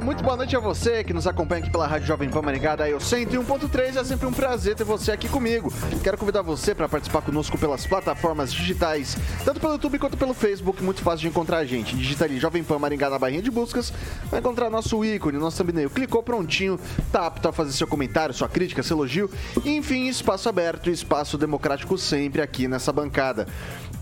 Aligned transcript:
muito 0.00 0.24
boa 0.24 0.36
noite 0.36 0.56
a 0.56 0.60
você 0.60 1.04
que 1.04 1.12
nos 1.12 1.26
acompanha 1.26 1.62
aqui 1.62 1.70
pela 1.70 1.86
Rádio 1.86 2.08
Jovem 2.08 2.28
Pan 2.28 2.42
Maringá, 2.42 2.74
da 2.74 2.88
eu 2.88 2.98
101.3. 2.98 3.96
É 3.96 4.04
sempre 4.04 4.26
um 4.26 4.32
prazer 4.32 4.74
ter 4.74 4.82
você 4.82 5.12
aqui 5.12 5.28
comigo. 5.28 5.72
Quero 6.02 6.18
convidar 6.18 6.42
você 6.42 6.74
para 6.74 6.88
participar 6.88 7.22
conosco 7.22 7.56
pelas 7.56 7.86
plataformas 7.86 8.52
digitais, 8.52 9.16
tanto 9.44 9.60
pelo 9.60 9.74
YouTube 9.74 9.98
quanto 9.98 10.16
pelo 10.16 10.34
Facebook. 10.34 10.82
Muito 10.82 11.00
fácil 11.00 11.20
de 11.20 11.28
encontrar 11.28 11.58
a 11.58 11.64
gente. 11.64 11.96
Digita 11.96 12.24
ali 12.24 12.40
Jovem 12.40 12.64
Pan 12.64 12.78
Maringá 12.78 13.08
na 13.08 13.18
barrinha 13.18 13.42
de 13.42 13.50
buscas, 13.50 13.92
vai 14.30 14.40
encontrar 14.40 14.68
nosso 14.68 15.04
ícone, 15.04 15.38
nosso 15.38 15.58
thumbnail. 15.58 15.90
Clicou 15.90 16.22
prontinho, 16.22 16.78
tá 17.12 17.26
apto 17.26 17.48
a 17.48 17.52
fazer 17.52 17.72
seu 17.72 17.86
comentário, 17.86 18.34
sua 18.34 18.48
crítica, 18.48 18.82
seu 18.82 18.96
elogio. 18.96 19.30
Enfim, 19.64 20.08
espaço 20.08 20.48
aberto, 20.48 20.90
espaço 20.90 21.38
democrático 21.38 21.96
sempre 21.96 22.42
aqui 22.42 22.66
nessa 22.66 22.92
bancada. 22.92 23.46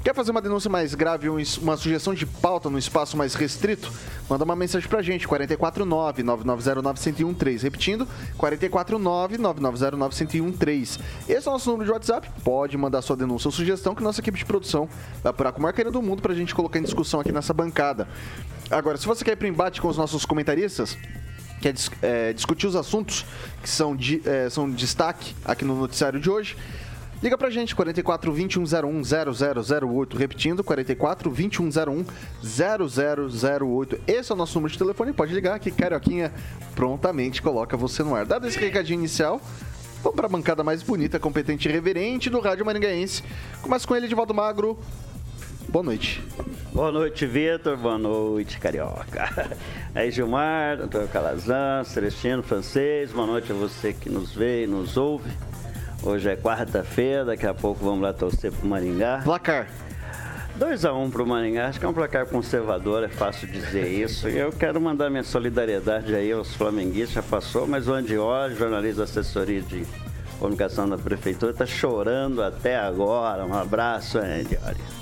Quer 0.03 0.15
fazer 0.17 0.33
uma 0.33 0.43
denúncia 0.43 0.69
mais 0.69 0.97
grave 0.97 1.29
ou 1.29 1.39
uma 1.61 1.77
sugestão 1.77 2.13
de 2.13 2.27
pauta 2.27 2.69
no 2.69 2.77
espaço 2.77 3.17
mais 3.17 3.35
restrito? 3.35 3.89
Manda 4.29 4.43
uma 4.43 4.57
mensagem 4.57 4.89
pra 4.89 5.01
gente, 5.01 5.29
449-9909-1013. 5.29 7.63
Repetindo, 7.63 8.09
449-9909-1013. 8.37 10.99
Esse 11.29 11.47
é 11.47 11.51
o 11.51 11.53
nosso 11.53 11.71
número 11.71 11.87
de 11.87 11.93
WhatsApp. 11.93 12.29
Pode 12.43 12.77
mandar 12.77 13.01
sua 13.01 13.17
denúncia 13.17 13.47
ou 13.47 13.53
sugestão 13.53 13.95
que 13.95 14.03
nossa 14.03 14.21
equipe 14.21 14.37
de 14.37 14.45
produção 14.45 14.89
vai 15.23 15.31
apurar 15.31 15.53
com 15.53 15.61
o 15.61 15.63
maior 15.63 15.93
do 15.93 16.03
mundo 16.03 16.21
pra 16.21 16.35
gente 16.35 16.53
colocar 16.53 16.81
em 16.81 16.83
discussão 16.83 17.21
aqui 17.21 17.31
nessa 17.31 17.55
bancada. 17.55 18.09
Agora, 18.73 18.99
se 18.99 19.07
você 19.07 19.25
quer 19.25 19.35
ir 19.35 19.37
pro 19.37 19.47
embate 19.47 19.81
com 19.81 19.87
os 19.87 19.97
nossos 19.97 20.25
comentaristas, 20.25 20.99
quer 21.61 21.77
é, 22.03 22.33
discutir 22.33 22.67
os 22.67 22.75
assuntos 22.75 23.25
que 23.63 23.71
são, 23.71 23.95
de, 23.95 24.21
é, 24.25 24.51
são 24.51 24.69
destaque 24.69 25.33
aqui 25.45 25.65
no 25.65 25.79
noticiário 25.79 26.19
de 26.19 26.29
hoje, 26.29 26.57
Liga 27.23 27.39
pra 27.39 27.51
gente, 27.51 27.73
44 27.77 28.33
2101 28.33 29.03
0008. 29.79 30.17
Repetindo, 30.17 30.65
44 30.65 31.31
2101 31.31 32.05
0008. 32.43 34.01
Esse 34.09 34.33
é 34.33 34.35
o 34.35 34.37
nosso 34.37 34.57
número 34.57 34.73
de 34.73 34.79
telefone. 34.79 35.13
Pode 35.13 35.33
ligar 35.33 35.61
que 35.61 35.71
Carioquinha 35.71 36.33
prontamente 36.75 37.41
coloca 37.41 37.77
você 37.77 38.03
no 38.03 38.17
ar. 38.17 38.27
Dado 38.27 38.49
esse 38.49 38.59
recadinho 38.59 38.99
inicial, 38.99 39.41
vamos 40.03 40.17
pra 40.17 40.29
bancada 40.29 40.65
mais 40.65 40.83
bonita, 40.83 41.21
competente 41.21 41.69
e 41.69 41.73
reverente 41.73 42.29
do 42.29 42.41
Rádio 42.41 42.67
Maringaense. 42.67 43.23
Começa 43.63 43.87
com 43.87 43.95
ele, 43.95 44.09
Divaldo 44.09 44.35
Magro. 44.35 44.77
Boa 45.69 45.85
noite. 45.85 46.21
Boa 46.73 46.91
noite, 46.91 47.25
Vitor. 47.25 47.77
Boa 47.77 47.99
noite, 47.99 48.59
Carioca. 48.59 49.57
Aí, 49.95 50.11
Gilmar, 50.11 50.77
doutor 50.77 51.07
Calazan, 51.07 51.85
Celestino, 51.85 52.43
francês. 52.43 53.13
Boa 53.13 53.29
noite 53.29 53.53
a 53.53 53.55
você 53.55 53.93
que 53.93 54.11
nos 54.11 54.35
vê 54.35 54.65
e 54.65 54.67
nos 54.67 54.97
ouve. 54.97 55.31
Hoje 56.03 56.31
é 56.31 56.37
quarta-feira, 56.37 57.25
daqui 57.25 57.47
a 57.47 57.55
pouco 57.55 57.85
vamos 57.85 58.03
lá 58.03 58.13
torcer 58.13 58.51
pro 58.51 58.67
Maringá. 58.67 59.21
Placar. 59.23 59.69
2x1 60.59 60.97
um 60.97 61.11
pro 61.11 61.27
Maringá, 61.27 61.69
acho 61.69 61.79
que 61.79 61.87
é 61.87 61.89
um 61.89 61.95
placar 61.95 62.27
conservador, 62.27 63.05
é 63.05 63.09
fácil 63.09 63.49
dizer 63.49 63.89
isso. 63.89 64.29
Eu 64.29 64.53
quero 64.53 64.81
mandar 64.81 65.09
minha 65.09 65.23
solidariedade 65.23 66.15
aí 66.15 66.31
aos 66.33 66.55
flamenguistas, 66.55 67.13
já 67.13 67.23
passou, 67.23 67.67
mas 67.67 67.89
o 67.89 67.93
Andioli, 67.95 68.55
jornalista 68.57 68.99
da 68.99 69.05
assessoria 69.05 69.63
de 69.63 69.87
comunicação 70.39 70.89
da 70.89 70.99
prefeitura, 70.99 71.53
está 71.53 71.65
chorando 71.65 72.43
até 72.43 72.77
agora. 72.77 73.47
Um 73.47 73.55
abraço, 73.55 74.19
Andioli. 74.19 75.02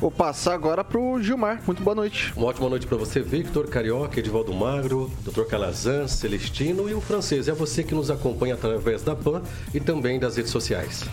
Vou 0.00 0.10
passar 0.10 0.54
agora 0.54 0.82
para 0.82 0.98
o 0.98 1.22
Gilmar. 1.22 1.60
Muito 1.66 1.82
boa 1.82 1.94
noite. 1.94 2.32
Uma 2.34 2.46
ótima 2.46 2.70
noite 2.70 2.86
para 2.86 2.96
você, 2.96 3.20
Victor, 3.20 3.68
Carioca, 3.68 4.18
Edivaldo 4.18 4.50
Magro, 4.50 5.10
Dr. 5.22 5.42
Calazan, 5.42 6.08
Celestino 6.08 6.88
e 6.88 6.94
o 6.94 7.02
francês. 7.02 7.48
É 7.48 7.52
você 7.52 7.84
que 7.84 7.94
nos 7.94 8.10
acompanha 8.10 8.54
através 8.54 9.02
da 9.02 9.14
PAN 9.14 9.42
e 9.74 9.78
também 9.78 10.18
das 10.18 10.38
redes 10.38 10.50
sociais. 10.50 11.04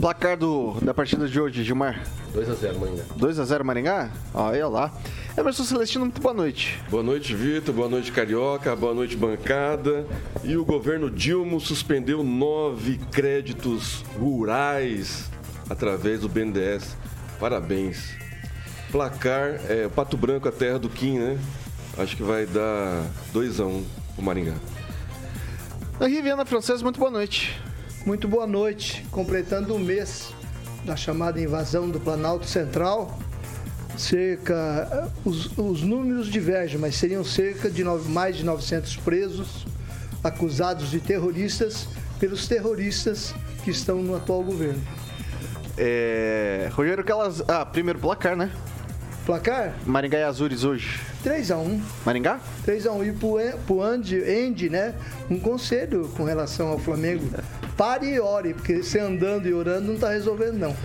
Placar 0.00 0.38
do, 0.38 0.78
da 0.80 0.94
partida 0.94 1.28
de 1.28 1.38
hoje, 1.38 1.62
Gilmar? 1.62 2.02
2x0 2.34 2.78
Maringá. 2.78 3.02
2x0 3.18 3.62
Maringá? 3.64 4.10
Olha 4.32 4.66
lá. 4.66 4.92
Emerson 5.36 5.64
Celestino, 5.64 6.06
muito 6.06 6.22
boa 6.22 6.32
noite. 6.32 6.80
Boa 6.88 7.02
noite, 7.02 7.34
Vitor. 7.34 7.74
Boa 7.74 7.88
noite, 7.90 8.10
Carioca. 8.10 8.74
Boa 8.74 8.94
noite, 8.94 9.14
bancada. 9.14 10.06
E 10.42 10.56
o 10.56 10.64
governo 10.64 11.10
Dilma 11.10 11.60
suspendeu 11.60 12.24
nove 12.24 12.98
créditos 13.12 14.02
rurais 14.18 15.30
através 15.68 16.20
do 16.20 16.30
BNDES. 16.30 16.96
Parabéns. 17.40 18.14
Placar, 18.92 19.58
é, 19.68 19.88
Pato 19.88 20.16
Branco, 20.16 20.46
a 20.46 20.52
terra 20.52 20.78
do 20.78 20.90
Kim, 20.90 21.18
né? 21.18 21.38
Acho 21.96 22.14
que 22.14 22.22
vai 22.22 22.44
dar 22.44 23.02
2x1 23.32 23.66
um 23.66 23.84
pro 24.14 24.22
Maringá. 24.22 24.54
A 25.98 26.06
Riviana 26.06 26.44
Francesa, 26.44 26.82
muito 26.82 26.98
boa 27.00 27.10
noite. 27.10 27.58
Muito 28.04 28.28
boa 28.28 28.46
noite. 28.46 29.06
Completando 29.10 29.72
o 29.72 29.76
um 29.76 29.78
mês 29.78 30.34
da 30.84 30.96
chamada 30.96 31.40
invasão 31.40 31.88
do 31.88 31.98
Planalto 31.98 32.46
Central, 32.46 33.18
cerca. 33.96 35.10
Os, 35.24 35.56
os 35.56 35.82
números 35.82 36.28
divergem, 36.28 36.78
mas 36.78 36.96
seriam 36.96 37.24
cerca 37.24 37.70
de 37.70 37.82
nove, 37.82 38.10
mais 38.10 38.36
de 38.36 38.44
900 38.44 38.96
presos 38.96 39.66
acusados 40.22 40.90
de 40.90 41.00
terroristas 41.00 41.88
pelos 42.18 42.46
terroristas 42.46 43.34
que 43.64 43.70
estão 43.70 44.02
no 44.02 44.14
atual 44.14 44.42
governo. 44.42 44.82
É... 45.82 46.68
Rogério 46.74 47.02
Calas. 47.02 47.42
Ah, 47.48 47.64
primeiro 47.64 47.98
placar, 47.98 48.36
né? 48.36 48.50
Placar? 49.24 49.72
Maringá 49.86 50.18
e 50.18 50.24
Azures 50.24 50.62
hoje. 50.62 51.00
3x1. 51.24 51.80
Maringá? 52.04 52.38
3x1. 52.66 53.08
E 53.08 53.12
pro, 53.12 53.38
pro 53.66 53.82
Andy, 53.82 54.22
Andy, 54.22 54.68
né? 54.68 54.94
Um 55.30 55.40
conselho 55.40 56.06
com 56.16 56.24
relação 56.24 56.68
ao 56.68 56.78
Flamengo. 56.78 57.30
Pare 57.78 58.12
e 58.12 58.20
ore, 58.20 58.52
porque 58.52 58.82
você 58.82 58.98
andando 58.98 59.48
e 59.48 59.54
orando 59.54 59.92
não 59.92 59.98
tá 59.98 60.10
resolvendo, 60.10 60.58
não. 60.58 60.72
uh, 60.72 60.76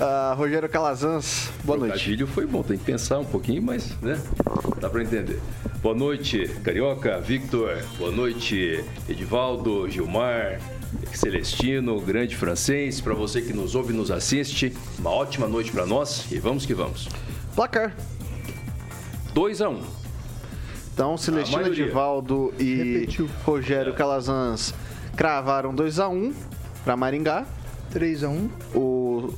Rogério 0.34 0.68
Calazans, 0.68 1.50
boa 1.62 1.78
noite. 1.78 1.92
O 1.92 1.94
trocadilho 1.94 2.26
foi 2.26 2.46
bom, 2.46 2.64
tem 2.64 2.76
que 2.76 2.84
pensar 2.84 3.20
um 3.20 3.24
pouquinho, 3.24 3.62
mas, 3.62 3.96
né? 4.00 4.20
Dá 4.80 4.90
para 4.90 5.04
entender. 5.04 5.38
Boa 5.80 5.94
noite, 5.94 6.48
Carioca, 6.64 7.20
Victor. 7.20 7.80
Boa 7.96 8.10
noite, 8.10 8.84
Edivaldo, 9.08 9.88
Gilmar, 9.88 10.58
Celestino, 11.14 12.00
grande 12.00 12.36
francês, 12.36 13.00
para 13.00 13.14
você 13.14 13.40
que 13.40 13.52
nos 13.52 13.74
ouve 13.74 13.92
e 13.92 13.96
nos 13.96 14.10
assiste, 14.10 14.74
uma 14.98 15.10
ótima 15.10 15.46
noite 15.46 15.70
para 15.70 15.86
nós 15.86 16.30
e 16.30 16.38
vamos 16.38 16.66
que 16.66 16.74
vamos. 16.74 17.08
Placar. 17.54 17.94
2 19.34 19.62
a 19.62 19.68
1 19.68 19.72
um. 19.72 19.82
Então, 20.92 21.16
Celestino 21.16 21.66
Edivaldo 21.68 22.52
e 22.58 22.74
Repetiu. 22.74 23.28
Rogério 23.44 23.92
é. 23.92 23.96
Calazans 23.96 24.74
cravaram 25.16 25.74
2 25.74 25.98
a 25.98 26.08
1 26.08 26.14
um 26.14 26.34
para 26.84 26.96
Maringá. 26.96 27.46
3 27.90 28.24
a 28.24 28.28
1 28.28 28.50
O, 28.74 28.80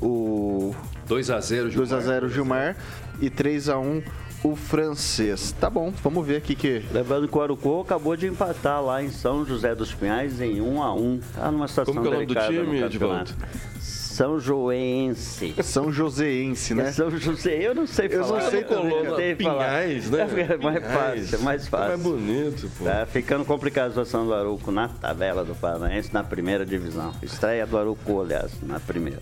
o 0.01 0.77
2 1.07 1.31
a 1.31 1.41
0 1.41 1.71
Gilmar. 1.71 1.89
2 1.89 1.93
a 1.93 2.01
0 2.01 2.29
Gilmar 2.29 2.77
e 3.21 3.31
3 3.31 3.69
a 3.69 3.79
1 3.79 4.03
o 4.45 4.55
francês. 4.55 5.53
Tá 5.59 5.71
bom, 5.71 5.93
vamos 6.03 6.25
ver 6.25 6.37
aqui 6.37 6.55
que. 6.55 6.85
Lembrando 6.93 7.27
que 7.27 7.37
o 7.37 7.41
Arucô 7.41 7.81
acabou 7.81 8.15
de 8.15 8.27
empatar 8.27 8.85
lá 8.85 9.03
em 9.03 9.11
São 9.11 9.45
José 9.45 9.75
dos 9.75 9.93
Pinhais 9.93 10.41
em 10.41 10.61
1 10.61 10.83
a 10.83 10.95
1 10.95 11.21
Tá 11.35 11.51
numa 11.51 11.67
situação 11.67 11.95
Como 11.95 12.07
que 12.07 12.13
é 12.13 12.17
o 12.17 12.21
nome 12.21 12.27
do 12.27 12.35
time, 12.35 12.83
Edvaldo? 12.83 13.33
São 13.81 14.39
Joense. 14.39 15.57
São 15.61 15.91
Joséense, 15.91 16.73
né? 16.73 16.89
É 16.89 16.93
São 16.93 17.11
José, 17.11 17.67
eu 17.67 17.75
não 17.75 17.85
sei 17.85 18.09
falar. 18.09 18.27
Eu 18.27 18.33
não 18.45 18.51
sei 18.51 18.63
também, 18.63 19.05
não 19.05 19.17
sei 19.17 19.35
Pinhais, 19.35 20.05
falar. 20.05 20.27
né? 20.27 20.47
É 20.55 20.57
mais 20.57 20.85
fácil, 20.85 21.35
é 21.35 21.39
mais 21.43 21.69
fácil. 21.69 21.95
É 21.95 21.97
bonito, 21.97 22.71
pô. 22.79 22.85
Tá 22.85 23.07
ficando 23.07 23.45
complicado 23.45 23.87
a 23.87 23.91
situação 23.91 24.25
do 24.25 24.33
Aruco 24.33 24.71
na 24.71 24.87
tabela 24.87 25.45
do 25.45 25.55
Paranaense, 25.57 26.15
na 26.15 26.23
primeira 26.23 26.65
divisão. 26.65 27.13
Estreia 27.23 27.67
do 27.67 27.77
Aruco, 27.77 28.21
aliás, 28.21 28.53
na 28.63 28.79
primeira. 28.79 29.19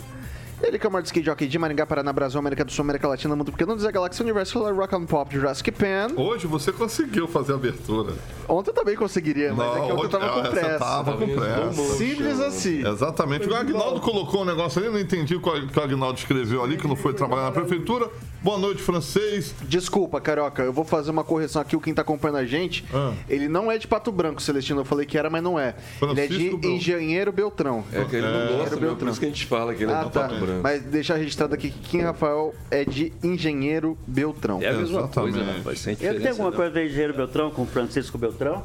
Ele 0.62 0.79
que 0.79 0.87
é 0.87 0.88
o 0.88 0.93
maior 0.93 1.05
skate 1.05 1.26
jockey 1.26 1.49
de 1.49 1.59
Maringá, 1.59 1.85
Paraná, 1.85 2.12
Brasil, 2.12 2.38
América 2.38 2.64
do 2.64 2.70
Sul, 2.70 2.85
América 2.85 3.09
Latina, 3.09 3.35
Mundo 3.35 3.50
Pequeno, 3.50 3.75
Dizer 3.75 3.91
Galáxia, 3.91 4.23
Universo, 4.23 4.62
Rock 4.73 4.94
and 4.94 5.06
Pop, 5.06 5.35
Jurassic 5.35 5.73
Pan. 5.73 6.09
Hoje 6.17 6.47
você 6.47 6.70
conseguiu 6.70 7.26
fazer 7.26 7.53
a 7.53 7.56
abertura. 7.56 8.12
Ontem 8.49 8.70
eu 8.70 8.75
também 8.75 8.94
conseguiria, 8.94 9.53
mas 9.53 9.76
é 9.76 9.81
que 9.81 9.93
ontem 9.93 10.05
eu 10.05 10.09
tava 10.09 10.29
com 10.29 10.41
essa 10.41 10.50
pressa. 10.50 10.79
Tava 10.79 11.17
com 11.17 11.26
pressa. 11.26 11.97
Simples 11.97 12.41
assim. 12.41 12.87
Exatamente. 12.87 13.49
O 13.49 13.55
Agnaldo 13.56 14.00
colocou 14.00 14.43
um 14.43 14.44
negócio 14.44 14.81
ali, 14.81 14.91
não 14.91 15.00
entendi 15.00 15.35
o 15.35 15.41
que 15.41 15.79
o 15.79 15.82
Agnaldo 15.82 16.19
escreveu 16.19 16.62
ali, 16.62 16.76
que 16.76 16.87
não 16.87 16.97
foi 16.97 17.12
trabalhar 17.12 17.43
na 17.43 17.53
prefeitura. 17.53 18.09
Boa 18.43 18.59
noite, 18.59 18.83
francês. 18.83 19.55
Desculpa, 19.62 20.21
Carioca, 20.21 20.62
eu 20.65 20.73
vou 20.73 20.85
fazer 20.85 21.12
uma 21.12 21.23
correção 21.23 21.62
aqui. 21.62 21.77
O 21.77 21.81
quem 21.81 21.94
tá 21.94 22.03
acompanhando 22.03 22.39
a 22.39 22.44
gente, 22.44 22.85
Ah. 22.93 23.12
ele 23.29 23.47
não 23.47 23.71
é 23.71 23.79
de 23.79 23.87
Pato 23.87 24.11
Branco, 24.11 24.43
Celestino. 24.43 24.81
Eu 24.81 24.85
falei 24.85 25.06
que 25.06 25.17
era, 25.17 25.31
mas 25.31 25.41
não 25.44 25.56
é. 25.61 25.77
ele 26.03 26.21
é 26.21 26.27
de 26.27 26.35
Francisco. 26.50 26.67
Engenheiro 26.67 27.31
Beltrão. 27.31 27.85
É 27.93 28.05
que 28.05 28.17
ele 28.17 28.27
não 28.27 28.33
gosta 28.56 28.56
mesmo, 28.71 28.81
Beltrão. 28.81 28.97
por 28.97 29.09
isso 29.11 29.21
que 29.21 29.27
a 29.27 29.29
gente 29.29 29.47
fala 29.47 29.73
que 29.73 29.85
ele 29.85 29.93
é 29.93 29.94
Ah, 29.94 30.03
do 30.03 30.11
tá. 30.11 30.23
Pato 30.23 30.41
Branco. 30.41 30.61
Mas 30.61 30.83
deixar 30.83 31.15
registrado 31.17 31.55
aqui 31.55 31.71
que 31.71 31.79
Kim 31.89 32.00
Rafael 32.00 32.53
é 32.69 32.85
de 32.85 33.12
Engenheiro 33.23 33.97
Beltrão. 34.09 34.61
É 34.61 34.71
a 34.71 34.73
mesma 34.73 34.99
Exatamente. 35.03 35.35
coisa, 35.38 35.53
rapaz. 35.59 35.79
Sem 35.79 35.93
Ele 35.93 36.00
tem 36.00 36.09
diferença, 36.11 36.31
alguma 36.31 36.50
não. 36.50 36.56
coisa 36.56 36.73
de 36.73 36.85
engenheiro 36.87 37.15
Beltrão 37.15 37.50
com 37.53 37.65
Francisco 37.65 38.19
Beltrão? 38.19 38.65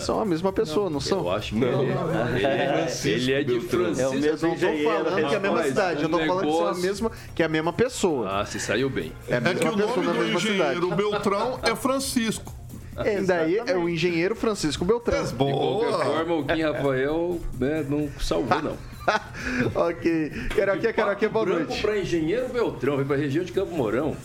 São 0.00 0.20
a 0.20 0.24
mesma 0.24 0.52
pessoa, 0.52 0.88
não, 0.90 1.00
são? 1.00 1.20
Eu 1.20 1.30
acho 1.30 1.54
que 1.54 1.62
ele, 1.64 1.74
ele 1.74 2.46
é, 2.46 2.88
ele 3.04 3.32
é 3.32 3.42
de 3.42 3.60
Francisco. 3.60 4.02
É 4.02 4.08
o 4.08 4.20
mesmo 4.20 4.48
Não 4.48 4.56
tô 4.56 4.66
falando 4.84 5.28
que 5.28 5.34
é 5.34 5.36
a 5.36 5.40
mesma 5.40 5.62
cidade, 5.64 6.02
eu 6.02 6.08
tô 6.08 6.18
falando 6.18 6.46
que 6.46 6.52
são 6.52 6.68
a 6.68 6.74
mesma, 6.74 7.12
que 7.34 7.42
é 7.42 7.46
a 7.46 7.48
mesma 7.48 7.72
pessoa. 7.72 8.40
Ah, 8.40 8.44
se 8.46 8.60
saiu 8.60 8.88
bem. 8.90 9.12
É 9.28 9.34
a 9.34 9.36
É 9.36 9.40
mesma 9.40 9.60
que 9.60 9.68
o 9.68 9.76
pessoa 9.76 10.02
nome 10.06 10.18
do 10.18 10.32
engenheiro 10.36 10.94
Beltrão 10.94 11.58
é 11.62 11.74
Francisco. 11.76 12.52
E 13.04 13.20
daí 13.24 13.58
é 13.64 13.76
o 13.76 13.88
engenheiro 13.88 14.34
Francisco 14.34 14.84
Beltrão. 14.84 15.24
De 15.24 15.34
qualquer 15.34 16.04
forma, 16.04 16.34
o 16.34 16.44
Kim 16.44 16.62
Rafael 16.62 17.40
né, 17.58 17.86
não 17.88 18.08
salvou, 18.20 18.60
não. 18.60 18.76
ok. 19.74 20.30
Caroquinha, 20.54 20.92
Caroquinha, 20.92 21.30
boa 21.30 21.44
Branco 21.44 21.68
noite. 21.68 21.80
para 21.80 21.98
Engenheiro 21.98 22.48
Beltrão, 22.48 22.96
vem 22.96 23.06
para 23.06 23.16
região 23.16 23.44
de 23.44 23.52
Campo 23.52 23.74
Mourão. 23.74 24.16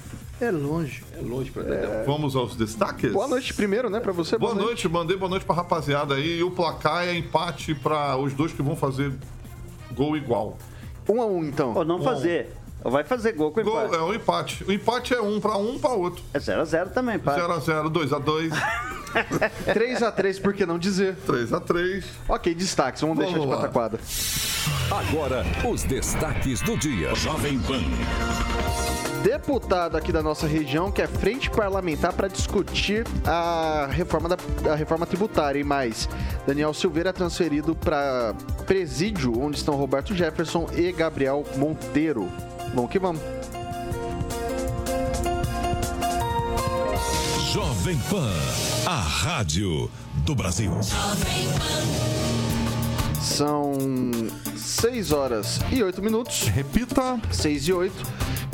É 0.43 0.51
longe. 0.51 1.03
É 1.17 1.21
longe 1.21 1.49
para 1.51 1.63
é. 1.63 2.03
Vamos 2.05 2.35
aos 2.35 2.53
destaques? 2.55 3.13
Boa 3.13 3.29
noite 3.29 3.53
primeiro, 3.53 3.89
né, 3.89 4.01
pra 4.01 4.11
você. 4.11 4.37
Boa 4.37 4.53
noite, 4.53 4.89
mandei 4.89 5.15
boa 5.15 5.29
noite 5.29 5.45
pra 5.45 5.55
rapaziada 5.55 6.15
aí. 6.15 6.39
E 6.39 6.43
o 6.43 6.51
placar 6.51 7.07
é 7.07 7.15
empate 7.15 7.73
pra 7.73 8.17
os 8.17 8.33
dois 8.33 8.51
que 8.51 8.61
vão 8.61 8.75
fazer 8.75 9.13
gol 9.93 10.17
igual. 10.17 10.57
Um 11.07 11.21
a 11.21 11.25
um, 11.25 11.45
então. 11.45 11.73
Ou 11.73 11.85
não 11.85 12.01
fazer. 12.01 12.47
Ou 12.49 12.62
vai 12.83 13.03
fazer 13.03 13.33
gol 13.33 13.51
com 13.51 13.61
Gol, 13.63 13.85
empate. 13.85 13.95
é 13.95 14.01
um 14.03 14.13
empate. 14.13 14.63
O 14.65 14.71
empate 14.71 15.13
é 15.13 15.21
um 15.21 15.39
pra 15.39 15.57
um 15.57 15.79
pra 15.79 15.91
outro. 15.91 16.23
É 16.33 16.39
0x0 16.39 16.89
também, 16.91 17.17
pá. 17.19 17.35
0x0, 17.37 17.91
2x2, 17.91 18.51
3x3, 19.73 20.41
por 20.41 20.53
que 20.53 20.65
não 20.65 20.77
dizer? 20.79 21.15
3x3. 21.27 22.03
Ok, 22.27 22.53
destaques, 22.53 23.01
vamos, 23.01 23.17
deixar 23.17 23.33
de 23.33 23.39
Vamos 23.39 23.53
lá. 23.55 23.61
pataquada. 23.61 23.99
Agora, 24.91 25.45
os 25.69 25.83
destaques 25.83 26.61
do 26.61 26.77
dia. 26.77 27.13
Jovem 27.15 27.59
Pan. 27.59 27.81
Deputado 29.23 29.95
aqui 29.95 30.11
da 30.11 30.21
nossa 30.21 30.45
região 30.45 30.91
que 30.91 31.01
é 31.01 31.07
frente 31.07 31.49
parlamentar 31.49 32.11
para 32.11 32.27
discutir 32.27 33.05
a 33.25 33.87
reforma, 33.89 34.27
da, 34.27 34.37
a 34.69 34.75
reforma 34.75 35.05
tributária 35.05 35.59
e 35.59 35.63
mais. 35.63 36.09
Daniel 36.45 36.73
Silveira 36.73 37.09
é 37.09 37.13
transferido 37.13 37.73
para 37.73 38.33
presídio, 38.65 39.39
onde 39.39 39.55
estão 39.57 39.75
Roberto 39.75 40.13
Jefferson 40.13 40.67
e 40.75 40.91
Gabriel 40.91 41.45
Monteiro. 41.55 42.29
Vamos 42.73 42.89
que 42.89 42.97
vamos. 42.97 43.21
Jovem 47.51 47.97
Pan. 48.09 48.33
A 48.87 48.99
rádio 48.99 49.89
do 50.25 50.33
Brasil. 50.33 50.71
São 53.21 53.77
6 54.57 55.11
horas 55.11 55.59
e 55.71 55.83
8 55.83 56.01
minutos. 56.01 56.47
Repita. 56.47 57.21
6 57.31 57.67
e 57.67 57.73
8. 57.73 57.95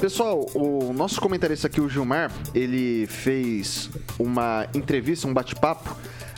Pessoal, 0.02 0.46
o 0.54 0.92
nosso 0.92 1.22
comentarista 1.22 1.68
aqui, 1.68 1.80
o 1.80 1.90
Gilmar, 1.90 2.32
ele 2.54 3.08
fez 3.08 3.90
uma 4.18 4.68
entrevista, 4.74 5.28
um 5.28 5.34
bate-papo 5.34 5.96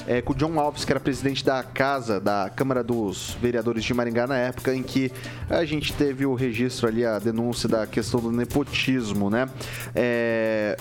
é, 0.08 0.22
com 0.22 0.34
o 0.34 0.36
John 0.36 0.60
Alves, 0.60 0.86
que 0.86 0.92
era 0.92 1.00
presidente 1.00 1.44
da 1.46 1.64
casa, 1.64 2.20
da 2.20 2.50
Câmara 2.50 2.84
dos 2.84 3.38
Vereadores 3.42 3.84
de 3.84 3.94
Maringá, 3.94 4.28
na 4.28 4.38
época 4.38 4.74
em 4.74 4.84
que 4.84 5.12
a 5.50 5.64
gente 5.66 5.94
teve 5.94 6.26
o 6.26 6.34
registro 6.34 6.88
ali, 6.88 7.06
a 7.06 7.20
denúncia 7.20 7.68
da 7.70 7.86
questão 7.86 8.20
do 8.20 8.32
nepotismo, 8.32 9.30
né? 9.30 9.48
É, 9.94 10.78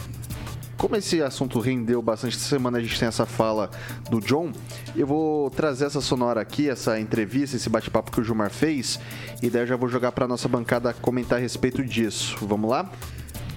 como 0.80 0.96
esse 0.96 1.22
assunto 1.22 1.60
rendeu 1.60 2.00
bastante 2.00 2.36
essa 2.36 2.48
semana, 2.48 2.78
a 2.78 2.80
gente 2.80 2.98
tem 2.98 3.06
essa 3.06 3.26
fala 3.26 3.68
do 4.08 4.18
John. 4.18 4.50
Eu 4.96 5.06
vou 5.06 5.50
trazer 5.50 5.84
essa 5.84 6.00
sonora 6.00 6.40
aqui, 6.40 6.70
essa 6.70 6.98
entrevista, 6.98 7.54
esse 7.54 7.68
bate-papo 7.68 8.10
que 8.10 8.18
o 8.18 8.24
Gilmar 8.24 8.48
fez, 8.48 8.98
e 9.42 9.50
daí 9.50 9.62
eu 9.62 9.66
já 9.66 9.76
vou 9.76 9.90
jogar 9.90 10.10
para 10.12 10.26
nossa 10.26 10.48
bancada 10.48 10.94
comentar 10.94 11.38
a 11.38 11.40
respeito 11.40 11.84
disso. 11.84 12.38
Vamos 12.40 12.70
lá? 12.70 12.90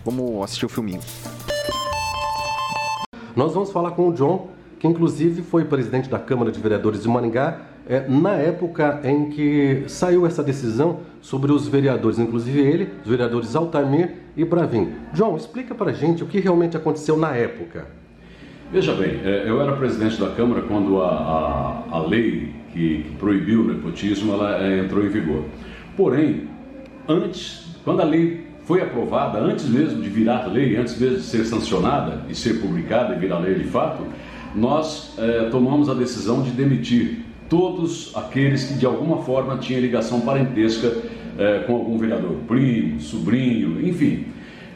Vamos 0.04 0.44
assistir 0.44 0.66
o 0.66 0.70
filminho. 0.70 1.00
Nós 3.38 3.54
vamos 3.54 3.72
falar 3.72 3.92
com 3.92 4.10
o 4.10 4.14
John, 4.14 4.50
que 4.84 4.88
inclusive 4.90 5.42
foi 5.44 5.64
presidente 5.64 6.10
da 6.10 6.20
Câmara 6.20 6.52
de 6.52 6.60
Vereadores 6.60 7.02
de 7.02 7.08
Maringá, 7.08 7.62
é, 7.88 8.06
na 8.06 8.32
época 8.32 9.00
em 9.06 9.30
que 9.30 9.86
saiu 9.88 10.26
essa 10.28 10.44
decisão 10.44 11.00
sobre 11.22 11.54
os 11.54 11.70
vereadores, 11.70 12.20
inclusive 12.20 12.60
ele, 12.60 12.90
os 13.02 13.10
vereadores 13.10 13.56
Altamir 13.56 14.12
e 14.36 14.44
Bravin. 14.44 14.90
John, 15.14 15.38
explica 15.38 15.74
pra 15.74 15.94
gente 15.94 16.22
o 16.22 16.26
que 16.26 16.38
realmente 16.38 16.76
aconteceu 16.76 17.16
na 17.16 17.34
época. 17.34 17.88
Veja 18.74 18.94
bem, 18.94 19.22
é, 19.24 19.46
eu 19.48 19.62
era 19.62 19.72
presidente 19.78 20.20
da 20.20 20.32
Câmara 20.32 20.64
quando 20.64 21.02
a, 21.02 21.08
a, 21.08 22.00
a 22.00 22.06
lei 22.06 22.52
que, 22.74 23.04
que 23.04 23.16
proibiu 23.18 23.62
o 23.62 23.64
nepotismo 23.64 24.34
ela, 24.34 24.62
é, 24.62 24.80
entrou 24.80 25.02
em 25.06 25.08
vigor. 25.08 25.46
Porém, 25.96 26.50
antes, 27.08 27.78
quando 27.86 28.02
a 28.02 28.06
lei 28.06 28.48
foi 28.66 28.82
aprovada, 28.82 29.40
antes 29.40 29.66
mesmo 29.66 30.02
de 30.02 30.10
virar 30.10 30.46
lei, 30.48 30.76
antes 30.76 31.00
mesmo 31.00 31.20
de 31.20 31.24
ser 31.24 31.46
sancionada 31.46 32.26
e 32.28 32.36
ser 32.36 32.60
publicada 32.60 33.16
e 33.16 33.20
virar 33.20 33.40
lei 33.40 33.56
de 33.56 33.64
fato, 33.64 34.04
nós 34.56 35.14
é, 35.18 35.50
tomamos 35.50 35.90
a 35.90 35.94
decisão 35.94 36.42
de 36.42 36.52
demitir 36.52 37.26
todos 37.50 38.12
aqueles 38.16 38.66
que 38.66 38.74
de 38.76 38.86
alguma 38.86 39.18
forma 39.24 39.58
tinham 39.58 39.82
ligação 39.82 40.22
parentesca 40.22 40.92
é, 41.38 41.60
com 41.60 41.74
algum 41.76 41.98
vereador, 41.98 42.36
primo, 42.48 43.00
sobrinho, 43.00 43.86
enfim. 43.86 44.26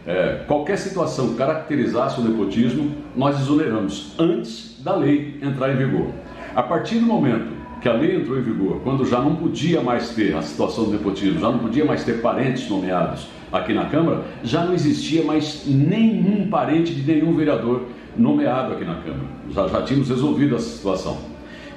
É, 0.05 0.43
qualquer 0.47 0.77
situação 0.77 1.29
que 1.29 1.35
caracterizasse 1.35 2.19
o 2.19 2.23
nepotismo, 2.23 2.91
nós 3.15 3.39
exoneramos 3.39 4.13
antes 4.17 4.79
da 4.83 4.95
lei 4.95 5.37
entrar 5.41 5.73
em 5.73 5.75
vigor. 5.75 6.07
A 6.55 6.63
partir 6.63 6.99
do 6.99 7.05
momento 7.05 7.51
que 7.81 7.89
a 7.89 7.93
lei 7.93 8.15
entrou 8.15 8.39
em 8.39 8.41
vigor, 8.41 8.79
quando 8.83 9.05
já 9.05 9.19
não 9.19 9.35
podia 9.35 9.81
mais 9.81 10.09
ter 10.09 10.35
a 10.35 10.41
situação 10.41 10.85
do 10.85 10.91
nepotismo, 10.91 11.39
já 11.39 11.51
não 11.51 11.59
podia 11.59 11.85
mais 11.85 12.03
ter 12.03 12.21
parentes 12.21 12.69
nomeados 12.69 13.27
aqui 13.51 13.73
na 13.73 13.85
Câmara, 13.85 14.23
já 14.43 14.63
não 14.65 14.73
existia 14.73 15.23
mais 15.23 15.63
nenhum 15.65 16.49
parente 16.49 16.93
de 16.93 17.01
nenhum 17.11 17.35
vereador 17.35 17.83
nomeado 18.17 18.73
aqui 18.73 18.85
na 18.85 18.95
Câmara. 18.95 19.27
Já, 19.51 19.67
já 19.67 19.81
tínhamos 19.83 20.09
resolvido 20.09 20.55
essa 20.55 20.69
situação. 20.69 21.17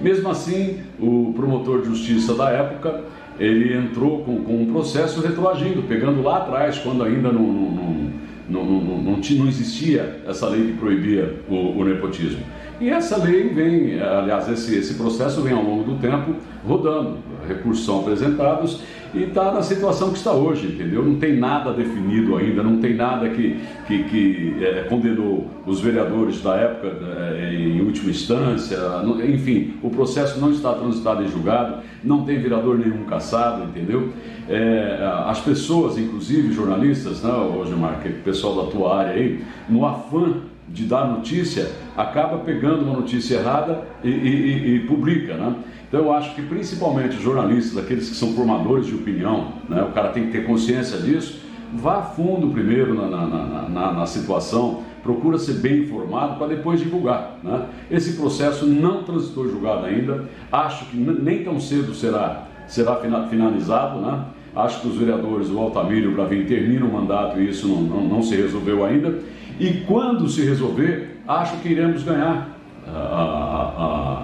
Mesmo 0.01 0.31
assim, 0.31 0.79
o 0.99 1.33
promotor 1.37 1.83
de 1.83 1.89
justiça 1.89 2.35
da 2.35 2.51
época, 2.51 3.05
ele 3.39 3.77
entrou 3.77 4.23
com, 4.23 4.43
com 4.43 4.63
um 4.63 4.73
processo 4.73 5.21
retroagindo, 5.21 5.83
pegando 5.83 6.23
lá 6.23 6.39
atrás, 6.39 6.79
quando 6.79 7.03
ainda 7.03 7.31
não, 7.31 7.43
não, 7.43 8.11
não, 8.49 8.65
não, 8.65 9.03
não, 9.03 9.49
existia 9.49 10.23
essa 10.27 10.49
lei 10.49 10.69
que 10.69 10.73
proibia 10.75 11.41
o, 11.49 11.79
o 11.79 11.85
nepotismo. 11.85 12.43
E 12.81 12.89
essa 12.89 13.19
lei 13.19 13.49
vem, 13.51 14.01
aliás, 14.01 14.49
esse, 14.49 14.75
esse 14.75 14.95
processo 14.95 15.43
vem 15.43 15.53
ao 15.53 15.63
longo 15.63 15.85
do 15.85 15.99
tempo 16.01 16.35
rodando, 16.67 17.19
recursos 17.47 17.85
são 17.85 18.01
apresentados 18.01 18.81
e 19.13 19.25
está 19.25 19.51
na 19.53 19.63
situação 19.63 20.11
que 20.11 20.19
está 20.19 20.33
hoje, 20.33 20.67
entendeu? 20.69 21.05
Não 21.05 21.17
tem 21.17 21.37
nada 21.37 21.73
definido 21.73 22.37
ainda, 22.37 22.63
não 22.63 22.77
tem 22.79 22.95
nada 22.95 23.29
que, 23.29 23.57
que, 23.87 24.05
que 24.05 24.57
eh, 24.61 24.87
condenou 24.89 25.49
os 25.67 25.81
vereadores 25.81 26.41
da 26.43 26.55
época 26.55 26.93
eh, 27.37 27.55
em 27.55 27.81
última 27.81 28.11
instância, 28.11 28.79
não- 29.03 29.21
enfim, 29.25 29.75
o 29.83 29.91
processo 29.91 30.41
não 30.41 30.51
está 30.51 30.73
transitado 30.75 31.23
em 31.25 31.29
julgado, 31.29 31.83
não 32.05 32.25
tem 32.25 32.39
vereador 32.39 32.79
nenhum 32.79 33.05
caçado, 33.05 33.65
entendeu? 33.65 34.11
Eh, 34.49 34.99
as 35.27 35.41
pessoas, 35.41 35.99
inclusive 35.99 36.53
jornalistas, 36.53 37.23
né, 37.23 37.33
hoje, 37.33 37.73
Marco, 37.75 38.09
o 38.09 38.13
pessoal 38.23 38.65
da 38.65 38.71
tua 38.71 38.97
área 38.99 39.13
aí, 39.13 39.41
no 39.69 39.85
afã 39.85 40.35
de 40.69 40.85
dar 40.85 41.05
notícia, 41.09 41.69
acaba 41.97 42.39
pegando 42.39 42.85
uma 42.85 42.93
notícia 42.95 43.37
errada 43.39 43.83
e, 44.05 44.09
e- 44.09 44.13
e- 44.13 44.77
e 44.77 44.81
publica, 44.81 45.35
né? 45.35 45.55
Então 45.91 46.05
eu 46.05 46.13
acho 46.13 46.37
que 46.37 46.43
principalmente 46.43 47.17
os 47.17 47.23
jornalistas, 47.23 47.77
aqueles 47.77 48.09
que 48.09 48.15
são 48.15 48.33
formadores 48.33 48.87
de 48.87 48.95
opinião, 48.95 49.55
né? 49.69 49.83
o 49.83 49.91
cara 49.91 50.11
tem 50.11 50.27
que 50.27 50.31
ter 50.31 50.47
consciência 50.47 50.97
disso, 50.99 51.41
vá 51.75 52.01
fundo 52.01 52.47
primeiro 52.51 52.95
na, 52.95 53.09
na- 53.09 53.69
na- 53.69 53.93
na- 53.93 54.07
situação, 54.07 54.85
procura 55.03 55.37
ser 55.37 55.55
bem 55.55 55.81
informado 55.83 56.37
para 56.39 56.47
depois 56.47 56.79
divulgar. 56.79 57.39
Né? 57.43 57.65
Esse 57.91 58.13
processo 58.13 58.67
não 58.67 59.03
transitou 59.03 59.49
julgado 59.51 59.85
ainda, 59.87 60.27
acho 60.53 60.85
que 60.85 60.97
nem 60.97 61.43
tão 61.43 61.59
cedo 61.59 61.93
será, 61.93 62.45
será 62.69 62.95
fina- 62.97 63.27
finalizado, 63.27 63.99
né? 64.01 64.27
Acho 64.55 64.81
que 64.83 64.89
os 64.89 64.97
vereadores, 64.97 65.49
o 65.51 65.59
Altamir 65.59 66.05
e 66.05 66.07
o 66.09 66.13
Bravin 66.13 66.45
terminam 66.45 66.87
o 66.89 66.93
mandato 66.93 67.41
e 67.41 67.49
isso 67.49 67.67
não, 67.67 67.83
não- 67.83 68.05
não 68.09 68.23
se 68.23 68.37
resolveu 68.37 68.85
ainda. 68.85 69.19
E 69.59 69.85
quando 69.89 70.29
se 70.29 70.43
resolver, 70.45 71.21
acho 71.27 71.57
que 71.59 71.69
iremos 71.69 72.03
ganhar 72.05 72.49
a, 72.87 72.91
a- 72.91 73.73
a- 73.79 74.23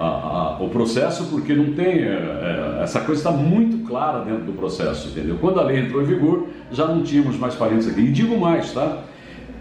a, 0.00 0.06
a, 0.06 0.62
o 0.62 0.70
processo, 0.70 1.26
porque 1.26 1.52
não 1.54 1.74
tem. 1.74 1.98
É, 1.98 2.78
é, 2.78 2.82
essa 2.82 3.00
coisa 3.00 3.20
está 3.20 3.30
muito 3.30 3.86
clara 3.86 4.24
dentro 4.24 4.44
do 4.44 4.52
processo, 4.52 5.08
entendeu? 5.08 5.36
Quando 5.38 5.60
a 5.60 5.62
lei 5.62 5.78
entrou 5.78 6.00
em 6.00 6.06
vigor, 6.06 6.48
já 6.72 6.86
não 6.86 7.02
tínhamos 7.02 7.36
mais 7.36 7.54
parentes 7.54 7.86
aqui. 7.86 8.00
E 8.00 8.10
digo 8.10 8.38
mais, 8.40 8.72
tá? 8.72 9.02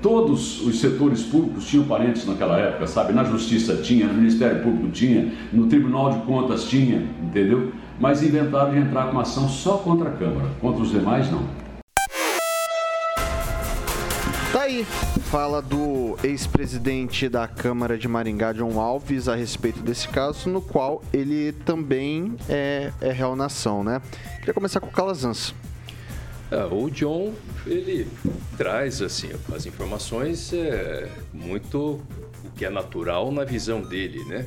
Todos 0.01 0.65
os 0.65 0.79
setores 0.79 1.23
públicos 1.23 1.67
tinham 1.67 1.83
parentes 1.83 2.25
naquela 2.25 2.57
época, 2.57 2.87
sabe? 2.87 3.11
Na 3.11 3.25
Justiça 3.25 3.75
tinha, 3.75 4.07
no 4.07 4.13
Ministério 4.13 4.63
Público 4.63 4.89
tinha, 4.91 5.29
no 5.51 5.67
Tribunal 5.67 6.11
de 6.11 6.19
Contas 6.19 6.63
tinha, 6.63 7.03
entendeu? 7.21 7.73
Mas 7.99 8.23
inventaram 8.23 8.71
de 8.71 8.77
entrar 8.77 9.11
com 9.11 9.19
ação 9.19 9.49
só 9.49 9.73
contra 9.73 10.07
a 10.07 10.13
Câmara, 10.13 10.47
contra 10.61 10.81
os 10.81 10.91
demais 10.91 11.29
não. 11.29 11.41
Fala 14.83 15.61
do 15.61 16.17
ex-presidente 16.23 17.27
da 17.27 17.47
Câmara 17.47 17.97
de 17.97 18.07
Maringá, 18.07 18.53
John 18.53 18.79
Alves, 18.79 19.27
a 19.27 19.35
respeito 19.35 19.81
desse 19.81 20.07
caso, 20.07 20.49
no 20.49 20.61
qual 20.61 21.03
ele 21.13 21.51
também 21.65 22.35
é, 22.47 22.91
é 23.01 23.11
réu 23.11 23.35
na 23.35 23.45
ação, 23.45 23.83
né? 23.83 24.01
Queria 24.39 24.53
começar 24.53 24.79
com 24.79 24.87
o 24.87 24.91
Calazans. 24.91 25.53
É, 26.51 26.63
o 26.65 26.89
John, 26.89 27.33
ele 27.65 28.07
traz 28.57 29.01
assim 29.01 29.29
as 29.53 29.65
informações 29.65 30.51
é, 30.53 31.09
muito 31.33 32.01
o 32.43 32.51
que 32.55 32.65
é 32.65 32.69
natural 32.69 33.31
na 33.31 33.43
visão 33.43 33.81
dele, 33.81 34.23
né? 34.25 34.45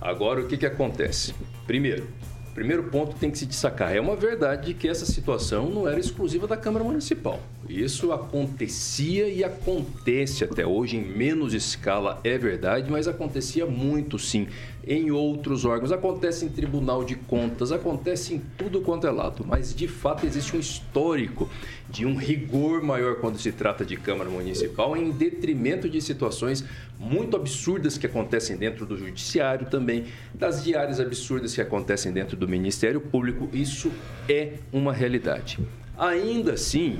Agora, 0.00 0.40
o 0.40 0.46
que, 0.46 0.56
que 0.56 0.66
acontece? 0.66 1.34
Primeiro, 1.66 2.08
primeiro 2.54 2.84
ponto 2.84 3.16
tem 3.16 3.30
que 3.30 3.38
se 3.38 3.46
destacar. 3.46 3.94
É 3.94 4.00
uma 4.00 4.14
verdade 4.14 4.74
que 4.74 4.88
essa 4.88 5.04
situação 5.04 5.68
não 5.68 5.88
era 5.88 5.98
exclusiva 5.98 6.46
da 6.46 6.56
Câmara 6.56 6.84
Municipal. 6.84 7.40
Isso 7.68 8.12
acontecia 8.12 9.28
e 9.28 9.42
acontece 9.42 10.44
até 10.44 10.64
hoje 10.64 10.96
em 10.96 11.04
menos 11.04 11.52
escala, 11.52 12.20
é 12.22 12.38
verdade, 12.38 12.90
mas 12.90 13.08
acontecia 13.08 13.66
muito 13.66 14.18
sim 14.18 14.46
em 14.86 15.10
outros 15.10 15.64
órgãos, 15.64 15.92
acontece 15.92 16.44
em 16.44 16.48
Tribunal 16.48 17.04
de 17.04 17.14
Contas, 17.14 17.72
acontece 17.72 18.34
em 18.34 18.42
tudo 18.58 18.80
quanto 18.80 19.06
é 19.06 19.10
lado, 19.10 19.44
mas 19.46 19.74
de 19.74 19.88
fato 19.88 20.26
existe 20.26 20.56
um 20.56 20.60
histórico 20.60 21.48
de 21.88 22.04
um 22.04 22.16
rigor 22.16 22.82
maior 22.82 23.16
quando 23.16 23.38
se 23.38 23.52
trata 23.52 23.84
de 23.84 23.96
Câmara 23.96 24.28
Municipal, 24.28 24.96
em 24.96 25.10
detrimento 25.10 25.88
de 25.88 26.00
situações 26.00 26.64
muito 26.98 27.36
absurdas 27.36 27.98
que 27.98 28.06
acontecem 28.06 28.56
dentro 28.56 28.86
do 28.86 28.96
Judiciário 28.96 29.66
também, 29.66 30.06
das 30.34 30.62
diárias 30.62 31.00
absurdas 31.00 31.54
que 31.54 31.60
acontecem 31.60 32.12
dentro 32.12 32.36
do 32.36 32.48
Ministério 32.48 33.00
Público. 33.00 33.48
Isso 33.52 33.90
é 34.28 34.54
uma 34.72 34.92
realidade. 34.92 35.58
Ainda 35.96 36.54
assim, 36.54 36.98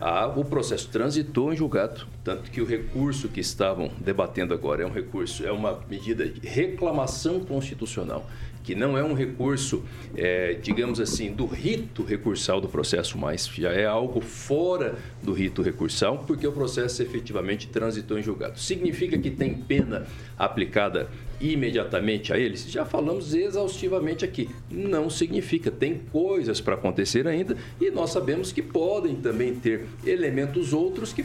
ah, 0.00 0.26
o 0.34 0.44
processo 0.44 0.88
transitou 0.88 1.52
em 1.52 1.56
julgado, 1.56 2.06
tanto 2.22 2.50
que 2.50 2.60
o 2.60 2.64
recurso 2.64 3.28
que 3.28 3.40
estavam 3.40 3.90
debatendo 3.98 4.54
agora 4.54 4.82
é 4.82 4.86
um 4.86 4.92
recurso, 4.92 5.44
é 5.44 5.50
uma 5.50 5.80
medida 5.88 6.26
de 6.26 6.46
reclamação 6.46 7.40
constitucional 7.40 8.26
que 8.68 8.74
não 8.74 8.98
é 8.98 9.02
um 9.02 9.14
recurso, 9.14 9.82
é, 10.14 10.52
digamos 10.52 11.00
assim, 11.00 11.32
do 11.32 11.46
rito 11.46 12.02
recursal 12.02 12.60
do 12.60 12.68
processo, 12.68 13.16
mas 13.16 13.46
já 13.46 13.72
é 13.72 13.86
algo 13.86 14.20
fora 14.20 14.96
do 15.22 15.32
rito 15.32 15.62
recursal, 15.62 16.18
porque 16.26 16.46
o 16.46 16.52
processo 16.52 17.02
efetivamente 17.02 17.66
transitou 17.66 18.18
em 18.18 18.22
julgado. 18.22 18.60
Significa 18.60 19.16
que 19.16 19.30
tem 19.30 19.54
pena 19.54 20.06
aplicada 20.36 21.08
imediatamente 21.40 22.32
a 22.32 22.38
eles? 22.38 22.70
Já 22.70 22.84
falamos 22.84 23.34
exaustivamente 23.34 24.24
aqui. 24.24 24.48
Não 24.70 25.08
significa, 25.08 25.70
tem 25.70 25.98
coisas 26.12 26.60
para 26.60 26.74
acontecer 26.74 27.26
ainda 27.26 27.56
e 27.80 27.90
nós 27.90 28.10
sabemos 28.10 28.52
que 28.52 28.62
podem 28.62 29.16
também 29.16 29.54
ter 29.54 29.86
elementos 30.04 30.72
outros 30.72 31.12
que, 31.12 31.24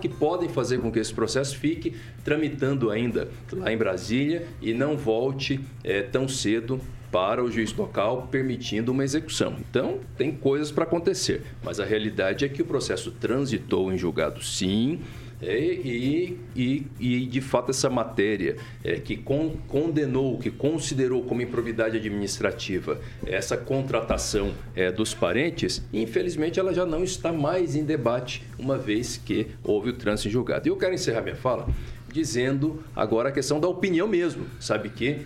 que 0.00 0.08
podem 0.08 0.48
fazer 0.48 0.78
com 0.78 0.90
que 0.90 0.98
esse 0.98 1.12
processo 1.12 1.56
fique 1.56 1.94
tramitando 2.24 2.90
ainda 2.90 3.28
lá 3.52 3.72
em 3.72 3.76
Brasília 3.76 4.46
e 4.60 4.72
não 4.72 4.96
volte 4.96 5.60
é, 5.84 6.02
tão 6.02 6.28
cedo 6.28 6.80
para 7.12 7.44
o 7.44 7.50
juiz 7.50 7.74
local, 7.74 8.28
permitindo 8.30 8.90
uma 8.90 9.04
execução. 9.04 9.54
Então, 9.60 10.00
tem 10.16 10.32
coisas 10.32 10.72
para 10.72 10.84
acontecer, 10.84 11.42
mas 11.62 11.78
a 11.78 11.84
realidade 11.84 12.44
é 12.46 12.48
que 12.48 12.62
o 12.62 12.64
processo 12.64 13.10
transitou 13.12 13.92
em 13.92 13.98
julgado 13.98 14.42
sim. 14.42 14.98
É, 15.42 15.58
e, 15.58 16.38
e, 16.54 16.86
e, 17.00 17.26
de 17.26 17.40
fato, 17.40 17.70
essa 17.70 17.90
matéria 17.90 18.56
é, 18.84 19.00
que 19.00 19.16
con, 19.16 19.56
condenou, 19.66 20.38
que 20.38 20.50
considerou 20.50 21.24
como 21.24 21.42
improvidade 21.42 21.96
administrativa 21.96 23.00
essa 23.26 23.56
contratação 23.56 24.52
é, 24.76 24.92
dos 24.92 25.12
parentes, 25.14 25.82
infelizmente 25.92 26.60
ela 26.60 26.72
já 26.72 26.86
não 26.86 27.02
está 27.02 27.32
mais 27.32 27.74
em 27.74 27.84
debate, 27.84 28.44
uma 28.56 28.78
vez 28.78 29.16
que 29.16 29.48
houve 29.64 29.90
o 29.90 29.92
trânsito 29.94 30.28
em 30.28 30.30
julgado. 30.30 30.68
E 30.68 30.70
eu 30.70 30.76
quero 30.76 30.94
encerrar 30.94 31.22
minha 31.22 31.36
fala 31.36 31.66
dizendo 32.12 32.82
agora 32.94 33.30
a 33.30 33.32
questão 33.32 33.58
da 33.58 33.66
opinião 33.66 34.06
mesmo. 34.06 34.46
Sabe 34.60 34.90
que 34.90 35.22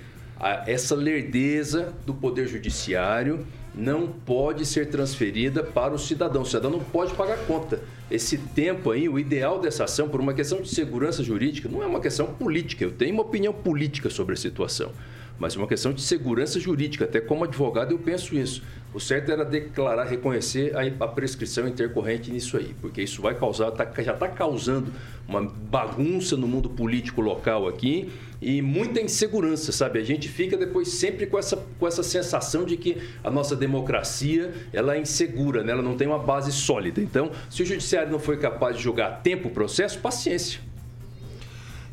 essa 0.66 0.94
lerdeza 0.94 1.92
do 2.04 2.14
Poder 2.14 2.46
Judiciário 2.46 3.46
não 3.76 4.06
pode 4.06 4.64
ser 4.64 4.88
transferida 4.88 5.62
para 5.62 5.92
o 5.92 5.98
cidadão. 5.98 6.42
O 6.42 6.46
cidadão 6.46 6.70
não 6.70 6.80
pode 6.80 7.14
pagar 7.14 7.38
conta. 7.46 7.80
Esse 8.10 8.38
tempo 8.38 8.90
aí, 8.90 9.08
o 9.08 9.18
ideal 9.18 9.60
dessa 9.60 9.84
ação, 9.84 10.08
por 10.08 10.20
uma 10.20 10.32
questão 10.32 10.62
de 10.62 10.68
segurança 10.68 11.22
jurídica, 11.22 11.68
não 11.68 11.82
é 11.82 11.86
uma 11.86 12.00
questão 12.00 12.26
política. 12.26 12.84
Eu 12.84 12.92
tenho 12.92 13.12
uma 13.12 13.22
opinião 13.22 13.52
política 13.52 14.08
sobre 14.08 14.32
a 14.32 14.36
situação 14.36 14.90
mas 15.38 15.54
é 15.54 15.58
uma 15.58 15.66
questão 15.66 15.92
de 15.92 16.00
segurança 16.00 16.58
jurídica. 16.58 17.04
Até 17.04 17.20
como 17.20 17.44
advogado 17.44 17.92
eu 17.92 17.98
penso 17.98 18.34
isso. 18.34 18.62
O 18.96 18.98
certo 18.98 19.30
era 19.30 19.44
declarar, 19.44 20.04
reconhecer 20.04 20.72
a, 20.74 21.06
prescrição 21.06 21.68
intercorrente 21.68 22.30
nisso 22.30 22.56
aí, 22.56 22.74
porque 22.80 23.02
isso 23.02 23.20
vai 23.20 23.34
causar, 23.34 23.70
tá, 23.70 23.86
já 24.02 24.14
está 24.14 24.26
causando 24.26 24.90
uma 25.28 25.42
bagunça 25.42 26.34
no 26.34 26.48
mundo 26.48 26.70
político 26.70 27.20
local 27.20 27.68
aqui 27.68 28.10
e 28.40 28.62
muita 28.62 28.98
insegurança, 28.98 29.70
sabe? 29.70 29.98
A 29.98 30.02
gente 30.02 30.30
fica 30.30 30.56
depois 30.56 30.88
sempre 30.88 31.26
com 31.26 31.38
essa, 31.38 31.62
com 31.78 31.86
essa 31.86 32.02
sensação 32.02 32.64
de 32.64 32.78
que 32.78 32.96
a 33.22 33.30
nossa 33.30 33.54
democracia 33.54 34.54
ela 34.72 34.96
é 34.96 34.98
insegura, 34.98 35.62
né? 35.62 35.72
ela 35.72 35.82
não 35.82 35.94
tem 35.94 36.08
uma 36.08 36.18
base 36.18 36.50
sólida. 36.50 36.98
Então, 36.98 37.30
se 37.50 37.62
o 37.62 37.66
judiciário 37.66 38.10
não 38.10 38.18
foi 38.18 38.38
capaz 38.38 38.78
de 38.78 38.82
jogar 38.82 39.08
a 39.08 39.12
tempo 39.12 39.48
o 39.48 39.50
processo, 39.50 39.98
paciência. 39.98 40.58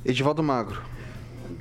Edivaldo 0.06 0.42
Magro. 0.42 0.82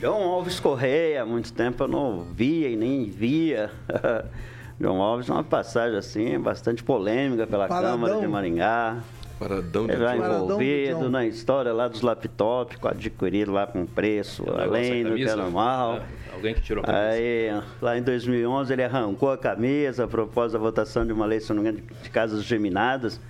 João 0.01 0.23
Alves 0.23 0.61
Correia, 0.61 1.25
há 1.25 1.27
muito 1.27 1.53
tempo 1.53 1.83
eu 1.83 1.89
não 1.89 2.27
via 2.33 2.69
e 2.69 2.77
nem 2.77 3.11
via. 3.11 3.73
João 4.83 5.01
Alves 5.01 5.29
é 5.29 5.33
uma 5.33 5.45
passagem 5.45 5.97
assim, 5.97 6.37
bastante 6.41 6.83
polêmica 6.83 7.47
pela 7.47 7.69
Paradão. 7.69 7.93
Câmara 7.93 8.21
de 8.21 8.27
Maringá. 8.27 8.99
Paradão 9.39 9.87
de 9.87 9.93
é 9.93 10.17
envolvido 10.17 11.09
na 11.09 11.25
história 11.25 11.73
lá 11.73 11.87
dos 11.87 12.01
laptops, 12.01 12.77
adquirido 12.83 13.53
lá 13.53 13.65
com 13.65 13.87
preço, 13.87 14.45
além 14.51 15.05
do 15.05 15.15
que 15.15 15.23
é 15.23 15.37
normal. 15.37 15.99
É, 15.99 16.35
alguém 16.35 16.55
que 16.55 16.61
tirou 16.63 16.83
a 16.83 16.87
camisa. 16.87 17.11
Aí, 17.11 17.63
lá 17.81 17.97
em 17.97 18.03
2011, 18.03 18.73
ele 18.73 18.83
arrancou 18.83 19.31
a 19.31 19.39
camisa 19.39 20.05
a 20.05 20.09
propósito 20.09 20.55
da 20.55 20.59
votação 20.59 21.07
de 21.07 21.13
uma 21.13 21.27
lei, 21.27 21.39
se 21.39 21.53
não 21.53 21.63
me 21.63 21.69
engano, 21.69 21.87
de 22.03 22.11
casas 22.11 22.43
geminadas. 22.43 23.21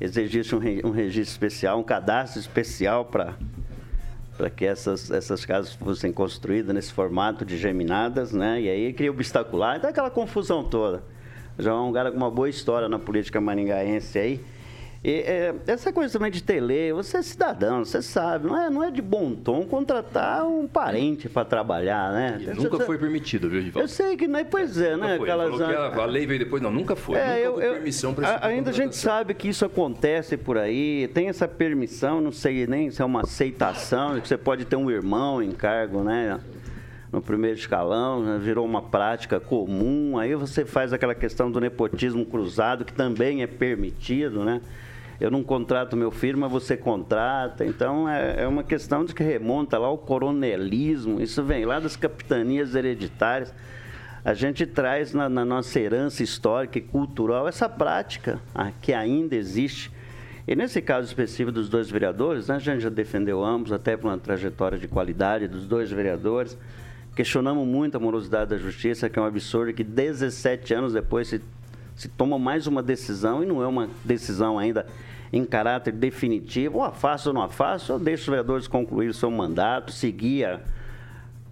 Exigisse 0.00 0.54
um, 0.54 0.60
um 0.84 0.90
registro 0.92 1.32
especial, 1.32 1.80
um 1.80 1.82
cadastro 1.82 2.38
especial 2.38 3.04
para 3.04 3.34
para 4.40 4.48
que 4.48 4.64
essas, 4.64 5.10
essas 5.10 5.44
casas 5.44 5.74
fossem 5.74 6.10
construídas 6.10 6.74
nesse 6.74 6.90
formato 6.94 7.44
de 7.44 7.58
geminadas, 7.58 8.32
né? 8.32 8.58
E 8.58 8.70
aí 8.70 8.92
cria 8.94 9.10
obstacular, 9.10 9.76
então 9.76 9.90
aquela 9.90 10.08
confusão 10.08 10.64
toda. 10.64 11.02
Já 11.58 11.72
é 11.72 11.74
um 11.74 11.92
cara 11.92 12.10
com 12.10 12.16
uma 12.16 12.30
boa 12.30 12.48
história 12.48 12.88
na 12.88 12.98
política 12.98 13.38
maringaense 13.38 14.18
aí. 14.18 14.40
E, 15.02 15.12
é, 15.12 15.54
essa 15.66 15.90
coisa 15.90 16.12
também 16.12 16.30
de 16.30 16.42
tele, 16.42 16.92
você 16.92 17.16
é 17.16 17.22
cidadão, 17.22 17.82
você 17.82 18.02
sabe, 18.02 18.46
não 18.46 18.60
é, 18.60 18.68
não 18.68 18.84
é 18.84 18.90
de 18.90 19.00
bom 19.00 19.34
tom 19.34 19.64
contratar 19.64 20.46
um 20.46 20.68
parente 20.68 21.26
para 21.26 21.42
trabalhar, 21.42 22.12
né? 22.12 22.38
E 22.38 22.46
nunca 22.48 22.76
você, 22.76 22.84
foi 22.84 22.98
permitido, 22.98 23.48
viu, 23.48 23.62
Givaldo? 23.62 23.84
Eu 23.84 23.88
sei 23.88 24.14
que 24.14 24.28
não 24.28 24.38
é, 24.38 24.44
pois 24.44 24.78
é, 24.78 24.98
né? 24.98 25.16
Foi. 25.16 25.30
Aquelas, 25.30 25.58
a, 25.58 26.04
lei 26.04 26.26
veio 26.26 26.40
depois, 26.40 26.62
não, 26.62 26.70
nunca 26.70 26.94
foi. 26.94 27.16
É, 27.16 27.28
nunca 27.28 27.38
eu, 27.38 27.60
eu, 27.62 27.72
permissão 27.74 28.12
para 28.12 28.46
Ainda 28.46 28.68
a 28.68 28.74
gente 28.74 28.94
sabe 28.94 29.32
que 29.32 29.48
isso 29.48 29.64
acontece 29.64 30.36
por 30.36 30.58
aí, 30.58 31.08
tem 31.14 31.28
essa 31.28 31.48
permissão, 31.48 32.20
não 32.20 32.32
sei 32.32 32.66
nem 32.66 32.90
se 32.90 33.00
é 33.00 33.04
uma 33.04 33.22
aceitação, 33.22 34.20
que 34.20 34.28
você 34.28 34.36
pode 34.36 34.66
ter 34.66 34.76
um 34.76 34.90
irmão 34.90 35.42
em 35.42 35.52
cargo, 35.52 36.02
né? 36.02 36.38
no 37.10 37.20
primeiro 37.20 37.58
escalão, 37.58 38.22
né? 38.22 38.38
virou 38.40 38.64
uma 38.64 38.82
prática 38.82 39.40
comum. 39.40 40.16
Aí 40.18 40.34
você 40.34 40.64
faz 40.64 40.92
aquela 40.92 41.14
questão 41.14 41.50
do 41.50 41.58
nepotismo 41.58 42.24
cruzado, 42.24 42.84
que 42.84 42.92
também 42.92 43.42
é 43.42 43.46
permitido, 43.46 44.44
né? 44.44 44.60
Eu 45.20 45.30
não 45.30 45.42
contrato 45.42 45.96
meu 45.96 46.10
filho, 46.10 46.38
mas 46.38 46.50
você 46.50 46.76
contrata. 46.76 47.64
Então 47.64 48.08
é, 48.08 48.42
é 48.42 48.48
uma 48.48 48.64
questão 48.64 49.04
de 49.04 49.14
que 49.14 49.22
remonta 49.22 49.76
lá 49.76 49.86
ao 49.86 49.98
coronelismo, 49.98 51.20
isso 51.20 51.42
vem 51.42 51.66
lá 51.66 51.78
das 51.78 51.94
capitanias 51.94 52.74
hereditárias. 52.74 53.52
A 54.24 54.34
gente 54.34 54.66
traz 54.66 55.12
na, 55.12 55.28
na 55.28 55.44
nossa 55.44 55.78
herança 55.78 56.22
histórica 56.22 56.78
e 56.78 56.82
cultural 56.82 57.46
essa 57.46 57.68
prática 57.68 58.40
ah, 58.54 58.70
que 58.80 58.92
ainda 58.92 59.36
existe. 59.36 59.90
E 60.48 60.56
nesse 60.56 60.82
caso 60.82 61.06
específico 61.06 61.52
dos 61.52 61.68
dois 61.68 61.90
vereadores, 61.90 62.48
né, 62.48 62.56
a 62.56 62.58
gente 62.58 62.80
já 62.80 62.88
defendeu 62.88 63.44
ambos, 63.44 63.72
até 63.72 63.96
por 63.96 64.08
uma 64.08 64.18
trajetória 64.18 64.78
de 64.78 64.88
qualidade 64.88 65.46
dos 65.46 65.66
dois 65.66 65.90
vereadores. 65.90 66.56
Questionamos 67.14 67.66
muito 67.66 67.96
a 67.96 68.00
morosidade 68.00 68.50
da 68.50 68.58
justiça, 68.58 69.08
que 69.08 69.18
é 69.18 69.22
um 69.22 69.26
absurdo 69.26 69.72
que 69.72 69.84
17 69.84 70.74
anos 70.74 70.92
depois 70.92 71.28
se, 71.28 71.40
se 72.00 72.08
toma 72.08 72.38
mais 72.38 72.66
uma 72.66 72.82
decisão, 72.82 73.42
e 73.42 73.46
não 73.46 73.62
é 73.62 73.66
uma 73.66 73.86
decisão 74.02 74.58
ainda 74.58 74.86
em 75.30 75.44
caráter 75.44 75.92
definitivo, 75.92 76.78
ou 76.78 76.82
afasto 76.82 77.26
ou 77.26 77.34
não 77.34 77.42
afasto, 77.42 77.92
ou 77.92 77.98
deixo 77.98 78.22
os 78.22 78.28
vereadores 78.28 78.66
concluir 78.66 79.08
o 79.08 79.12
seu 79.12 79.30
mandato, 79.30 79.92
seguir 79.92 80.46
a, 80.46 80.60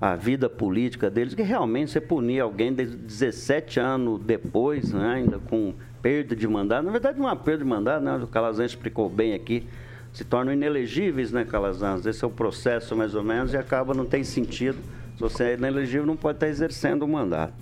a 0.01 0.17
vida 0.17 0.49
política 0.49 1.11
deles, 1.11 1.35
que 1.35 1.43
realmente 1.43 1.91
você 1.91 2.01
punir 2.01 2.41
alguém 2.41 2.73
de 2.73 2.87
17 2.87 3.79
anos 3.79 4.23
depois, 4.23 4.91
né, 4.91 5.17
ainda 5.17 5.39
com 5.39 5.75
perda 6.01 6.35
de 6.35 6.49
mandato, 6.49 6.87
na 6.87 6.93
verdade 6.93 7.19
não 7.19 7.29
é 7.29 7.37
perda 7.37 7.63
de 7.63 7.69
mandato, 7.69 8.03
né, 8.03 8.17
o 8.17 8.27
Calazan 8.27 8.65
explicou 8.65 9.07
bem 9.11 9.35
aqui, 9.35 9.69
se 10.15 10.25
tornam 10.25 10.51
inelegíveis, 10.55 11.31
né, 11.31 11.45
Calazans? 11.45 12.07
Esse 12.07 12.25
é 12.25 12.27
o 12.27 12.31
processo, 12.31 12.97
mais 12.97 13.15
ou 13.15 13.23
menos, 13.23 13.53
e 13.53 13.59
acaba, 13.59 13.93
não 13.93 14.07
tem 14.07 14.25
sentido. 14.25 14.79
Se 15.15 15.21
você 15.21 15.45
é 15.45 15.55
inelegível, 15.55 16.07
não 16.07 16.17
pode 16.17 16.37
estar 16.37 16.49
exercendo 16.49 17.03
o 17.03 17.09
mandato. 17.09 17.53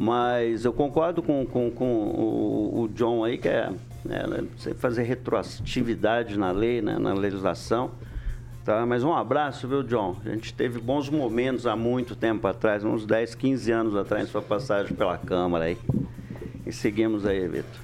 Mas 0.00 0.64
eu 0.64 0.72
concordo 0.72 1.20
com, 1.20 1.44
com, 1.44 1.72
com 1.72 1.84
o, 1.84 2.82
o 2.82 2.88
John 2.90 3.24
aí, 3.24 3.36
que 3.36 3.48
é 3.48 3.68
né, 4.04 4.44
você 4.56 4.72
fazer 4.72 5.02
retroatividade 5.02 6.38
na 6.38 6.52
lei, 6.52 6.80
né, 6.80 6.96
na 7.00 7.12
legislação. 7.12 7.90
Tá? 8.64 8.86
Mas 8.86 9.02
um 9.02 9.12
abraço, 9.12 9.66
viu, 9.66 9.82
John? 9.82 10.16
A 10.24 10.28
gente 10.28 10.54
teve 10.54 10.78
bons 10.78 11.10
momentos 11.10 11.66
há 11.66 11.74
muito 11.74 12.14
tempo 12.14 12.46
atrás, 12.46 12.84
uns 12.84 13.04
10, 13.04 13.34
15 13.34 13.72
anos 13.72 13.96
atrás, 13.96 14.28
sua 14.28 14.40
passagem 14.40 14.94
pela 14.94 15.18
Câmara 15.18 15.64
aí. 15.64 15.76
E 16.64 16.70
seguimos 16.70 17.26
aí, 17.26 17.48
Vitor. 17.48 17.80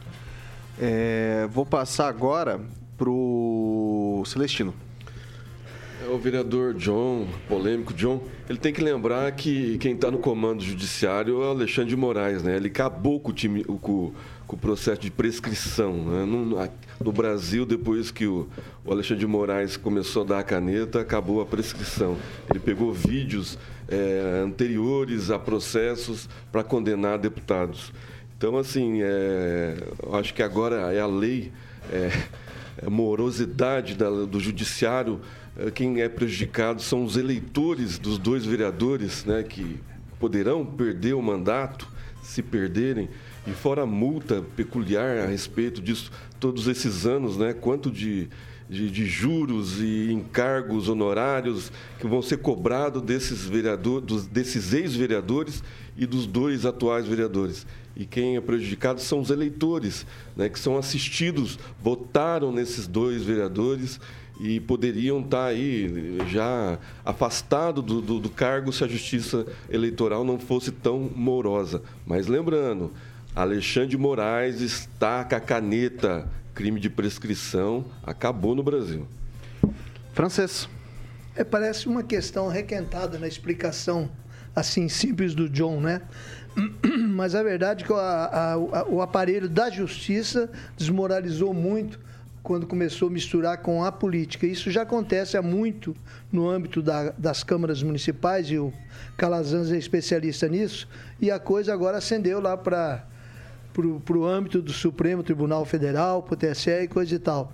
É, 0.80 1.48
vou 1.50 1.66
passar 1.66 2.06
agora 2.06 2.60
pro 2.96 4.22
Celestino. 4.24 4.72
É 6.04 6.06
o 6.06 6.18
vereador 6.18 6.74
John, 6.74 7.26
polêmico 7.48 7.94
John, 7.94 8.22
ele 8.46 8.58
tem 8.58 8.74
que 8.74 8.82
lembrar 8.82 9.32
que 9.32 9.78
quem 9.78 9.94
está 9.94 10.10
no 10.10 10.18
comando 10.18 10.62
judiciário 10.62 11.42
é 11.42 11.46
o 11.46 11.50
Alexandre 11.50 11.88
de 11.88 11.96
Moraes, 11.96 12.42
né? 12.42 12.56
Ele 12.56 12.68
acabou 12.68 13.18
com 13.18 13.30
o, 13.30 13.32
time, 13.32 13.64
com, 13.64 14.12
com 14.46 14.56
o 14.56 14.58
processo 14.58 15.00
de 15.00 15.10
prescrição. 15.10 15.94
Né? 15.94 16.26
No, 16.26 16.68
no, 17.02 17.12
Brasil, 17.12 17.64
depois 17.64 18.10
que 18.10 18.26
o, 18.26 18.46
o, 18.84 18.92
Alexandre 18.92 19.20
de 19.20 19.26
Moraes 19.26 19.78
começou 19.78 20.24
a 20.24 20.26
dar 20.26 20.38
a 20.40 20.42
caneta, 20.42 21.00
acabou 21.00 21.40
a 21.40 21.46
prescrição. 21.46 22.18
Ele 22.50 22.60
pegou 22.60 22.92
vídeos 22.92 23.58
é, 23.88 24.42
anteriores 24.44 25.30
a 25.30 25.38
processos 25.38 26.28
para 26.52 26.62
condenar 26.62 27.18
deputados. 27.18 27.94
Então, 28.36 28.58
assim, 28.58 28.98
é, 29.02 29.74
acho 30.12 30.34
que 30.34 30.42
agora 30.42 30.92
é 30.92 31.00
a 31.00 31.06
lei, 31.06 31.50
é, 31.90 32.10
a 32.86 32.90
morosidade 32.90 33.94
da, 33.94 34.10
do 34.10 34.38
judiciário 34.38 35.18
quem 35.74 36.00
é 36.00 36.08
prejudicado 36.08 36.82
são 36.82 37.04
os 37.04 37.16
eleitores 37.16 37.98
dos 37.98 38.18
dois 38.18 38.44
vereadores, 38.44 39.24
né, 39.24 39.42
que 39.42 39.78
poderão 40.18 40.64
perder 40.64 41.14
o 41.14 41.22
mandato 41.22 41.88
se 42.22 42.42
perderem, 42.42 43.08
e 43.46 43.52
fora 43.52 43.82
a 43.82 43.86
multa 43.86 44.42
peculiar 44.56 45.18
a 45.18 45.26
respeito 45.26 45.80
disso, 45.82 46.10
todos 46.40 46.66
esses 46.66 47.06
anos, 47.06 47.36
né, 47.36 47.52
quanto 47.52 47.90
de, 47.90 48.28
de, 48.68 48.90
de 48.90 49.06
juros 49.06 49.80
e 49.80 50.10
encargos 50.10 50.88
honorários 50.88 51.70
que 52.00 52.06
vão 52.06 52.22
ser 52.22 52.38
cobrados 52.38 53.02
desses, 53.02 53.50
desses 54.30 54.72
ex-vereadores 54.72 55.62
e 55.96 56.06
dos 56.06 56.26
dois 56.26 56.64
atuais 56.64 57.06
vereadores. 57.06 57.66
E 57.96 58.04
quem 58.04 58.36
é 58.36 58.40
prejudicado 58.40 59.00
são 59.00 59.20
os 59.20 59.30
eleitores, 59.30 60.06
né, 60.34 60.48
que 60.48 60.58
são 60.58 60.76
assistidos, 60.76 61.58
votaram 61.80 62.50
nesses 62.50 62.88
dois 62.88 63.22
vereadores 63.22 64.00
e 64.38 64.58
poderiam 64.60 65.20
estar 65.20 65.46
aí 65.46 66.18
já 66.28 66.78
afastados 67.04 67.84
do, 67.84 68.00
do, 68.00 68.18
do, 68.18 68.28
cargo 68.28 68.72
se 68.72 68.82
a 68.82 68.88
justiça 68.88 69.46
eleitoral 69.70 70.24
não 70.24 70.38
fosse 70.38 70.72
tão 70.72 71.10
morosa. 71.14 71.82
Mas 72.04 72.26
lembrando, 72.26 72.92
Alexandre 73.34 73.96
Moraes 73.96 74.60
está 74.60 75.24
com 75.24 75.36
a 75.36 75.40
caneta. 75.40 76.28
Crime 76.54 76.78
de 76.78 76.88
prescrição 76.88 77.84
acabou 78.02 78.54
no 78.54 78.62
Brasil. 78.62 79.08
Francês. 80.12 80.68
É, 81.34 81.42
parece 81.42 81.88
uma 81.88 82.04
questão 82.04 82.46
requentada 82.46 83.18
na 83.18 83.26
explicação 83.26 84.08
assim 84.54 84.88
simples 84.88 85.34
do 85.34 85.48
John, 85.48 85.80
né? 85.80 86.02
Mas 87.10 87.34
a 87.34 87.42
verdade 87.42 87.82
é 87.82 87.86
que 87.86 87.92
a, 87.92 88.52
a, 88.52 88.84
o 88.88 89.02
aparelho 89.02 89.48
da 89.48 89.68
justiça 89.68 90.48
desmoralizou 90.76 91.52
muito 91.52 91.98
quando 92.44 92.66
começou 92.66 93.08
a 93.08 93.10
misturar 93.10 93.56
com 93.62 93.82
a 93.82 93.90
política. 93.90 94.46
Isso 94.46 94.70
já 94.70 94.82
acontece 94.82 95.34
há 95.34 95.40
muito 95.40 95.96
no 96.30 96.48
âmbito 96.48 96.82
da, 96.82 97.10
das 97.12 97.42
câmaras 97.42 97.82
municipais, 97.82 98.50
e 98.50 98.58
o 98.58 98.70
Calazans 99.16 99.72
é 99.72 99.78
especialista 99.78 100.46
nisso, 100.46 100.86
e 101.18 101.30
a 101.30 101.38
coisa 101.38 101.72
agora 101.72 101.96
ascendeu 101.96 102.40
lá 102.40 102.54
para 102.54 103.02
o 103.78 104.26
âmbito 104.26 104.60
do 104.60 104.72
Supremo 104.72 105.22
Tribunal 105.22 105.64
Federal, 105.64 106.22
para 106.22 106.34
o 106.34 106.36
TSE 106.36 106.70
e 106.70 106.86
coisa 106.86 107.14
e 107.14 107.18
tal. 107.18 107.50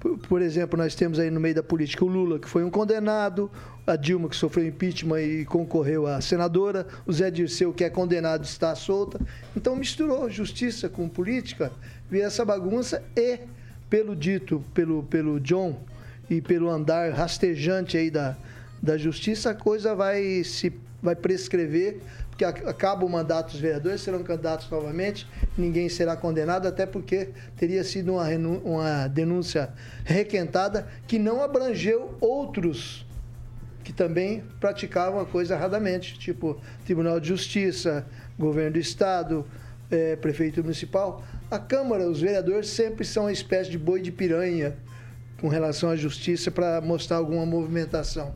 Por, 0.00 0.18
por, 0.18 0.42
exemplo, 0.42 0.76
nós 0.76 0.96
temos 0.96 1.20
aí 1.20 1.30
no 1.30 1.38
meio 1.38 1.54
da 1.54 1.62
política 1.62 2.04
o 2.04 2.08
Lula, 2.08 2.40
que 2.40 2.48
foi 2.48 2.64
um 2.64 2.70
condenado, 2.70 3.48
a 3.86 3.94
Dilma, 3.94 4.28
que 4.28 4.34
sofreu 4.34 4.66
impeachment 4.66 5.20
e 5.20 5.44
concorreu 5.44 6.08
a 6.08 6.20
senadora, 6.20 6.88
o 7.06 7.12
Zé 7.12 7.30
Dirceu, 7.30 7.72
que 7.72 7.84
é 7.84 7.88
condenado, 7.88 8.42
está 8.44 8.74
solta. 8.74 9.20
Então 9.56 9.76
misturou 9.76 10.28
justiça 10.28 10.88
com 10.88 11.08
política, 11.08 11.70
viu 12.10 12.24
essa 12.24 12.44
bagunça 12.44 13.00
e 13.16 13.38
pelo 13.94 14.16
dito 14.16 14.60
pelo, 14.74 15.04
pelo 15.04 15.38
John 15.38 15.78
e 16.28 16.40
pelo 16.40 16.68
andar 16.68 17.12
rastejante 17.12 17.96
aí 17.96 18.10
da, 18.10 18.36
da 18.82 18.98
justiça, 18.98 19.50
a 19.50 19.54
coisa 19.54 19.94
vai 19.94 20.42
se 20.42 20.72
vai 21.00 21.14
prescrever, 21.14 22.00
porque 22.28 22.44
acaba 22.44 23.04
o 23.04 23.08
mandato 23.08 23.52
dos 23.52 23.60
vereadores, 23.60 24.00
serão 24.00 24.24
candidatos 24.24 24.68
novamente, 24.68 25.28
ninguém 25.56 25.88
será 25.88 26.16
condenado, 26.16 26.66
até 26.66 26.86
porque 26.86 27.28
teria 27.56 27.84
sido 27.84 28.14
uma, 28.14 28.26
uma 28.64 29.06
denúncia 29.06 29.70
requentada 30.04 30.88
que 31.06 31.16
não 31.16 31.40
abrangeu 31.40 32.16
outros 32.20 33.06
que 33.84 33.92
também 33.92 34.42
praticavam 34.58 35.20
a 35.20 35.26
coisa 35.26 35.54
erradamente, 35.54 36.18
tipo 36.18 36.60
Tribunal 36.84 37.20
de 37.20 37.28
Justiça, 37.28 38.04
Governo 38.36 38.72
do 38.72 38.78
Estado, 38.80 39.46
é, 39.88 40.16
Prefeito 40.16 40.62
Municipal 40.62 41.22
a 41.50 41.58
Câmara, 41.58 42.08
os 42.08 42.20
vereadores 42.20 42.68
sempre 42.68 43.04
são 43.04 43.24
uma 43.24 43.32
espécie 43.32 43.70
de 43.70 43.78
boi 43.78 44.00
de 44.00 44.10
piranha 44.10 44.76
com 45.40 45.48
relação 45.48 45.90
à 45.90 45.96
justiça 45.96 46.50
para 46.50 46.80
mostrar 46.80 47.18
alguma 47.18 47.44
movimentação. 47.44 48.34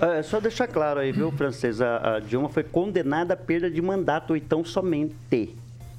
É, 0.00 0.22
só 0.22 0.38
deixar 0.38 0.68
claro 0.68 1.00
aí, 1.00 1.10
viu, 1.10 1.32
francês? 1.32 1.80
A, 1.80 2.16
a 2.16 2.20
Dilma 2.20 2.48
foi 2.48 2.62
condenada 2.62 3.34
à 3.34 3.36
perda 3.36 3.68
de 3.68 3.82
mandato, 3.82 4.36
então 4.36 4.64
somente. 4.64 5.56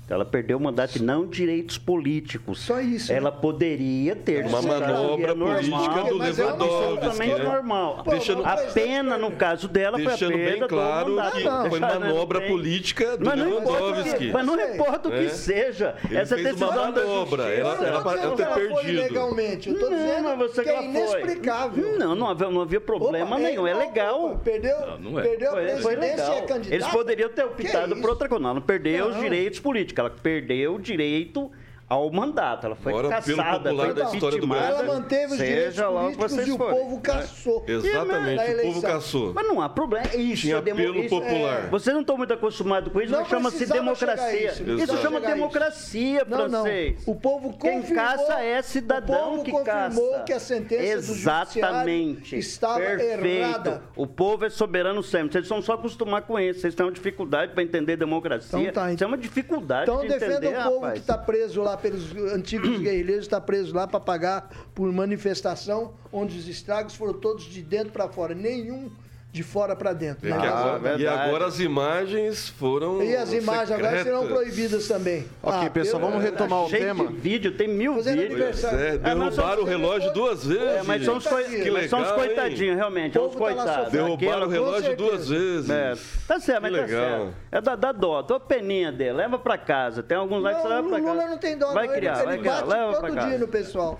Ela 0.09 0.25
perdeu 0.25 0.57
o 0.57 0.61
mandato 0.61 0.95
e 0.95 1.01
não 1.03 1.27
direitos 1.27 1.77
políticos. 1.77 2.61
Só 2.61 2.81
isso. 2.81 3.13
Ela 3.13 3.29
né? 3.29 3.37
poderia 3.39 4.15
ter 4.15 4.43
uma 4.45 4.61
manobra 4.61 5.35
política 5.35 6.03
do 6.03 6.23
é 6.23 6.31
Lewandowski. 6.31 7.31
É 7.31 7.43
normal. 7.43 8.03
Deixando, 8.07 8.43
a 8.43 8.57
pena, 8.57 9.17
no 9.17 9.31
caso 9.31 9.67
dela, 9.67 9.99
foi 9.99 10.13
a 10.13 10.17
perda 10.17 10.35
bem 10.35 10.67
claro 10.67 11.15
que 11.31 11.43
não, 11.43 11.69
foi 11.69 11.79
manobra 11.79 12.41
política 12.41 13.17
do 13.17 13.25
mas 13.25 13.39
Lewandowski. 13.39 14.31
Mas 14.31 14.45
não 14.45 14.59
importa 14.59 15.09
o 15.09 15.11
que 15.11 15.25
é. 15.25 15.29
seja. 15.29 15.95
Ele 16.05 16.17
essa 16.17 16.35
fez 16.35 16.47
decisão 16.47 16.69
uma 16.69 16.91
manobra. 16.91 17.43
Ela, 17.43 17.87
ela, 17.87 18.17
ela 18.17 18.35
ter 18.35 18.47
perdido. 18.47 19.01
legalmente. 19.01 19.69
Eu 19.69 19.75
estou 19.75 19.89
dizendo 19.89 20.37
você 20.37 20.63
que 20.63 20.69
é 20.69 20.85
inexplicável. 20.85 21.99
Não, 21.99 22.15
não 22.15 22.29
havia, 22.29 22.49
não 22.49 22.61
havia 22.61 22.81
problema 22.81 23.35
Opa, 23.35 23.39
nenhum. 23.39 23.67
É 23.67 23.73
legal. 23.75 24.41
Perdeu, 24.43 24.79
não, 24.79 25.11
não 25.11 25.19
é. 25.19 25.23
perdeu 25.23 25.51
a 25.51 25.53
presidência 25.53 26.39
e 26.39 26.41
candidato. 26.47 26.73
Eles 26.73 26.87
poderiam 26.87 27.29
ter 27.29 27.45
optado 27.45 27.95
por 27.97 28.09
outra 28.09 28.27
coisa. 28.27 28.43
Não, 28.43 28.55
não 28.55 28.61
perdeu 28.61 29.09
os 29.09 29.19
direitos 29.19 29.59
políticos 29.59 29.98
ela 29.99 30.09
perdeu 30.09 30.75
o 30.75 30.81
direito 30.81 31.51
ao 31.89 32.09
mandato. 32.11 32.67
Ela 32.67 32.75
foi 32.75 32.93
Agora, 32.93 33.09
caçada, 33.09 33.73
foi 33.73 33.93
da 33.93 34.03
história 34.13 34.39
do 34.39 34.55
Ela 34.55 34.83
manteve 34.83 35.33
os 35.33 35.37
direitos 35.37 35.81
políticos 35.81 36.47
e 36.47 36.51
o 36.51 36.57
povo 36.57 37.01
caçou. 37.01 37.63
É, 37.67 37.71
exatamente, 37.71 38.43
o 38.43 38.61
povo 38.61 38.81
caçou. 38.81 39.33
Mas 39.33 39.47
não 39.47 39.61
há 39.61 39.67
problema. 39.67 40.05
Isso 40.15 40.43
Tinha 40.43 40.55
é 40.55 40.59
apelo 40.59 40.99
isso, 40.99 41.09
popular. 41.09 41.65
É. 41.65 41.67
Vocês 41.67 41.93
não 41.93 42.01
estão 42.01 42.17
muito 42.17 42.33
acostumados 42.33 42.93
com 42.93 43.01
isso, 43.01 43.11
não 43.11 43.21
mas 43.21 43.29
chama-se 43.29 43.65
democracia. 43.65 44.51
Isso, 44.51 44.63
isso 44.63 44.97
chama 44.97 45.19
democracia, 45.19 46.25
não, 46.27 46.49
francês. 46.49 47.05
Não. 47.07 47.13
O 47.13 47.19
povo 47.19 47.53
confirmou, 47.53 47.81
Quem 47.81 47.95
caça 47.95 48.41
é 48.41 48.61
cidadão 48.61 49.43
que 49.43 49.51
caça. 49.63 49.99
O 49.99 50.03
povo 50.03 50.23
que 50.25 50.33
a 50.33 50.39
sentença 50.39 51.11
Exatamente. 51.11 52.35
do 52.35 52.39
estava 52.39 52.79
Perfeito. 52.79 53.25
errada. 53.25 53.83
O 53.95 54.05
povo 54.05 54.45
é 54.45 54.49
soberano 54.49 55.01
sempre. 55.01 55.31
Vocês 55.31 55.47
são 55.47 55.61
só 55.61 55.73
acostumar 55.73 56.21
com 56.21 56.39
isso. 56.39 56.61
Vocês 56.61 56.75
têm 56.75 56.85
uma 56.85 56.91
dificuldade 56.91 57.53
para 57.53 57.63
entender 57.63 57.97
democracia. 57.97 58.59
Então, 58.59 58.83
tá. 58.83 58.93
Isso 58.93 59.03
é 59.03 59.07
uma 59.07 59.17
dificuldade 59.17 59.89
então, 59.89 60.01
de 60.01 60.07
entender, 60.07 60.25
Então 60.25 60.39
defenda 60.39 60.67
o 60.67 60.71
povo 60.71 60.91
que 60.91 60.99
está 60.99 61.17
preso 61.17 61.61
lá 61.61 61.78
pelos 61.79 62.15
antigos 62.33 62.77
guerrilheiros, 62.79 63.25
está 63.25 63.41
preso 63.41 63.73
lá 63.73 63.87
para 63.87 63.99
pagar 63.99 64.69
por 64.73 64.91
manifestação, 64.91 65.93
onde 66.11 66.37
os 66.37 66.47
estragos 66.47 66.95
foram 66.95 67.13
todos 67.13 67.45
de 67.45 67.61
dentro 67.61 67.91
para 67.91 68.07
fora. 68.09 68.35
Nenhum 68.35 68.91
de 69.31 69.43
fora 69.43 69.75
para 69.75 69.93
dentro. 69.93 70.27
É 70.27 70.31
agora, 70.31 70.97
e 70.97 71.05
agora 71.05 71.45
as 71.45 71.59
imagens 71.59 72.49
foram. 72.49 73.03
E 73.03 73.15
as 73.15 73.31
imagens 73.31 73.69
secretas. 73.69 73.87
agora 73.87 74.03
serão 74.03 74.27
proibidas 74.27 74.87
também. 74.87 75.27
Ok, 75.43 75.67
ah, 75.67 75.69
pessoal, 75.69 76.01
vamos 76.01 76.23
retomar 76.23 76.65
o 76.65 76.69
tema. 76.69 77.07
De 77.07 77.13
vídeo, 77.13 77.55
tem 77.55 77.67
mil 77.67 77.93
Fazendo 77.95 78.21
vídeos. 78.21 78.63
É, 78.63 78.97
derrubaram 78.97 79.61
o 79.61 79.65
relógio 79.65 80.11
duas 80.13 80.43
vezes. 80.45 80.63
É, 80.63 80.83
mas 80.83 81.05
são 81.05 81.17
os, 81.17 81.25
legal, 81.25 81.87
são 81.89 82.01
os 82.01 82.11
coitadinhos, 82.11 82.75
realmente. 82.75 83.13
São 83.13 83.27
os 83.27 83.33
tá 83.33 83.37
coitados. 83.37 83.91
Derrubaram 83.91 84.47
o 84.47 84.49
relógio 84.49 84.97
duas 84.97 85.29
vezes. 85.29 85.69
É, 85.69 85.93
tá 86.27 86.39
certo, 86.39 86.61
mas 86.63 86.71
que 86.71 86.79
tá 86.79 86.85
legal. 86.85 87.09
certo. 87.19 87.33
É 87.51 87.61
da, 87.61 87.75
da 87.75 87.91
dó, 87.91 88.23
tô 88.23 88.39
peninha 88.39 88.91
dele, 88.91 89.13
leva 89.13 89.37
para 89.37 89.59
casa. 89.59 90.01
Tem 90.01 90.17
alguns 90.17 90.41
lá 90.41 90.55
que 90.55 90.61
você 90.61 90.67
leva 90.67 90.89
para 90.89 90.99
casa. 90.99 91.11
O 91.11 91.13
Lula 91.13 91.27
não 91.27 91.37
tem 91.37 91.55
dó, 91.55 91.71
vai 91.71 91.87
criar, 91.87 92.17
ele, 92.17 92.25
vai 92.25 92.37
criar, 92.39 92.65
bate 92.65 92.69
leva 92.69 92.93
todo 92.99 93.27
dia 93.27 93.37
no 93.37 93.47
pessoal. 93.47 93.99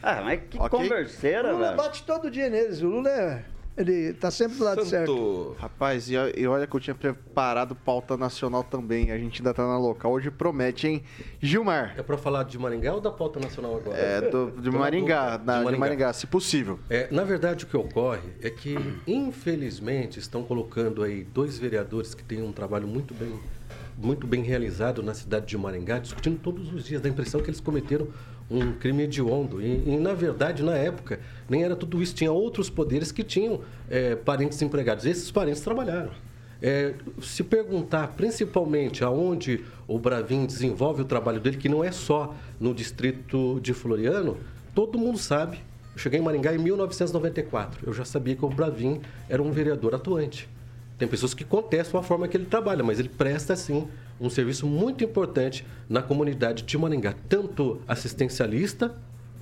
Ah, 0.00 0.20
mas 0.22 0.40
que 0.48 0.56
okay. 0.56 0.68
converseira, 0.68 1.42
velho. 1.42 1.54
O 1.54 1.58
Lula 1.58 1.72
bate 1.72 2.02
todo 2.04 2.30
dia 2.30 2.48
neles. 2.48 2.80
O 2.80 2.86
Lula 2.86 3.10
é 3.10 3.44
Ele 3.76 4.12
tá 4.12 4.30
sempre 4.30 4.58
do 4.58 4.64
lado 4.64 4.84
certo. 4.84 5.56
Rapaz, 5.58 6.10
e, 6.10 6.14
e 6.36 6.46
olha 6.46 6.66
que 6.66 6.76
eu 6.76 6.80
tinha 6.80 6.94
preparado 6.94 7.74
pauta 7.74 8.16
nacional 8.18 8.62
também. 8.62 9.10
A 9.10 9.16
gente 9.16 9.40
ainda 9.40 9.54
tá 9.54 9.66
na 9.66 9.78
local. 9.78 10.12
Hoje 10.12 10.30
promete, 10.30 10.86
hein? 10.86 11.02
Gilmar. 11.40 11.94
É 11.96 12.02
pra 12.02 12.18
falar 12.18 12.42
de 12.44 12.58
Maringá 12.58 12.92
ou 12.92 13.00
da 13.00 13.10
pauta 13.10 13.40
nacional 13.40 13.76
agora? 13.76 13.96
É, 13.96 14.20
do- 14.28 14.50
de 14.60 14.70
Maringá, 14.70 15.36
dúvida. 15.38 15.44
na- 15.46 15.52
De 15.54 15.58
de 15.60 15.64
Maringá. 15.64 15.78
Maringá, 15.80 16.12
se 16.12 16.26
possível. 16.26 16.78
É, 16.90 17.08
na 17.10 17.24
verdade, 17.24 17.64
o 17.64 17.66
que 17.68 17.76
ocorre 17.76 18.20
é 18.42 18.50
que, 18.50 18.76
infelizmente, 19.06 20.18
estão 20.18 20.42
colocando 20.42 21.02
aí 21.02 21.24
dois 21.24 21.58
vereadores 21.58 22.14
que 22.14 22.22
têm 22.22 22.42
um 22.42 22.52
trabalho 22.52 22.86
muito 22.86 23.14
bem, 23.14 23.32
muito 23.96 24.26
bem 24.26 24.42
realizado 24.42 25.02
na 25.02 25.14
cidade 25.14 25.46
de 25.46 25.56
Maringá, 25.56 25.98
discutindo 25.98 26.38
todos 26.38 26.72
os 26.72 26.84
dias. 26.84 27.00
Dá 27.00 27.08
a 27.08 27.12
impressão 27.12 27.40
que 27.40 27.48
eles 27.48 27.60
cometeram 27.60 28.08
um 28.52 28.72
crime 28.72 29.04
hediondo. 29.04 29.60
E, 29.60 29.82
e, 29.86 29.96
na 29.98 30.12
verdade, 30.12 30.62
na 30.62 30.76
época, 30.76 31.20
nem 31.48 31.64
era 31.64 31.74
tudo 31.74 32.02
isso. 32.02 32.14
Tinha 32.14 32.30
outros 32.30 32.68
poderes 32.68 33.10
que 33.10 33.22
tinham 33.22 33.60
é, 33.88 34.14
parentes 34.14 34.60
empregados. 34.60 35.06
Esses 35.06 35.30
parentes 35.30 35.62
trabalharam. 35.62 36.10
É, 36.60 36.94
se 37.20 37.42
perguntar 37.42 38.08
principalmente 38.08 39.02
aonde 39.02 39.64
o 39.88 39.98
Bravin 39.98 40.46
desenvolve 40.46 41.02
o 41.02 41.04
trabalho 41.04 41.40
dele, 41.40 41.56
que 41.56 41.68
não 41.68 41.82
é 41.82 41.90
só 41.90 42.36
no 42.60 42.72
distrito 42.72 43.58
de 43.60 43.74
Floriano, 43.74 44.36
todo 44.74 44.96
mundo 44.96 45.18
sabe. 45.18 45.58
Eu 45.92 45.98
cheguei 45.98 46.20
em 46.20 46.22
Maringá 46.22 46.54
em 46.54 46.58
1994. 46.58 47.80
Eu 47.84 47.92
já 47.92 48.04
sabia 48.04 48.36
que 48.36 48.44
o 48.44 48.48
Bravin 48.48 49.00
era 49.28 49.42
um 49.42 49.50
vereador 49.50 49.94
atuante. 49.94 50.48
Tem 51.02 51.08
pessoas 51.08 51.34
que 51.34 51.42
contestam 51.42 51.98
a 51.98 52.02
forma 52.04 52.28
que 52.28 52.36
ele 52.36 52.44
trabalha, 52.44 52.84
mas 52.84 53.00
ele 53.00 53.08
presta 53.08 53.56
sim 53.56 53.88
um 54.20 54.30
serviço 54.30 54.68
muito 54.68 55.02
importante 55.02 55.66
na 55.88 56.00
comunidade 56.00 56.62
de 56.62 56.78
Maringá, 56.78 57.12
tanto 57.28 57.82
assistencialista, 57.88 58.94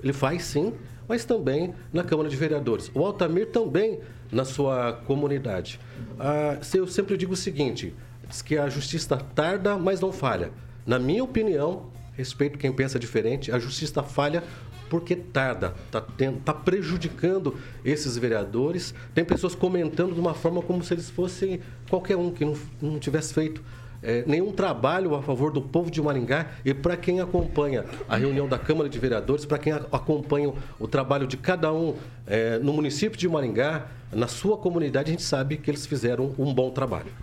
ele 0.03 0.11
faz 0.11 0.41
sim, 0.41 0.73
mas 1.07 1.23
também 1.23 1.75
na 1.93 2.03
Câmara 2.03 2.27
de 2.27 2.35
Vereadores. 2.35 2.89
O 2.95 3.05
Altamir 3.05 3.51
também 3.51 3.99
na 4.31 4.43
sua 4.43 4.93
comunidade. 5.05 5.79
Ah, 6.19 6.57
eu 6.73 6.87
sempre 6.87 7.15
digo 7.15 7.33
o 7.33 7.37
seguinte: 7.37 7.93
diz 8.27 8.41
que 8.41 8.57
a 8.57 8.67
justiça 8.67 9.15
tarda, 9.15 9.77
mas 9.77 10.01
não 10.01 10.11
falha. 10.11 10.49
Na 10.83 10.97
minha 10.97 11.23
opinião, 11.23 11.91
respeito 12.17 12.57
quem 12.57 12.73
pensa 12.73 12.97
diferente, 12.97 13.51
a 13.51 13.59
justiça 13.59 14.01
falha 14.01 14.43
porque 14.91 15.15
tarda, 15.15 15.73
está 15.85 16.03
tá 16.43 16.53
prejudicando 16.53 17.55
esses 17.85 18.17
vereadores. 18.17 18.93
Tem 19.15 19.23
pessoas 19.23 19.55
comentando 19.55 20.13
de 20.13 20.19
uma 20.19 20.33
forma 20.33 20.61
como 20.61 20.83
se 20.83 20.93
eles 20.93 21.09
fossem 21.09 21.61
qualquer 21.89 22.17
um 22.17 22.29
que 22.29 22.43
não, 22.43 22.57
não 22.81 22.99
tivesse 22.99 23.33
feito 23.33 23.63
é, 24.03 24.25
nenhum 24.27 24.51
trabalho 24.51 25.15
a 25.15 25.21
favor 25.21 25.49
do 25.49 25.61
povo 25.61 25.89
de 25.89 26.01
Maringá 26.01 26.47
e 26.65 26.73
para 26.73 26.97
quem 26.97 27.21
acompanha 27.21 27.85
a 28.09 28.17
reunião 28.17 28.49
da 28.49 28.59
Câmara 28.59 28.89
de 28.89 28.99
Vereadores, 28.99 29.45
para 29.45 29.57
quem 29.57 29.71
a- 29.71 29.85
acompanha 29.93 30.53
o 30.77 30.87
trabalho 30.89 31.25
de 31.25 31.37
cada 31.37 31.71
um 31.71 31.95
é, 32.27 32.59
no 32.59 32.73
município 32.73 33.17
de 33.17 33.29
Maringá, 33.29 33.85
na 34.11 34.27
sua 34.27 34.57
comunidade, 34.57 35.09
a 35.09 35.11
gente 35.13 35.23
sabe 35.23 35.55
que 35.55 35.71
eles 35.71 35.85
fizeram 35.85 36.35
um 36.37 36.53
bom 36.53 36.69
trabalho. 36.69 37.13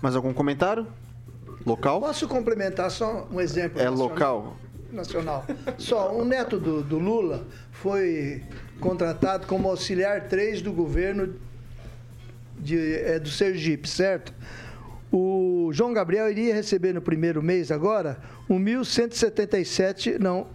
Mais 0.00 0.14
algum 0.14 0.32
comentário? 0.32 0.86
Local? 1.66 2.00
Posso 2.00 2.28
complementar 2.28 2.88
só 2.88 3.26
um 3.32 3.40
exemplo? 3.40 3.80
É 3.80 3.86
nacional? 3.86 4.08
local. 4.08 4.56
Nacional. 4.92 5.46
Só, 5.78 6.14
um 6.14 6.24
neto 6.24 6.58
do, 6.58 6.82
do 6.82 6.98
Lula 6.98 7.46
foi 7.70 8.42
contratado 8.80 9.46
como 9.46 9.68
auxiliar 9.68 10.28
3 10.28 10.62
do 10.62 10.72
governo 10.72 11.34
de, 12.58 12.96
é, 12.96 13.18
do 13.18 13.28
Sergipe, 13.28 13.88
certo? 13.88 14.32
O 15.12 15.70
João 15.72 15.92
Gabriel 15.92 16.30
iria 16.30 16.54
receber 16.54 16.92
no 16.92 17.02
primeiro 17.02 17.42
mês 17.42 17.72
agora 17.72 18.18
1.177, 18.48 20.18
não, 20.18 20.46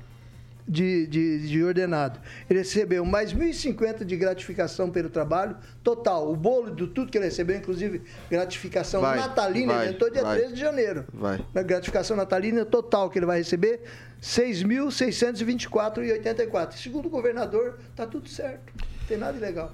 de, 0.67 1.05
de, 1.07 1.47
de 1.47 1.63
ordenado. 1.63 2.19
Ele 2.49 2.59
recebeu 2.59 3.05
mais 3.05 3.33
1.050 3.33 4.03
de 4.03 4.17
gratificação 4.17 4.89
pelo 4.89 5.09
trabalho, 5.09 5.55
total. 5.83 6.31
O 6.31 6.35
bolo 6.35 6.71
de 6.71 6.87
tudo 6.87 7.11
que 7.11 7.17
ele 7.17 7.25
recebeu, 7.25 7.57
inclusive 7.57 8.01
gratificação 8.29 9.01
Vai, 9.01 9.17
natalina, 9.17 9.73
vai, 9.73 9.85
ele 9.85 9.95
entrou 9.95 10.09
dia 10.11 10.23
vai. 10.23 10.39
13 10.39 10.53
de 10.53 10.59
janeiro. 10.59 11.05
Vai. 11.13 11.43
Na 11.53 11.61
gratificação 11.61 12.17
natalina 12.17 12.65
total 12.65 13.09
que 13.09 13.19
ele 13.19 13.25
vai 13.25 13.37
receber, 13.39 13.81
6.624,84. 14.21 16.73
Segundo 16.73 17.07
o 17.07 17.09
governador, 17.09 17.77
tá 17.95 18.05
tudo 18.07 18.27
certo. 18.27 18.73
Não 18.75 19.07
tem 19.07 19.17
nada 19.17 19.37
ilegal. 19.37 19.73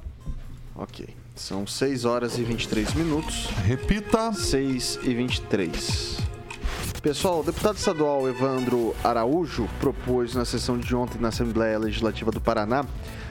Ok. 0.75 1.07
São 1.35 1.65
6 1.65 2.05
horas 2.05 2.37
e 2.37 2.43
23 2.43 2.93
minutos. 2.93 3.47
Repita. 3.65 4.31
6 4.33 4.99
e 5.03 5.13
23. 5.13 6.30
Pessoal, 7.01 7.39
o 7.39 7.43
deputado 7.43 7.77
estadual 7.77 8.29
Evandro 8.29 8.95
Araújo 9.03 9.67
propôs 9.79 10.35
na 10.35 10.45
sessão 10.45 10.77
de 10.77 10.95
ontem 10.95 11.19
na 11.19 11.29
Assembleia 11.29 11.79
Legislativa 11.79 12.29
do 12.29 12.39
Paraná 12.39 12.85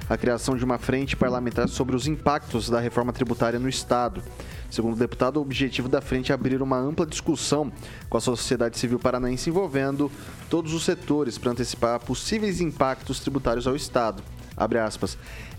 a 0.08 0.16
criação 0.16 0.56
de 0.56 0.64
uma 0.64 0.76
frente 0.76 1.16
parlamentar 1.16 1.68
sobre 1.68 1.94
os 1.94 2.08
impactos 2.08 2.68
da 2.68 2.80
reforma 2.80 3.12
tributária 3.12 3.60
no 3.60 3.68
Estado. 3.68 4.24
Segundo 4.68 4.94
o 4.94 4.98
deputado, 4.98 5.36
o 5.36 5.40
objetivo 5.40 5.88
da 5.88 6.00
frente 6.00 6.32
é 6.32 6.34
abrir 6.34 6.60
uma 6.60 6.78
ampla 6.78 7.06
discussão 7.06 7.70
com 8.08 8.16
a 8.16 8.20
sociedade 8.20 8.76
civil 8.76 8.98
paranaense 8.98 9.50
envolvendo 9.50 10.10
todos 10.48 10.74
os 10.74 10.82
setores 10.82 11.38
para 11.38 11.52
antecipar 11.52 12.00
possíveis 12.00 12.60
impactos 12.60 13.20
tributários 13.20 13.68
ao 13.68 13.76
Estado. 13.76 14.20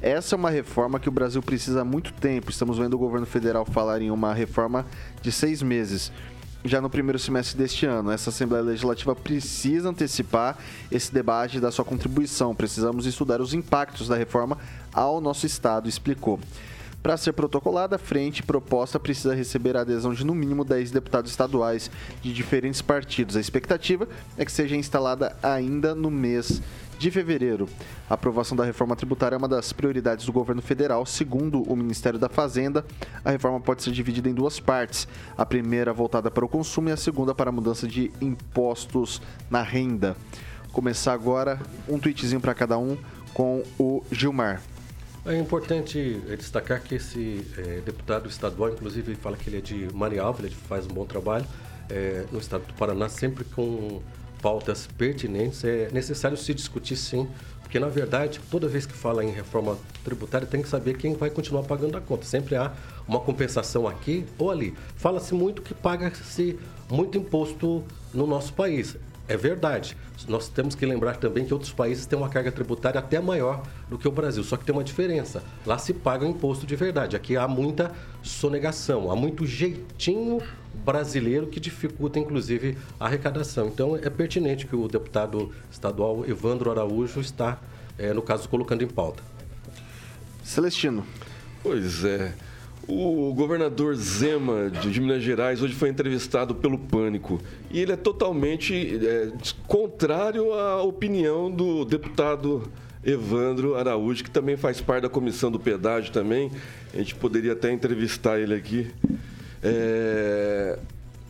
Essa 0.01 0.35
é 0.35 0.37
uma 0.37 0.49
reforma 0.49 0.99
que 0.99 1.07
o 1.07 1.11
Brasil 1.13 1.41
precisa 1.41 1.81
há 1.81 1.85
muito 1.85 2.11
tempo. 2.11 2.51
Estamos 2.51 2.77
vendo 2.77 2.93
o 2.95 2.99
governo 2.99 3.25
federal 3.25 3.65
falar 3.65 4.01
em 4.01 4.11
uma 4.11 4.33
reforma 4.33 4.85
de 5.21 5.31
seis 5.31 5.63
meses. 5.63 6.11
Já 6.63 6.79
no 6.79 6.91
primeiro 6.91 7.17
semestre 7.17 7.57
deste 7.57 7.87
ano, 7.87 8.11
essa 8.11 8.29
Assembleia 8.29 8.63
Legislativa 8.63 9.15
precisa 9.15 9.89
antecipar 9.89 10.57
esse 10.91 11.11
debate 11.11 11.59
da 11.59 11.71
sua 11.71 11.83
contribuição. 11.83 12.53
Precisamos 12.53 13.07
estudar 13.07 13.41
os 13.41 13.55
impactos 13.55 14.07
da 14.07 14.15
reforma 14.15 14.59
ao 14.93 15.19
nosso 15.19 15.47
Estado, 15.47 15.89
explicou. 15.89 16.39
Para 17.01 17.17
ser 17.17 17.33
protocolada, 17.33 17.95
a 17.95 17.99
frente 17.99 18.43
proposta 18.43 18.99
precisa 18.99 19.33
receber 19.33 19.75
a 19.75 19.81
adesão 19.81 20.13
de 20.13 20.23
no 20.23 20.35
mínimo 20.35 20.63
10 20.63 20.91
deputados 20.91 21.31
estaduais 21.31 21.89
de 22.21 22.31
diferentes 22.31 22.79
partidos. 22.79 23.35
A 23.35 23.39
expectativa 23.39 24.07
é 24.37 24.45
que 24.45 24.51
seja 24.51 24.75
instalada 24.75 25.35
ainda 25.41 25.95
no 25.95 26.11
mês 26.11 26.61
de 27.01 27.09
fevereiro. 27.09 27.67
A 28.07 28.13
aprovação 28.13 28.55
da 28.55 28.63
reforma 28.63 28.95
tributária 28.95 29.35
é 29.35 29.37
uma 29.37 29.47
das 29.47 29.73
prioridades 29.73 30.23
do 30.23 30.31
governo 30.31 30.61
federal. 30.61 31.03
Segundo 31.03 31.63
o 31.63 31.75
Ministério 31.75 32.19
da 32.19 32.29
Fazenda, 32.29 32.85
a 33.25 33.31
reforma 33.31 33.59
pode 33.59 33.81
ser 33.81 33.91
dividida 33.91 34.29
em 34.29 34.33
duas 34.33 34.59
partes. 34.59 35.07
A 35.35 35.43
primeira 35.43 35.91
voltada 35.91 36.29
para 36.29 36.45
o 36.45 36.47
consumo 36.47 36.89
e 36.89 36.91
a 36.91 36.97
segunda 36.97 37.33
para 37.33 37.49
a 37.49 37.51
mudança 37.51 37.87
de 37.87 38.11
impostos 38.21 39.19
na 39.49 39.63
renda. 39.63 40.15
Começar 40.71 41.13
agora 41.13 41.59
um 41.89 41.97
tweetzinho 41.97 42.39
para 42.39 42.53
cada 42.53 42.77
um 42.77 42.95
com 43.33 43.63
o 43.79 44.03
Gilmar. 44.11 44.61
É 45.25 45.37
importante 45.37 46.21
destacar 46.37 46.81
que 46.81 46.95
esse 46.95 47.45
eh, 47.57 47.81
deputado 47.83 48.29
estadual, 48.29 48.69
inclusive, 48.69 49.15
fala 49.15 49.37
que 49.37 49.49
ele 49.49 49.57
é 49.57 49.61
de 49.61 49.93
Marialva, 49.93 50.41
ele 50.43 50.55
faz 50.67 50.85
um 50.85 50.89
bom 50.89 51.05
trabalho 51.05 51.45
eh, 51.89 52.25
no 52.31 52.39
estado 52.39 52.65
do 52.65 52.73
Paraná, 52.73 53.07
sempre 53.07 53.43
com 53.43 54.01
pautas 54.41 54.87
pertinentes. 54.97 55.63
É 55.63 55.89
necessário 55.91 56.35
se 56.35 56.53
discutir, 56.53 56.95
sim, 56.95 57.27
porque, 57.61 57.79
na 57.79 57.87
verdade, 57.87 58.39
toda 58.49 58.67
vez 58.67 58.85
que 58.85 58.93
fala 58.93 59.23
em 59.23 59.31
reforma 59.31 59.77
tributária, 60.03 60.45
tem 60.45 60.61
que 60.61 60.67
saber 60.67 60.97
quem 60.97 61.13
vai 61.13 61.29
continuar 61.29 61.63
pagando 61.63 61.97
a 61.97 62.01
conta. 62.01 62.25
Sempre 62.25 62.55
há 62.55 62.73
uma 63.07 63.19
compensação 63.19 63.87
aqui 63.87 64.25
ou 64.37 64.51
ali. 64.51 64.73
Fala-se 64.97 65.33
muito 65.33 65.61
que 65.61 65.73
paga-se 65.73 66.59
muito 66.89 67.17
imposto 67.17 67.83
no 68.13 68.27
nosso 68.27 68.53
país. 68.53 68.97
É 69.31 69.37
verdade. 69.37 69.95
Nós 70.27 70.49
temos 70.49 70.75
que 70.75 70.85
lembrar 70.85 71.15
também 71.15 71.45
que 71.45 71.53
outros 71.53 71.71
países 71.71 72.05
têm 72.05 72.19
uma 72.19 72.27
carga 72.27 72.51
tributária 72.51 72.99
até 72.99 73.17
maior 73.21 73.63
do 73.89 73.97
que 73.97 74.05
o 74.05 74.11
Brasil. 74.11 74.43
Só 74.43 74.57
que 74.57 74.65
tem 74.65 74.75
uma 74.75 74.83
diferença. 74.83 75.41
Lá 75.65 75.77
se 75.77 75.93
paga 75.93 76.25
o 76.25 76.27
imposto 76.27 76.67
de 76.67 76.75
verdade. 76.75 77.15
Aqui 77.15 77.37
há 77.37 77.47
muita 77.47 77.93
sonegação, 78.21 79.09
há 79.09 79.15
muito 79.15 79.45
jeitinho 79.45 80.41
brasileiro 80.83 81.47
que 81.47 81.61
dificulta, 81.61 82.19
inclusive, 82.19 82.77
a 82.99 83.05
arrecadação. 83.05 83.67
Então, 83.67 83.95
é 83.95 84.09
pertinente 84.09 84.67
que 84.67 84.75
o 84.75 84.85
deputado 84.89 85.49
estadual 85.71 86.25
Evandro 86.27 86.69
Araújo 86.69 87.21
está, 87.21 87.57
eh, 87.97 88.13
no 88.13 88.21
caso, 88.21 88.49
colocando 88.49 88.83
em 88.83 88.87
pauta. 88.87 89.23
Celestino. 90.43 91.05
Pois 91.63 92.03
é. 92.03 92.33
O 92.87 93.33
governador 93.33 93.95
Zema 93.95 94.69
de, 94.69 94.99
Minas 94.99 95.21
Gerais 95.21 95.61
hoje 95.61 95.73
foi 95.73 95.89
entrevistado 95.89 96.55
pelo 96.55 96.77
Pânico 96.77 97.39
e 97.69 97.79
ele 97.79 97.91
é 97.91 97.95
totalmente 97.95 98.99
é, 99.05 99.31
contrário 99.67 100.51
à 100.53 100.81
opinião 100.81 101.49
do 101.49 101.85
deputado 101.85 102.63
Evandro 103.03 103.75
Araújo, 103.75 104.23
que 104.23 104.31
também 104.31 104.57
faz 104.57 104.81
parte 104.81 105.03
da 105.03 105.09
comissão 105.09 105.51
do 105.51 105.59
pedágio 105.59 106.11
também. 106.11 106.51
A 106.93 106.97
gente 106.97 107.15
poderia 107.15 107.53
até 107.53 107.71
entrevistar 107.71 108.39
ele 108.39 108.55
aqui. 108.55 108.91
É, 109.63 110.77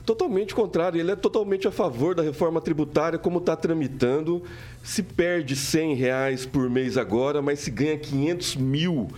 totalmente 0.06 0.56
contrário, 0.56 1.00
ele 1.00 1.12
é 1.12 1.16
totalmente 1.16 1.68
a 1.68 1.72
favor 1.72 2.16
da 2.16 2.24
reforma 2.24 2.62
tributária 2.62 3.20
como 3.20 3.40
está 3.40 3.56
tramitando. 3.56 4.42
Se 4.84 5.04
perde 5.04 5.56
100 5.56 5.96
reais 5.96 6.46
por 6.46 6.70
mês 6.70 6.98
agora, 6.98 7.42
mas 7.42 7.60
se 7.60 7.72
ganha 7.72 7.98
500 7.98 8.56
mil 8.56 9.10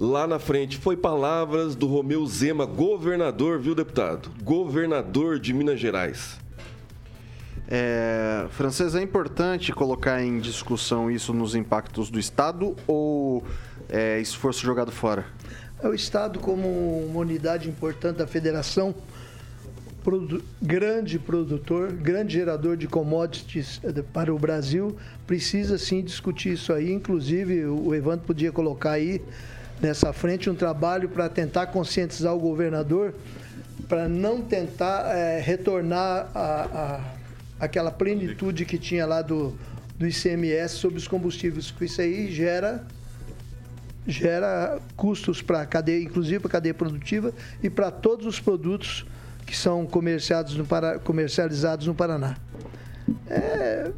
lá 0.00 0.26
na 0.26 0.38
frente. 0.38 0.78
Foi 0.78 0.96
palavras 0.96 1.76
do 1.76 1.86
Romeu 1.86 2.26
Zema, 2.26 2.64
governador, 2.64 3.60
viu, 3.60 3.74
deputado? 3.74 4.30
Governador 4.42 5.38
de 5.38 5.52
Minas 5.52 5.78
Gerais. 5.78 6.38
É, 7.68 8.46
Francês, 8.50 8.94
é 8.94 9.02
importante 9.02 9.72
colocar 9.72 10.22
em 10.22 10.40
discussão 10.40 11.10
isso 11.10 11.34
nos 11.34 11.54
impactos 11.54 12.10
do 12.10 12.18
Estado 12.18 12.74
ou 12.86 13.44
é 13.88 14.18
esforço 14.18 14.64
jogado 14.64 14.90
fora? 14.90 15.26
É 15.82 15.86
o 15.86 15.94
Estado, 15.94 16.40
como 16.40 16.66
uma 17.06 17.20
unidade 17.20 17.68
importante 17.68 18.16
da 18.16 18.26
federação, 18.26 18.94
produ 20.02 20.42
grande 20.60 21.18
produtor, 21.18 21.92
grande 21.92 22.34
gerador 22.34 22.76
de 22.76 22.88
commodities 22.88 23.80
eh, 23.84 24.02
para 24.12 24.34
o 24.34 24.38
Brasil, 24.38 24.96
precisa 25.26 25.78
sim 25.78 26.02
discutir 26.02 26.54
isso 26.54 26.72
aí. 26.72 26.90
Inclusive, 26.92 27.66
o 27.66 27.94
Evandro 27.94 28.26
podia 28.26 28.50
colocar 28.50 28.92
aí 28.92 29.22
nessa 29.80 30.12
frente 30.12 30.50
um 30.50 30.54
trabalho 30.54 31.08
para 31.08 31.28
tentar 31.28 31.68
conscientizar 31.68 32.34
o 32.34 32.38
governador 32.38 33.14
para 33.90 34.08
não 34.08 34.40
tentar 34.40 35.16
é, 35.16 35.40
retornar 35.40 36.30
a, 36.32 36.38
a, 36.38 37.00
aquela 37.64 37.90
plenitude 37.90 38.64
que 38.64 38.78
tinha 38.78 39.04
lá 39.04 39.20
do, 39.20 39.58
do 39.98 40.06
ICMS 40.06 40.76
sobre 40.76 40.98
os 40.98 41.08
combustíveis, 41.08 41.72
porque 41.72 41.86
isso 41.86 42.00
aí 42.00 42.30
gera 42.30 42.84
gera 44.06 44.78
custos 44.96 45.42
para 45.42 45.60
a 45.62 45.66
cadeia, 45.66 46.02
inclusive 46.02 46.38
para 46.38 46.48
a 46.48 46.52
cadeia 46.52 46.74
produtiva 46.74 47.32
e 47.62 47.68
para 47.68 47.90
todos 47.90 48.26
os 48.26 48.40
produtos 48.40 49.04
que 49.44 49.56
são 49.56 49.84
comercializados 49.84 50.56
no, 50.56 50.64
Pará, 50.64 50.98
comercializados 50.98 51.86
no 51.86 51.94
Paraná. 51.94 52.36
É, 53.28 53.90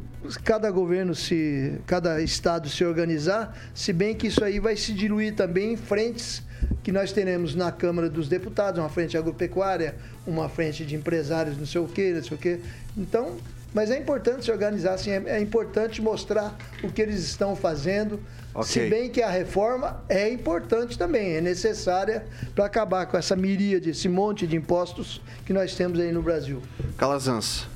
cada 0.43 0.69
governo 0.71 1.13
se, 1.13 1.79
cada 1.85 2.21
estado 2.21 2.69
se 2.69 2.83
organizar, 2.83 3.57
se 3.73 3.91
bem 3.91 4.15
que 4.15 4.27
isso 4.27 4.43
aí 4.43 4.59
vai 4.59 4.75
se 4.75 4.93
diluir 4.93 5.35
também 5.35 5.73
em 5.73 5.77
frentes 5.77 6.43
que 6.81 6.91
nós 6.91 7.11
teremos 7.11 7.55
na 7.55 7.71
Câmara 7.71 8.09
dos 8.09 8.27
Deputados, 8.27 8.79
uma 8.79 8.89
frente 8.89 9.17
agropecuária, 9.17 9.95
uma 10.25 10.47
frente 10.47 10.85
de 10.85 10.95
empresários, 10.95 11.57
não 11.57 11.65
sei 11.65 11.81
o 11.81 11.87
quê, 11.87 12.13
não 12.15 12.23
sei 12.23 12.37
o 12.37 12.39
quê. 12.39 12.59
Então, 12.97 13.37
mas 13.73 13.89
é 13.89 13.97
importante 13.97 14.45
se 14.45 14.51
organizar, 14.51 14.93
assim, 14.93 15.11
é, 15.11 15.23
é 15.25 15.39
importante 15.39 16.01
mostrar 16.01 16.55
o 16.83 16.91
que 16.91 17.01
eles 17.01 17.19
estão 17.19 17.55
fazendo. 17.55 18.19
Okay. 18.53 18.65
Se 18.65 18.89
bem 18.89 19.09
que 19.09 19.21
a 19.21 19.29
reforma 19.29 20.03
é 20.07 20.31
importante 20.31 20.97
também, 20.97 21.35
é 21.35 21.41
necessária 21.41 22.23
para 22.53 22.65
acabar 22.65 23.07
com 23.07 23.17
essa 23.17 23.35
miríade, 23.35 23.89
esse 23.89 24.07
monte 24.07 24.45
de 24.45 24.55
impostos 24.55 25.21
que 25.43 25.51
nós 25.51 25.75
temos 25.75 25.99
aí 25.99 26.11
no 26.11 26.21
Brasil. 26.21 26.61
Calazans. 26.97 27.72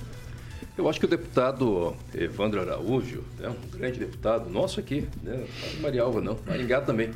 Eu 0.77 0.87
acho 0.87 0.99
que 0.99 1.05
o 1.05 1.09
deputado 1.09 1.95
Evandro 2.13 2.61
Araújo, 2.61 3.23
é 3.41 3.49
um 3.49 3.55
grande 3.73 3.97
deputado 3.97 4.47
nosso 4.49 4.79
aqui, 4.79 5.07
né? 5.23 5.43
Marialva 5.81 6.21
não, 6.21 6.37
Maringá 6.45 6.81
também. 6.81 7.09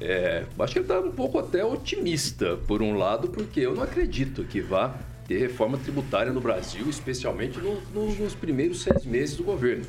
É, 0.00 0.44
acho 0.58 0.72
que 0.72 0.78
ele 0.80 0.86
está 0.86 0.98
um 0.98 1.12
pouco 1.12 1.38
até 1.38 1.64
otimista, 1.64 2.56
por 2.66 2.82
um 2.82 2.96
lado, 2.96 3.28
porque 3.28 3.60
eu 3.60 3.76
não 3.76 3.82
acredito 3.82 4.42
que 4.44 4.60
vá 4.60 4.94
ter 5.28 5.38
reforma 5.38 5.78
tributária 5.78 6.32
no 6.32 6.40
Brasil, 6.40 6.84
especialmente 6.90 7.60
no, 7.60 7.80
no, 7.94 8.12
nos 8.16 8.34
primeiros 8.34 8.82
seis 8.82 9.04
meses 9.04 9.36
do 9.36 9.44
governo. 9.44 9.84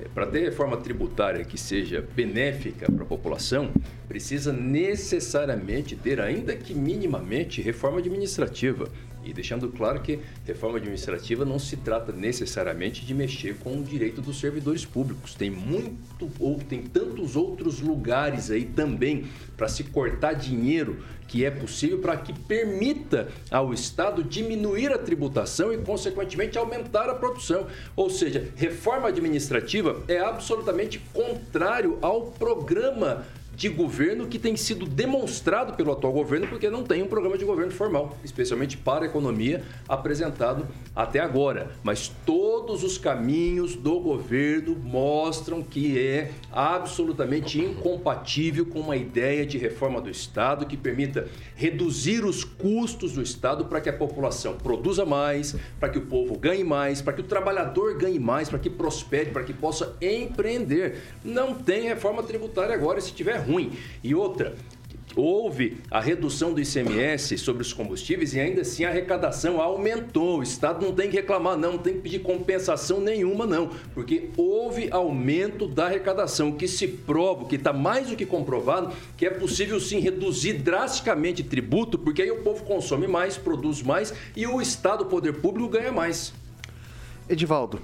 É, 0.00 0.06
para 0.06 0.24
ter 0.26 0.44
reforma 0.44 0.76
tributária 0.76 1.44
que 1.44 1.58
seja 1.58 2.06
benéfica 2.14 2.86
para 2.92 3.02
a 3.02 3.06
população, 3.06 3.72
precisa 4.06 4.52
necessariamente 4.52 5.96
ter, 5.96 6.20
ainda 6.20 6.54
que 6.54 6.72
minimamente, 6.72 7.60
reforma 7.60 7.98
administrativa. 7.98 8.88
E 9.24 9.32
deixando 9.32 9.68
claro 9.68 10.00
que 10.00 10.20
reforma 10.44 10.78
administrativa 10.78 11.44
não 11.44 11.58
se 11.58 11.76
trata 11.76 12.12
necessariamente 12.12 13.04
de 13.04 13.14
mexer 13.14 13.56
com 13.58 13.78
o 13.78 13.82
direito 13.82 14.20
dos 14.20 14.38
servidores 14.38 14.84
públicos. 14.84 15.34
Tem 15.34 15.50
muito 15.50 16.30
ou 16.38 16.58
tem 16.58 16.82
tantos 16.82 17.36
outros 17.36 17.80
lugares 17.80 18.50
aí 18.50 18.64
também 18.64 19.24
para 19.56 19.68
se 19.68 19.84
cortar 19.84 20.34
dinheiro 20.34 21.02
que 21.26 21.44
é 21.44 21.50
possível 21.50 21.98
para 21.98 22.16
que 22.16 22.32
permita 22.32 23.28
ao 23.50 23.72
Estado 23.72 24.22
diminuir 24.22 24.92
a 24.92 24.98
tributação 24.98 25.72
e, 25.72 25.78
consequentemente, 25.78 26.58
aumentar 26.58 27.08
a 27.08 27.14
produção. 27.14 27.66
Ou 27.96 28.10
seja, 28.10 28.48
reforma 28.54 29.08
administrativa 29.08 30.02
é 30.06 30.18
absolutamente 30.18 30.98
contrário 31.12 31.98
ao 32.02 32.26
programa 32.26 33.26
de 33.56 33.68
governo 33.68 34.26
que 34.26 34.38
tem 34.38 34.56
sido 34.56 34.86
demonstrado 34.86 35.74
pelo 35.74 35.92
atual 35.92 36.12
governo, 36.12 36.46
porque 36.48 36.68
não 36.68 36.82
tem 36.82 37.02
um 37.02 37.06
programa 37.06 37.38
de 37.38 37.44
governo 37.44 37.72
formal, 37.72 38.16
especialmente 38.24 38.76
para 38.76 39.04
a 39.04 39.08
economia, 39.08 39.62
apresentado 39.88 40.66
até 40.94 41.20
agora. 41.20 41.70
Mas 41.82 42.08
todos 42.24 42.82
os 42.82 42.98
caminhos 42.98 43.74
do 43.76 44.00
governo 44.00 44.76
mostram 44.76 45.62
que 45.62 45.98
é 45.98 46.30
absolutamente 46.52 47.60
incompatível 47.60 48.66
com 48.66 48.80
uma 48.80 48.96
ideia 48.96 49.46
de 49.46 49.58
reforma 49.58 50.00
do 50.00 50.10
Estado 50.10 50.66
que 50.66 50.76
permita 50.76 51.28
reduzir 51.54 52.24
os 52.24 52.44
custos 52.44 53.12
do 53.12 53.22
Estado 53.22 53.64
para 53.66 53.80
que 53.80 53.88
a 53.88 53.92
população 53.92 54.56
produza 54.56 55.04
mais, 55.04 55.56
para 55.78 55.88
que 55.88 55.98
o 55.98 56.02
povo 56.06 56.38
ganhe 56.38 56.64
mais, 56.64 57.00
para 57.00 57.12
que 57.12 57.20
o 57.20 57.24
trabalhador 57.24 57.96
ganhe 57.96 58.18
mais, 58.18 58.48
para 58.48 58.58
que 58.58 58.70
prospere, 58.70 59.30
para 59.30 59.44
que 59.44 59.52
possa 59.52 59.96
empreender. 60.00 61.02
Não 61.24 61.54
tem 61.54 61.82
reforma 61.82 62.22
tributária 62.22 62.74
agora. 62.74 63.00
Se 63.00 63.12
tiver 63.12 63.43
ruim. 63.44 63.72
E 64.02 64.14
outra, 64.14 64.54
houve 65.16 65.78
a 65.90 66.00
redução 66.00 66.52
do 66.52 66.60
ICMS 66.60 67.38
sobre 67.38 67.62
os 67.62 67.72
combustíveis 67.72 68.34
e 68.34 68.40
ainda 68.40 68.62
assim 68.62 68.84
a 68.84 68.88
arrecadação 68.88 69.60
aumentou. 69.60 70.38
O 70.38 70.42
Estado 70.42 70.84
não 70.84 70.94
tem 70.94 71.08
que 71.08 71.16
reclamar, 71.16 71.56
não, 71.56 71.72
não 71.72 71.78
tem 71.78 71.94
que 71.94 72.00
pedir 72.00 72.20
compensação 72.20 73.00
nenhuma, 73.00 73.46
não, 73.46 73.70
porque 73.94 74.30
houve 74.36 74.88
aumento 74.90 75.66
da 75.66 75.86
arrecadação, 75.86 76.52
que 76.52 76.66
se 76.66 76.86
prova, 76.86 77.46
que 77.46 77.56
está 77.56 77.72
mais 77.72 78.08
do 78.08 78.16
que 78.16 78.26
comprovado, 78.26 78.94
que 79.16 79.26
é 79.26 79.30
possível 79.30 79.78
sim 79.80 79.98
reduzir 79.98 80.54
drasticamente 80.54 81.42
tributo, 81.42 81.98
porque 81.98 82.22
aí 82.22 82.30
o 82.30 82.42
povo 82.42 82.64
consome 82.64 83.06
mais, 83.06 83.36
produz 83.36 83.82
mais 83.82 84.12
e 84.36 84.46
o 84.46 84.60
Estado, 84.60 85.02
o 85.02 85.06
poder 85.06 85.34
público, 85.34 85.68
ganha 85.68 85.92
mais. 85.92 86.32
Edivaldo. 87.28 87.80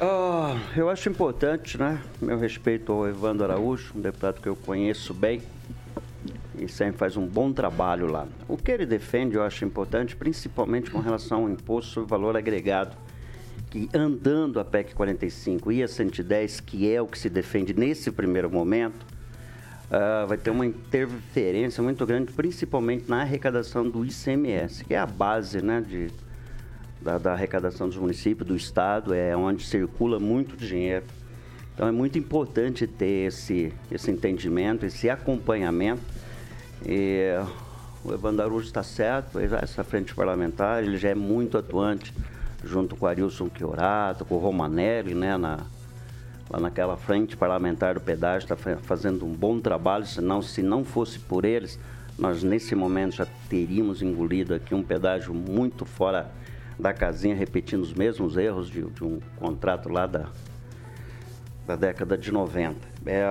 Ah, 0.00 0.58
eu 0.76 0.88
acho 0.90 1.08
importante, 1.08 1.78
né? 1.78 2.02
Meu 2.20 2.36
respeito 2.36 2.90
ao 2.90 3.06
Evandro 3.06 3.44
Araújo, 3.44 3.92
um 3.94 4.00
deputado 4.00 4.40
que 4.40 4.48
eu 4.48 4.56
conheço 4.56 5.14
bem 5.14 5.40
e 6.58 6.68
sempre 6.68 6.98
faz 6.98 7.16
um 7.16 7.24
bom 7.24 7.52
trabalho 7.52 8.10
lá. 8.10 8.26
O 8.48 8.56
que 8.56 8.72
ele 8.72 8.86
defende 8.86 9.36
eu 9.36 9.42
acho 9.44 9.64
importante, 9.64 10.16
principalmente 10.16 10.90
com 10.90 10.98
relação 10.98 11.42
ao 11.42 11.50
imposto 11.50 11.92
sobre 11.92 12.10
valor 12.10 12.36
agregado, 12.36 12.96
que 13.70 13.88
andando 13.94 14.58
a 14.58 14.64
PEC 14.64 14.94
45 14.94 15.70
e 15.70 15.82
a 15.82 15.88
110, 15.88 16.60
que 16.60 16.92
é 16.92 17.00
o 17.00 17.06
que 17.06 17.18
se 17.18 17.30
defende 17.30 17.72
nesse 17.72 18.10
primeiro 18.10 18.50
momento, 18.50 19.06
uh, 19.86 20.26
vai 20.26 20.36
ter 20.36 20.50
uma 20.50 20.66
interferência 20.66 21.80
muito 21.82 22.04
grande, 22.04 22.32
principalmente 22.32 23.08
na 23.08 23.20
arrecadação 23.20 23.88
do 23.88 24.04
ICMS, 24.04 24.84
que 24.84 24.94
é 24.94 24.98
a 24.98 25.06
base 25.06 25.62
né, 25.62 25.80
de 25.80 26.10
da, 27.04 27.18
da, 27.18 27.32
arrecadação 27.34 27.86
dos 27.86 27.98
municípios, 27.98 28.48
do 28.48 28.56
Estado, 28.56 29.12
é 29.12 29.36
onde 29.36 29.62
circula 29.62 30.18
muito 30.18 30.56
dinheiro. 30.56 31.04
Então 31.74 31.86
é 31.86 31.92
muito 31.92 32.18
importante 32.18 32.86
ter 32.86 33.26
esse, 33.26 33.72
esse 33.92 34.10
entendimento, 34.10 34.86
esse 34.86 35.10
acompanhamento. 35.10 36.02
E 36.86 37.28
o 38.02 38.12
Evandro 38.12 38.58
está 38.60 38.82
certo, 38.82 39.38
essa 39.38 39.84
frente 39.84 40.14
parlamentar, 40.14 40.82
ele 40.82 40.96
já 40.96 41.10
é 41.10 41.14
muito 41.14 41.58
atuante, 41.58 42.14
junto 42.64 42.96
com 42.96 43.04
o 43.04 43.08
Arilson 43.08 43.50
Chiorato, 43.54 44.24
com 44.24 44.36
o 44.36 44.38
Romanelli, 44.38 45.14
né, 45.14 45.36
na, 45.36 45.60
lá 46.48 46.60
naquela 46.60 46.96
frente 46.96 47.36
parlamentar 47.36 47.94
do 47.94 48.00
pedágio, 48.00 48.46
está 48.50 48.56
fazendo 48.82 49.26
um 49.26 49.32
bom 49.32 49.60
trabalho, 49.60 50.06
senão, 50.06 50.40
se 50.40 50.62
não 50.62 50.84
fosse 50.84 51.18
por 51.18 51.44
eles, 51.44 51.78
nós 52.18 52.42
nesse 52.42 52.74
momento 52.74 53.16
já 53.16 53.26
teríamos 53.48 54.00
engolido 54.00 54.54
aqui 54.54 54.74
um 54.74 54.82
pedágio 54.82 55.34
muito 55.34 55.84
fora 55.84 56.30
da 56.78 56.92
casinha 56.92 57.34
repetindo 57.34 57.82
os 57.82 57.92
mesmos 57.92 58.36
erros 58.36 58.68
de, 58.68 58.82
de 58.82 59.04
um 59.04 59.20
contrato 59.36 59.88
lá 59.88 60.06
da, 60.06 60.28
da 61.66 61.76
década 61.76 62.16
de 62.16 62.32
90. 62.32 62.76
É, 63.06 63.24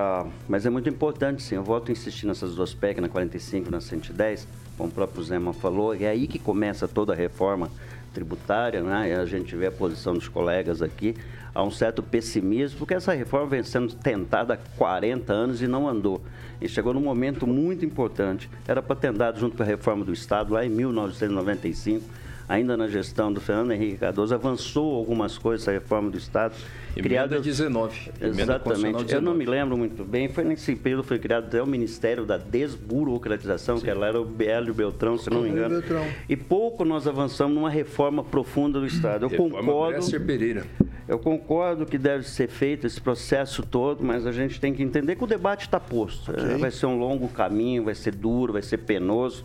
mas 0.48 0.66
é 0.66 0.70
muito 0.70 0.90
importante, 0.90 1.42
sim. 1.42 1.56
Eu 1.56 1.64
volto 1.64 1.90
a 1.90 1.92
insistir 1.92 2.26
nessas 2.26 2.56
duas 2.56 2.74
PEC, 2.74 3.02
na 3.02 3.10
45 3.10 3.68
e 3.68 3.72
na 3.72 3.82
110, 3.82 4.48
como 4.78 4.90
o 4.90 4.92
próprio 4.92 5.24
Zema 5.24 5.54
falou, 5.54 5.94
é 5.94 6.08
aí 6.08 6.28
que 6.28 6.40
começa 6.40 6.88
toda 6.88 7.14
a 7.14 7.16
reforma 7.16 7.70
tributária, 8.14 8.82
né? 8.82 9.10
E 9.10 9.14
a 9.14 9.26
gente 9.26 9.56
vê 9.56 9.68
a 9.68 9.72
posição 9.72 10.14
dos 10.14 10.28
colegas 10.28 10.82
aqui. 10.82 11.16
Há 11.54 11.64
um 11.64 11.72
certo 11.72 12.02
pessimismo, 12.02 12.80
porque 12.80 12.94
essa 12.94 13.14
reforma 13.14 13.48
vem 13.48 13.64
sendo 13.64 13.94
tentada 13.94 14.56
há 14.56 14.58
40 14.78 15.32
anos 15.32 15.62
e 15.62 15.68
não 15.68 15.88
andou. 15.88 16.22
E 16.60 16.68
chegou 16.68 16.94
num 16.94 17.02
momento 17.02 17.46
muito 17.46 17.86
importante. 17.86 18.50
Era 18.68 18.82
para 18.82 18.96
ter 18.96 19.08
andado 19.08 19.40
junto 19.40 19.58
com 19.58 19.64
a 19.64 19.66
reforma 19.66 20.04
do 20.06 20.14
Estado 20.14 20.54
lá 20.54 20.66
em 20.66 20.70
1995 20.70 22.24
ainda 22.48 22.76
na 22.76 22.88
gestão 22.88 23.32
do 23.32 23.40
Fernando 23.40 23.72
Henrique 23.72 23.98
Cardoso, 23.98 24.34
avançou 24.34 24.96
algumas 24.96 25.38
coisas, 25.38 25.68
a 25.68 25.72
reforma 25.72 26.10
do 26.10 26.18
Estado. 26.18 26.54
Emenda 26.96 27.04
criado, 27.04 27.42
19. 27.42 28.12
Exatamente. 28.22 29.04
19. 29.06 29.14
Eu 29.14 29.22
não 29.22 29.34
me 29.34 29.46
lembro 29.46 29.78
muito 29.78 30.04
bem, 30.04 30.30
foi 30.30 30.44
nesse 30.44 30.76
período 30.76 31.04
foi 31.04 31.18
criado 31.18 31.46
até 31.46 31.62
o 31.62 31.66
Ministério 31.66 32.26
da 32.26 32.38
Desburocratização, 32.38 33.78
Sim. 33.78 33.84
que 33.84 33.90
ela 33.90 34.08
era 34.08 34.22
o 34.22 34.26
Bélio 34.26 34.74
Beltrão, 34.74 35.18
se 35.18 35.30
não 35.30 35.42
me 35.42 35.50
engano. 35.50 35.80
Beltrão. 35.80 36.06
E 36.30 36.38
pouco 36.38 36.86
nós 36.86 37.08
avançamos 37.08 37.56
numa 37.56 37.70
reforma 37.70 38.24
profunda 38.24 38.80
do 38.80 38.86
Estado. 38.86 39.26
Eu 39.26 39.30
reforma 39.30 39.60
concordo. 39.60 40.24
Pereira. 40.24 40.66
Eu 41.08 41.20
concordo 41.20 41.86
que 41.86 41.98
deve 41.98 42.28
ser 42.28 42.48
feito 42.48 42.88
esse 42.88 43.02
processo 43.02 43.62
todo, 43.64 44.04
mas 44.04 44.26
a 44.26 44.32
gente 44.32 44.60
tem 44.60 44.74
que 44.74 44.82
entender 44.82 45.16
que 45.16 45.24
o 45.24 45.28
debate 45.28 45.62
está 45.62 45.80
posto. 45.80 46.32
Okay. 46.32 46.58
Vai 46.58 46.72
ser 46.72 46.86
um 46.86 46.98
longo 46.98 47.28
caminho, 47.28 47.84
vai 47.84 47.96
ser 47.96 48.16
duro, 48.16 48.54
vai 48.54 48.62
ser 48.62 48.78
penoso. 48.78 49.44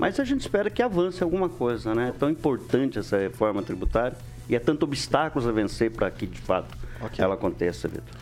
Mas 0.00 0.18
a 0.18 0.24
gente 0.24 0.40
espera 0.40 0.70
que 0.70 0.82
avance 0.82 1.22
alguma 1.22 1.46
coisa, 1.46 1.94
né? 1.94 2.08
É 2.08 2.12
tão 2.12 2.30
importante 2.30 2.98
essa 2.98 3.18
reforma 3.18 3.62
tributária. 3.62 4.16
E 4.48 4.56
é 4.56 4.58
tanto 4.58 4.84
obstáculos 4.84 5.46
a 5.46 5.52
vencer 5.52 5.90
para 5.90 6.10
que, 6.10 6.26
de 6.26 6.40
fato, 6.40 6.74
ela 7.18 7.34
aconteça, 7.34 7.86
Vitor. 7.86 8.16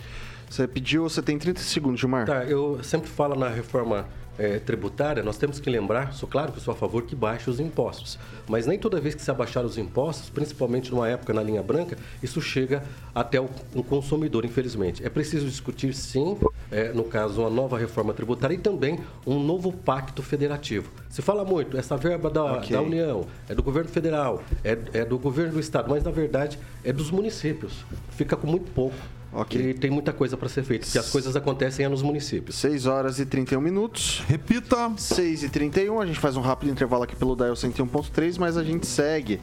Você 0.51 0.67
pediu, 0.67 1.05
você 1.05 1.23
tem 1.23 1.39
30 1.39 1.61
segundos, 1.61 2.01
Gilmar. 2.01 2.27
Tá, 2.27 2.43
eu 2.45 2.83
sempre 2.83 3.09
falo 3.09 3.37
na 3.37 3.49
reforma 3.49 4.09
eh, 4.39 4.59
tributária, 4.59 5.23
nós 5.23 5.37
temos 5.37 5.59
que 5.59 5.69
lembrar, 5.69 6.13
sou 6.13 6.29
claro 6.29 6.53
que 6.53 6.59
eu 6.59 6.63
sou 6.63 6.73
a 6.73 6.77
favor 6.77 7.03
que 7.03 7.15
baixe 7.15 7.51
os 7.51 7.59
impostos, 7.59 8.19
mas 8.47 8.67
nem 8.67 8.79
toda 8.79 9.01
vez 9.01 9.15
que 9.15 9.23
se 9.23 9.31
abaixar 9.31 9.65
os 9.65 9.77
impostos, 9.77 10.31
principalmente 10.31 10.91
numa 10.91 11.09
época 11.09 11.33
na 11.33 11.43
linha 11.43 11.63
branca, 11.63 11.99
isso 12.23 12.41
chega 12.41 12.83
até 13.15 13.41
o, 13.41 13.49
o 13.75 13.83
consumidor, 13.83 14.45
infelizmente. 14.45 15.05
É 15.05 15.09
preciso 15.09 15.47
discutir, 15.47 15.93
sim, 15.95 16.37
eh, 16.71 16.93
no 16.95 17.05
caso, 17.05 17.41
uma 17.41 17.51
nova 17.51 17.77
reforma 17.79 18.15
tributária 18.15 18.55
e 18.55 18.59
também 18.59 19.01
um 19.27 19.39
novo 19.43 19.73
pacto 19.73 20.23
federativo. 20.23 20.91
Se 21.09 21.21
fala 21.23 21.45
muito, 21.45 21.77
essa 21.77 21.97
verba 21.97 22.31
da, 22.31 22.45
Ok. 22.45 22.71
da 22.71 22.83
União, 22.83 23.27
é 23.49 23.55
do 23.55 23.63
governo 23.63 23.91
federal, 23.91 24.43
é, 24.63 24.79
é 24.93 25.05
do 25.05 25.19
governo 25.19 25.55
do 25.55 25.61
estado, 25.61 25.91
mas 25.91 26.03
na 26.05 26.11
verdade 26.11 26.59
é 26.85 26.93
dos 26.93 27.11
municípios. 27.11 27.85
Fica 28.11 28.37
com 28.37 28.47
muito 28.47 28.71
pouco. 28.73 28.97
Ok. 29.33 29.61
E 29.61 29.75
tem 29.75 29.91
muita 29.91 30.13
coisa 30.13 30.37
para 30.37 30.49
ser 30.49 30.65
feita, 30.65 30.87
porque 30.87 30.99
as 30.99 31.11
coisas 31.11 31.37
acontecem 31.37 31.85
é 31.85 31.89
nos 31.89 32.03
municípios. 32.03 32.57
6 32.57 32.87
horas 32.87 33.19
e 33.19 33.27
31 33.27 33.61
minutos. 33.61 34.23
Repita. 34.27 34.91
6 34.97 35.45
e 35.45 35.49
31 35.49 36.01
a 36.01 36.07
gente 36.07 36.19
faz 36.19 36.37
um 36.37 36.41
rápido 36.41 36.71
intervalo 36.71 37.03
aqui 37.03 37.15
pelo 37.15 37.37
Dial 37.37 37.53
101.3, 37.53 38.39
mas 38.39 38.57
a 38.57 38.65
gente 38.65 38.87
segue 38.87 39.41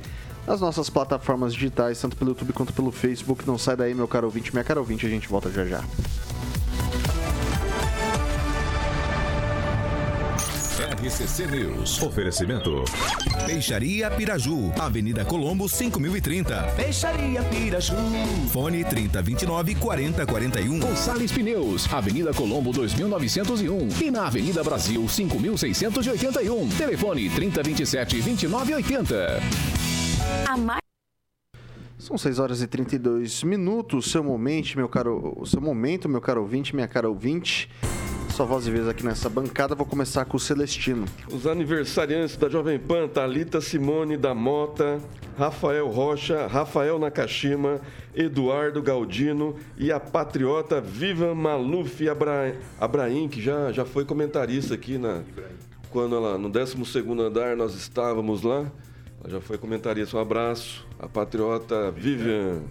nas 0.47 0.61
nossas 0.61 0.89
plataformas 0.89 1.53
digitais, 1.53 1.99
tanto 1.99 2.15
pelo 2.15 2.31
YouTube 2.31 2.53
quanto 2.53 2.73
pelo 2.73 2.91
Facebook. 2.91 3.45
Não 3.47 3.57
sai 3.57 3.75
daí, 3.75 3.93
meu 3.93 4.07
caro 4.07 4.27
ouvinte, 4.27 4.53
minha 4.53 4.63
cara 4.63 4.79
ouvinte, 4.79 5.05
a 5.05 5.09
gente 5.09 5.27
volta 5.27 5.51
já 5.51 5.65
já. 5.65 5.83
RCC 11.05 11.45
News. 11.45 12.01
Oferecimento. 12.01 12.83
Peixaria 13.45 14.09
Piraju, 14.09 14.73
Avenida 14.79 15.23
Colombo 15.23 15.69
5030. 15.69 16.73
Peixaria 16.75 17.43
Piraju. 17.43 17.93
Fone 18.51 18.83
3029 18.83 19.75
4041. 19.75 20.79
Gonçalves 20.79 21.31
Pneus, 21.31 21.93
Avenida 21.93 22.33
Colombo 22.33 22.71
2901 22.71 24.03
e 24.03 24.09
na 24.09 24.25
Avenida 24.25 24.63
Brasil 24.63 25.07
5681. 25.07 26.69
Telefone 26.69 27.29
3027 27.29 28.21
2980. 28.23 29.39
A 30.49 30.57
mais 30.57 30.81
São 31.99 32.17
6 32.17 32.39
horas 32.39 32.63
e 32.63 32.67
32 32.67 33.43
minutos. 33.43 34.09
Seu 34.09 34.23
momento, 34.23 34.75
meu 34.75 34.89
caro, 34.89 35.35
o 35.37 35.45
seu 35.45 35.61
momento, 35.61 36.09
meu 36.09 36.19
caro 36.19 36.41
ouvinte, 36.41 36.73
minha 36.73 36.87
cara 36.87 37.07
ouvinte. 37.07 37.69
Sua 38.35 38.45
voz 38.45 38.67
e 38.67 38.69
vez 38.69 38.85
aqui 38.85 39.05
nessa 39.05 39.29
bancada. 39.29 39.75
Vou 39.75 39.85
começar 39.85 40.25
com 40.25 40.35
o 40.35 40.39
Celestino. 40.39 41.05
Os 41.31 41.47
aniversariantes 41.47 42.35
da 42.35 42.49
Jovem 42.49 42.77
Pan, 42.77 43.07
Thalita 43.07 43.61
Simone 43.61 44.17
da 44.17 44.35
Mota, 44.35 44.99
Rafael 45.37 45.87
Rocha, 45.87 46.45
Rafael 46.45 46.99
Nakashima, 46.99 47.79
Eduardo 48.13 48.83
Galdino 48.83 49.55
e 49.77 49.89
a 49.89 50.01
patriota 50.01 50.81
Vivian 50.81 51.33
Maluf 51.33 52.09
Abra... 52.09 52.53
Abraim, 52.77 53.29
que 53.29 53.41
já, 53.41 53.71
já 53.71 53.85
foi 53.85 54.03
comentarista 54.03 54.73
aqui 54.73 54.97
na, 54.97 55.23
quando 55.89 56.17
ela, 56.17 56.37
no 56.37 56.51
12º 56.51 57.17
andar 57.17 57.55
nós 57.55 57.73
estávamos 57.73 58.41
lá. 58.41 58.69
Ela 59.21 59.29
já 59.29 59.39
foi 59.39 59.57
comentarista. 59.57 60.17
Um 60.17 60.19
abraço. 60.19 60.85
A 60.99 61.07
patriota 61.07 61.89
Vivian. 61.89 62.63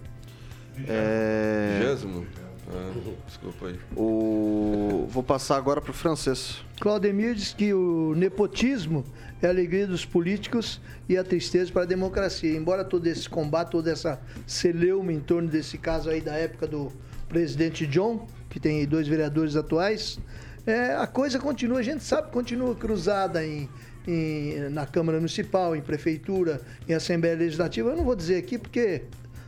É... 0.86 1.78
Vigésimo? 1.80 2.26
Ah, 2.66 2.92
desculpa 3.26 3.66
aí. 3.66 3.78
O... 3.96 5.06
Vou 5.10 5.22
passar 5.22 5.56
agora 5.56 5.80
para 5.80 5.90
o 5.90 5.94
francês. 5.94 6.62
Claudemir 6.80 7.34
diz 7.34 7.52
que 7.52 7.72
o 7.74 8.14
nepotismo 8.16 9.04
é 9.42 9.46
a 9.46 9.50
alegria 9.50 9.86
dos 9.86 10.04
políticos 10.04 10.80
e 11.08 11.16
a 11.16 11.22
tristeza 11.24 11.70
para 11.70 11.82
a 11.82 11.86
democracia. 11.86 12.56
Embora 12.56 12.84
todo 12.84 13.06
esse 13.06 13.28
combate, 13.28 13.70
toda 13.70 13.90
essa 13.90 14.20
celeuma 14.46 15.12
em 15.12 15.20
torno 15.20 15.48
desse 15.48 15.76
caso 15.76 16.08
aí 16.08 16.20
da 16.20 16.34
época 16.34 16.66
do 16.66 16.90
presidente 17.28 17.86
John, 17.86 18.26
que 18.48 18.58
tem 18.58 18.78
aí 18.80 18.86
dois 18.86 19.06
vereadores 19.06 19.56
atuais, 19.56 20.18
é, 20.66 20.94
a 20.94 21.06
coisa 21.06 21.38
continua, 21.38 21.80
a 21.80 21.82
gente 21.82 22.02
sabe, 22.02 22.30
continua 22.30 22.74
cruzada 22.74 23.44
em, 23.44 23.68
em- 24.06 24.70
na 24.70 24.86
Câmara 24.86 25.18
Municipal, 25.18 25.76
em 25.76 25.82
Prefeitura, 25.82 26.60
em 26.88 26.94
Assembleia 26.94 27.36
Legislativa. 27.36 27.90
Eu 27.90 27.96
não 27.96 28.04
vou 28.04 28.16
dizer 28.16 28.36
aqui 28.36 28.56
porque 28.58 29.02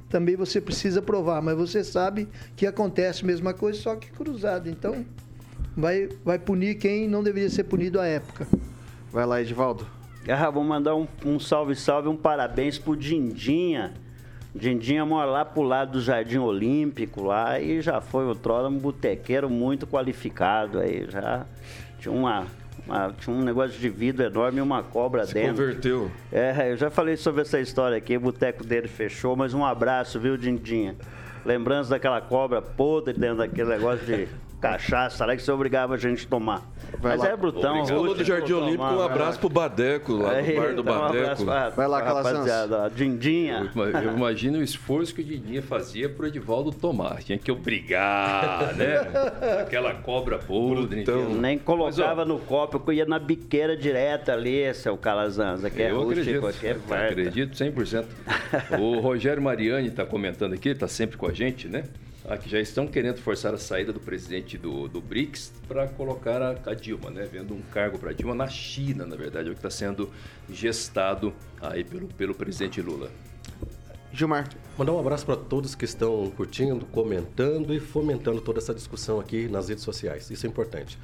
também 0.09 0.37
você 0.37 0.61
precisa 0.61 1.03
provar, 1.03 1.43
mas 1.43 1.57
você 1.57 1.83
sabe 1.83 2.29
que 2.55 2.67
acontece 2.67 3.25
a 3.25 3.27
mesma 3.27 3.53
coisa, 3.53 3.81
só 3.81 3.97
que 3.97 4.11
cruzada. 4.11 4.69
Então, 4.69 5.05
vai, 5.77 6.09
vai 6.25 6.39
punir 6.39 6.77
quem 6.77 7.09
não 7.09 7.23
deveria 7.23 7.51
ser 7.51 7.65
punido 7.65 8.01
à 8.01 8.07
época. 8.07 8.47
Vai 9.13 9.27
lá, 9.27 9.41
Edivaldo. 9.41 9.87
Ah, 10.29 10.51
vou 10.51 10.65
mandar 10.65 10.97
um, 10.97 11.07
um 11.25 11.39
salve, 11.39 11.75
salve, 11.77 12.09
um 12.09 12.17
parabéns 12.17 12.79
pro 12.79 12.97
Dindinha. 12.97 13.95
Dindinha 14.55 15.05
mora 15.05 15.31
lá 15.31 15.45
pro 15.45 15.63
lado 15.63 15.93
do 15.93 16.01
Jardim 16.01 16.39
Olímpico 16.39 17.23
lá 17.23 17.61
e 17.61 17.81
já 17.81 18.01
foi 18.01 18.25
outrora 18.25 18.69
um 18.69 18.79
botequeiro 18.79 19.51
muito 19.51 19.87
qualificado 19.87 20.79
aí, 20.81 21.07
já 21.09 21.47
tinha 21.99 22.13
uma, 22.13 22.47
uma- 22.87 23.13
tinha 23.19 23.35
um 23.37 23.43
negócio 23.43 23.79
de 23.79 23.89
vidro 23.89 24.25
enorme 24.25 24.59
e 24.59 24.63
uma 24.63 24.83
cobra 24.83 25.27
Se 25.27 25.35
dentro. 25.35 25.57
converteu. 25.65 26.11
É, 26.33 26.71
eu 26.73 26.77
já 26.77 26.91
falei 26.91 27.17
sobre 27.17 27.43
essa 27.43 27.61
história 27.61 27.97
aqui, 27.97 28.17
o 28.17 28.21
boteco 28.21 28.65
dele 28.65 28.89
fechou, 28.89 29.35
mas 29.37 29.53
um 29.55 29.65
abraço, 29.65 30.19
viu, 30.21 30.37
Dindinha? 30.37 30.95
Lembrança 31.45 31.91
daquela 31.91 32.21
cobra 32.21 32.61
podre 32.63 33.15
dentro 33.15 33.39
daquele 33.39 33.69
negócio 33.71 34.05
de 34.05 34.29
cachaça 34.61 35.25
lá 35.27 35.37
que 35.37 35.43
você 35.43 35.51
obrigava 35.53 35.95
a 35.95 35.99
gente 35.99 36.27
a 36.27 36.29
tomar. 36.29 36.63
mas 37.03 37.21
lá. 37.21 37.29
é 37.29 37.37
brutão. 37.37 37.85
Você 37.85 37.93
falou 37.93 38.15
do 38.15 38.25
Jardim 38.25 38.53
Olímpico, 38.55 38.83
um 38.85 39.03
abraço 39.03 39.39
pro 39.39 39.49
Badeco, 39.49 40.15
lá 40.15 40.41
no 40.41 40.55
bar 40.55 40.75
do 40.75 40.81
então, 40.81 40.95
um 40.95 41.05
abraço 41.05 41.45
Badeco. 41.45 41.45
pra- 41.45 41.69
Vai 41.71 41.89
lá, 41.89 42.03
rapaziada, 42.03 42.91
Dindinha. 42.95 43.71
Eu 43.75 43.85
Eu 44.07 44.13
imagino 44.17 44.59
o 44.59 44.63
esforço 44.63 45.15
que 45.15 45.21
o 45.21 45.25
Didinha 45.25 45.63
fazia 45.63 46.09
pro 46.09 46.27
Edivaldo 46.27 46.73
tomar. 46.73 47.23
Tinha 47.23 47.39
que 47.39 47.51
obrigar, 47.53 48.75
né? 48.77 48.97
Aquela 49.61 49.95
cobra 49.95 50.39
podre. 50.39 50.87
Brutão. 50.87 50.99
entendeu? 51.23 51.41
Nem 51.41 51.59
colocava 51.59 52.15
Mas, 52.17 52.19
ó, 52.19 52.25
no 52.25 52.39
copo, 52.39 52.83
eu 52.87 52.93
ia 52.95 53.05
na 53.07 53.19
biqueira 53.19 53.77
direta 53.77 54.33
ali, 54.33 54.73
seu 54.75 54.97
Calazans. 54.97 55.65
Aqui 55.65 55.83
é 55.83 55.91
eu 55.91 55.97
rústico, 56.03 56.21
acredito, 56.21 56.47
aqui 56.47 56.67
é 56.67 56.75
farta. 56.75 57.07
acredito 57.09 57.57
100%. 57.57 58.05
O 58.81 59.01
Rogério 59.01 59.43
Mariani 59.43 59.89
está 59.89 60.05
comentando 60.05 60.53
aqui, 60.55 60.69
ele 60.69 60.77
está 60.77 60.89
sempre 60.89 61.17
com 61.17 61.27
a 61.27 61.33
gente, 61.33 61.69
né? 61.69 61.85
Ah, 62.29 62.37
que 62.37 62.49
já 62.49 62.59
estão 62.59 62.89
querendo 62.89 63.19
forçar 63.19 63.55
a 63.55 63.59
saída 63.59 63.93
do 63.93 64.01
presidente 64.01 64.59
do, 64.59 64.89
do 64.89 65.01
BRICS 65.01 65.53
para 65.69 65.87
colocar 65.87 66.43
a, 66.43 66.71
a 66.71 66.75
Dilma, 66.75 67.09
né? 67.09 67.29
Vendo 67.31 67.55
um 67.55 67.63
cargo 67.73 67.99
para 67.99 68.13
Dilma 68.13 68.35
na 68.35 68.49
China, 68.49 69.07
na 69.07 69.15
verdade, 69.15 69.49
é 69.49 69.53
o 69.53 69.55
que 69.55 69.61
está 69.61 69.71
sendo 69.71 70.11
gestado 70.51 71.33
aí 71.61 71.85
pelo, 71.85 72.09
pelo 72.09 72.35
presidente 72.35 72.83
Lula. 72.83 73.13
Gilmar. 74.13 74.49
Mandar 74.77 74.93
um 74.93 74.99
abraço 74.99 75.25
para 75.25 75.37
todos 75.37 75.77
que 75.77 75.85
estão 75.85 76.29
curtindo, 76.31 76.85
comentando 76.87 77.73
e 77.73 77.79
fomentando 77.79 78.41
toda 78.41 78.59
essa 78.59 78.75
discussão 78.75 79.21
aqui 79.21 79.47
nas 79.47 79.69
redes 79.69 79.85
sociais. 79.85 80.29
Isso 80.29 80.47
é 80.47 80.49
importante. 80.49 80.99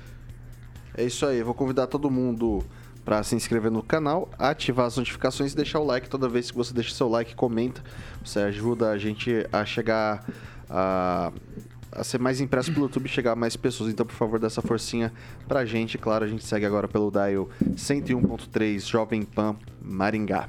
É 0.96 1.04
isso 1.04 1.24
aí, 1.24 1.40
vou 1.42 1.54
convidar 1.54 1.86
todo 1.86 2.10
mundo 2.10 2.64
para 3.04 3.22
se 3.22 3.34
inscrever 3.34 3.70
no 3.70 3.82
canal, 3.82 4.28
ativar 4.38 4.86
as 4.86 4.96
notificações 4.96 5.52
e 5.52 5.56
deixar 5.56 5.80
o 5.80 5.84
like 5.84 6.08
toda 6.08 6.28
vez 6.28 6.50
que 6.50 6.56
você 6.56 6.74
deixa 6.74 6.94
seu 6.94 7.08
like, 7.08 7.34
comenta. 7.34 7.82
Você 8.24 8.40
ajuda 8.40 8.90
a 8.90 8.98
gente 8.98 9.46
a 9.52 9.64
chegar 9.64 10.24
a, 10.72 11.30
a 11.92 12.02
ser 12.02 12.18
mais 12.18 12.40
impresso 12.40 12.72
pelo 12.72 12.86
YouTube 12.86 13.04
e 13.04 13.08
chegar 13.08 13.32
a 13.32 13.36
mais 13.36 13.54
pessoas. 13.54 13.92
Então, 13.92 14.06
por 14.06 14.14
favor, 14.14 14.40
dá 14.40 14.46
essa 14.46 14.62
forcinha 14.62 15.12
pra 15.46 15.66
gente. 15.66 15.98
Claro, 15.98 16.24
a 16.24 16.28
gente 16.28 16.44
segue 16.44 16.64
agora 16.64 16.88
pelo 16.88 17.10
dial 17.10 17.48
101.3 17.74 18.80
Jovem 18.88 19.22
Pan 19.22 19.56
Maringá. 19.80 20.48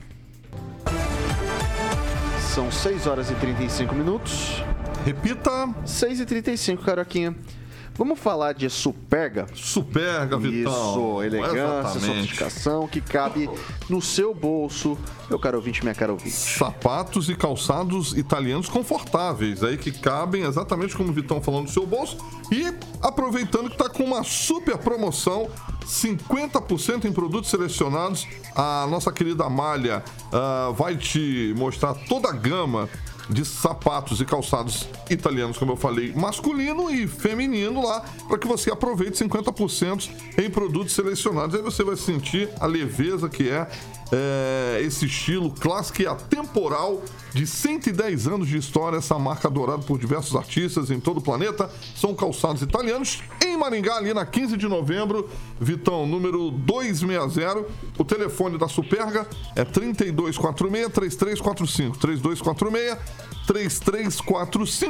São 2.39 2.71
6 2.71 3.07
horas 3.07 3.29
e 3.29 3.35
35 3.35 3.93
minutos. 3.93 4.63
Repita. 5.05 5.73
6 5.85 6.21
e 6.21 6.25
35, 6.25 6.83
Caroquinha. 6.83 7.35
Vamos 7.95 8.19
falar 8.19 8.53
de 8.53 8.69
Superga? 8.69 9.45
Superga, 9.53 10.37
Vitão. 10.37 10.71
Isso, 10.71 11.23
elegância, 11.23 11.59
Exatamente. 11.59 12.05
sofisticação 12.05 12.87
que 12.87 12.99
cabe 12.99 13.49
no 13.87 14.01
seu 14.01 14.33
bolso, 14.33 14.97
meu 15.29 15.37
caro 15.37 15.57
ouvinte, 15.57 15.83
minha 15.83 15.93
cara 15.93 16.11
ouvinte. 16.11 16.35
Sapatos 16.35 17.29
e 17.29 17.35
calçados 17.35 18.13
italianos 18.17 18.67
confortáveis, 18.67 19.63
aí 19.63 19.77
que 19.77 19.91
cabem 19.91 20.43
exatamente 20.43 20.95
como 20.95 21.09
o 21.09 21.13
Vitão 21.13 21.39
falou 21.39 21.61
no 21.61 21.69
seu 21.69 21.85
bolso. 21.85 22.17
E 22.51 22.73
aproveitando 23.01 23.67
que 23.69 23.75
está 23.75 23.87
com 23.87 24.03
uma 24.03 24.23
super 24.23 24.77
promoção, 24.77 25.49
50% 25.85 27.05
em 27.05 27.11
produtos 27.11 27.49
selecionados. 27.51 28.27
A 28.55 28.87
nossa 28.89 29.11
querida 29.11 29.43
Amália 29.43 30.03
ah, 30.31 30.71
vai 30.75 30.97
te 30.97 31.53
mostrar 31.57 31.93
toda 31.93 32.29
a 32.29 32.33
gama 32.33 32.89
de 33.29 33.45
sapatos 33.45 34.19
e 34.19 34.25
calçados 34.25 34.87
italianos, 35.09 35.57
como 35.57 35.71
eu 35.71 35.77
falei, 35.77 36.13
masculino 36.13 36.89
e 36.89 37.07
feminino 37.07 37.85
lá, 37.85 38.03
para 38.27 38.37
que 38.37 38.47
você 38.47 38.71
aproveite 38.71 39.23
50% 39.23 40.09
em 40.37 40.49
produtos 40.49 40.93
selecionados. 40.93 41.55
Aí 41.55 41.61
você 41.61 41.83
vai 41.83 41.95
sentir 41.95 42.49
a 42.59 42.65
leveza 42.65 43.29
que 43.29 43.49
é, 43.49 43.67
é, 44.11 44.81
esse 44.81 45.05
estilo 45.05 45.51
clássico 45.51 46.01
e 46.01 46.07
atemporal 46.07 47.03
de 47.33 47.47
110 47.47 48.27
anos 48.27 48.47
de 48.47 48.57
história, 48.57 48.97
essa 48.97 49.17
marca 49.17 49.47
adorada 49.47 49.81
por 49.83 49.97
diversos 49.97 50.35
artistas 50.35 50.91
em 50.91 50.99
todo 50.99 51.17
o 51.17 51.21
planeta. 51.21 51.71
São 51.95 52.13
calçados 52.13 52.61
italianos 52.61 53.23
em 53.43 53.57
Maringá, 53.57 53.95
ali 53.95 54.13
na 54.13 54.23
15 54.25 54.55
de 54.57 54.67
novembro, 54.67 55.27
Vitão, 55.59 56.05
número 56.05 56.51
260. 56.51 57.65
O 57.97 58.03
telefone 58.03 58.57
da 58.57 58.67
Superga 58.67 59.25
é 59.55 59.65
3246-3345. 59.65 61.97
3345. 61.97 63.12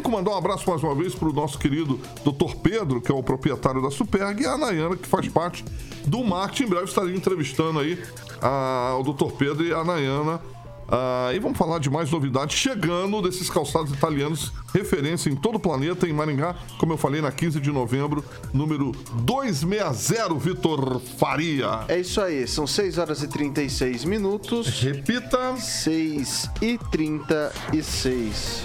Mandar 0.09 0.31
um 0.31 0.37
abraço 0.37 0.69
mais 0.69 0.83
uma 0.83 0.93
vez 0.93 1.15
para 1.15 1.27
o 1.27 1.33
nosso 1.33 1.57
querido 1.57 1.99
Dr. 2.23 2.55
Pedro, 2.61 3.01
que 3.01 3.11
é 3.11 3.15
o 3.15 3.23
proprietário 3.23 3.81
da 3.81 3.89
Superg, 3.89 4.41
e 4.41 4.45
a 4.45 4.57
Nayana, 4.57 4.95
que 4.95 5.07
faz 5.07 5.27
parte 5.27 5.65
do 6.05 6.23
marketing. 6.23 6.63
Em 6.63 6.69
breve 6.69 6.85
estarei 6.85 7.15
entrevistando 7.15 7.79
aí 7.79 8.01
a, 8.41 8.97
o 8.99 9.03
Dr. 9.03 9.31
Pedro 9.37 9.65
e 9.65 9.73
a 9.73 9.83
Nayana. 9.83 10.39
Ah, 10.87 11.31
e 11.33 11.39
vamos 11.39 11.57
falar 11.57 11.79
de 11.79 11.89
mais 11.89 12.11
novidades 12.11 12.55
chegando 12.57 13.21
desses 13.21 13.49
calçados 13.49 13.91
italianos, 13.91 14.51
referência 14.73 15.29
em 15.29 15.35
todo 15.35 15.55
o 15.55 15.59
planeta, 15.59 16.07
em 16.07 16.13
Maringá, 16.13 16.55
como 16.77 16.93
eu 16.93 16.97
falei, 16.97 17.21
na 17.21 17.31
15 17.31 17.59
de 17.59 17.71
novembro, 17.71 18.23
número 18.53 18.91
260, 19.21 20.33
Vitor 20.35 20.99
Faria. 21.17 21.85
É 21.87 21.99
isso 21.99 22.21
aí, 22.21 22.47
são 22.47 22.67
6 22.67 22.97
horas 22.97 23.23
e 23.23 23.27
36 23.27 24.05
minutos. 24.05 24.81
Repita. 24.81 25.55
6 25.57 26.49
e 26.61 26.77
36. 26.91 28.63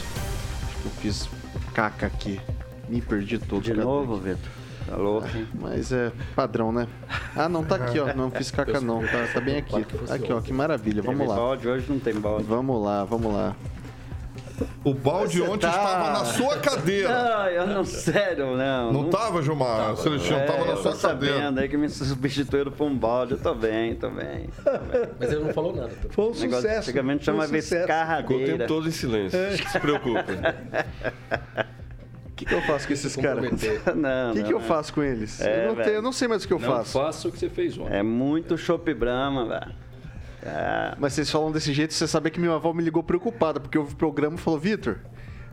Eu 0.85 0.91
fiz 1.03 1.29
caca 1.73 2.07
aqui. 2.07 2.41
Me 2.89 3.01
perdi 3.01 3.39
todo. 3.39 3.62
De 3.62 3.75
novo, 3.75 4.16
Vitor? 4.16 4.57
Tá 4.89 4.97
louco, 4.97 5.28
hein? 5.36 5.47
Mas 5.61 5.93
é 5.93 6.11
padrão, 6.34 6.72
né? 6.72 6.86
Ah, 7.36 7.49
não, 7.49 7.62
tá 7.64 7.76
aqui, 7.76 7.99
ó. 8.01 8.14
Não 8.14 8.30
fiz 8.30 8.51
caca 8.51 8.80
não, 8.80 9.01
tá, 9.03 9.26
tá 9.34 9.41
bem 9.41 9.59
aqui. 9.59 9.86
Aqui, 10.11 10.32
ó, 10.32 10.41
que 10.41 10.53
maravilha. 10.53 11.03
Vamos 11.03 11.28
lá. 11.28 11.36
balde, 11.36 11.68
hoje 11.68 11.86
não 11.89 11.99
tem 11.99 12.14
balde. 12.14 12.45
Vamos 12.45 12.82
lá, 12.82 13.05
vamos 13.05 13.32
lá. 13.32 13.55
O 14.82 14.93
balde 14.93 15.39
Você 15.39 15.49
ontem 15.49 15.68
tá- 15.68 15.70
estava 15.70 16.11
na 16.11 16.24
sua 16.24 16.57
cadeira. 16.59 17.09
Não, 17.09 17.47
eu 17.49 17.66
não, 17.68 17.84
sério, 17.84 18.57
não. 18.57 18.93
Não 18.93 19.05
tava, 19.09 19.41
Gilmar? 19.41 19.95
Celestino, 19.97 20.39
tava 20.47 20.64
na 20.64 20.70
É, 20.70 20.72
eu 20.72 20.76
sua 20.78 20.93
tô 20.93 20.99
cadeira. 20.99 21.34
sabendo 21.36 21.61
aí 21.61 21.68
que 21.68 21.76
me 21.76 21.89
substituíram 21.89 22.72
por 22.72 22.84
um 22.89 22.97
balde. 22.97 23.34
Eu 23.34 23.39
tô 23.39 23.55
bem, 23.55 23.95
tô 23.95 24.11
bem. 24.11 24.49
tô. 24.64 24.70
Mas 25.20 25.30
ele 25.30 25.45
não 25.45 25.53
falou 25.55 25.76
nada. 25.76 25.93
Foi 26.11 26.24
um 26.24 26.30
Negócio, 26.32 26.47
sucesso. 26.62 26.78
Antigamente 26.91 27.24
Foi 27.24 27.34
um 27.34 27.36
chamava 27.36 27.61
sucesso. 27.62 27.86
Ficou 27.86 27.97
o 28.09 28.26
tempo 28.26 28.43
escarradeira. 28.43 28.66
todo 28.66 28.89
em 28.89 28.91
silêncio. 28.91 29.39
É. 29.39 29.57
Se 29.70 29.78
preocupa. 29.78 30.24
O 32.39 32.45
que, 32.45 32.45
que 32.45 32.55
eu 32.55 32.62
faço 32.62 32.86
com 32.86 32.93
esses 32.93 33.16
caras? 33.16 33.45
O 33.51 33.57
que, 33.57 33.95
não, 33.95 34.32
que 34.32 34.53
eu 34.55 34.61
faço 34.61 34.95
com 34.95 35.03
eles? 35.03 35.41
É, 35.41 35.64
eu, 35.64 35.74
não 35.74 35.82
tenho, 35.82 35.97
eu 35.97 36.03
não 36.03 36.12
sei 36.12 36.28
mais 36.28 36.45
o 36.45 36.47
que 36.47 36.55
eu 36.55 36.59
Não 36.61 36.68
faço. 36.68 36.93
faça 36.93 37.26
o 37.26 37.32
que 37.32 37.39
você 37.39 37.51
fez 37.51 37.76
ontem. 37.76 37.97
É 37.97 38.03
muito 38.03 38.57
chopp 38.57 38.95
Brahma, 38.95 39.45
velho. 39.47 39.74
É, 40.41 40.95
Mas 40.99 41.14
vocês 41.14 41.28
falam 41.28 41.51
desse 41.51 41.72
jeito, 41.72 41.93
você 41.93 42.07
sabe 42.07 42.30
que 42.30 42.39
minha 42.39 42.55
avó 42.55 42.72
me 42.72 42.80
ligou 42.80 43.03
preocupada, 43.03 43.59
porque 43.59 43.76
houve 43.76 43.97
programa 43.97 44.36
e 44.36 44.39
falou, 44.39 44.61
Vitor, 44.61 44.99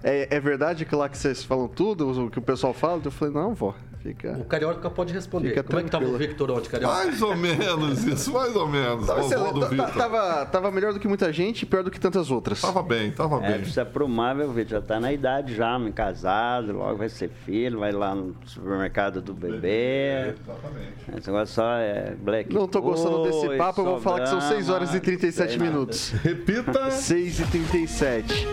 é, 0.04 0.28
é 0.30 0.40
verdade 0.40 0.86
que 0.86 0.96
lá 0.96 1.10
que 1.10 1.18
vocês 1.18 1.44
falam 1.44 1.68
tudo, 1.68 2.26
o 2.28 2.30
que 2.30 2.38
o 2.38 2.42
pessoal 2.42 2.72
fala? 2.72 3.02
Eu 3.04 3.10
falei, 3.10 3.34
não, 3.34 3.56
vó, 3.56 3.74
fica... 4.06 4.34
O 4.34 4.46
Carioca 4.46 4.90
pode 4.90 5.12
responder. 5.14 5.50
Fica 5.50 5.64
Como 5.64 5.80
é 5.80 5.84
que 5.84 5.90
tava 5.90 6.04
o 6.06 6.08
tranquilo. 6.10 6.30
Victor 6.30 6.52
ontem, 6.52 6.70
Carioca? 6.70 6.94
Mais 6.96 7.22
ou 7.22 7.36
menos 7.36 8.04
isso, 8.06 8.32
mais 8.32 8.56
ou 8.56 8.68
menos. 8.68 9.08
Tava, 9.08 9.20
excelente, 9.22 9.60
ta- 9.60 9.68
Vitor. 9.68 9.92
tava, 9.94 10.46
tava 10.46 10.72
melhor 10.72 10.94
do 10.94 11.00
que 11.00 11.08
muita 11.08 11.34
gente 11.34 11.64
e 11.64 11.66
pior 11.66 11.84
do 11.84 11.90
que 11.90 12.00
tantas 12.00 12.30
outras. 12.30 12.62
Tava 12.62 12.84
bem, 12.84 13.12
tava 13.12 13.38
é, 13.44 13.52
bem. 13.52 13.60
precisa 13.62 13.82
aprumar, 13.82 14.36
meu 14.36 14.52
Vitor. 14.52 14.80
Já 14.80 14.82
tá 14.82 15.00
na 15.00 15.12
idade 15.12 15.56
já, 15.56 15.78
me 15.80 15.92
casado, 15.92 16.74
logo 16.74 16.98
vai 16.98 17.10
ser 17.10 17.30
filho, 17.46 17.80
vai 17.80 17.92
lá 17.92 18.14
no 18.14 18.36
supermercado 18.46 19.22
do 19.22 19.34
bebê. 19.34 20.36
Exatamente. 20.36 21.18
Esse 21.18 21.28
negócio 21.32 21.56
só 21.56 21.74
é 21.78 22.16
black. 22.20 22.54
Não 22.54 22.68
tô 22.68 22.82
gostando 22.82 23.24
desse 23.24 23.48
Oi, 23.48 23.58
papo, 23.58 23.82
eu 23.82 23.86
vou 23.86 24.00
falar 24.02 24.22
que 24.22 24.30
são 24.30 24.42
6 24.42 24.70
horas 24.70 24.90
e 24.90 25.00
Brahma, 25.00 25.06
37 25.06 25.50
sei 25.50 25.58
nada. 25.58 25.70
minutos. 25.72 26.10
Repita. 26.24 26.92
6 26.92 27.40
e 27.40 27.46
37. 27.46 28.48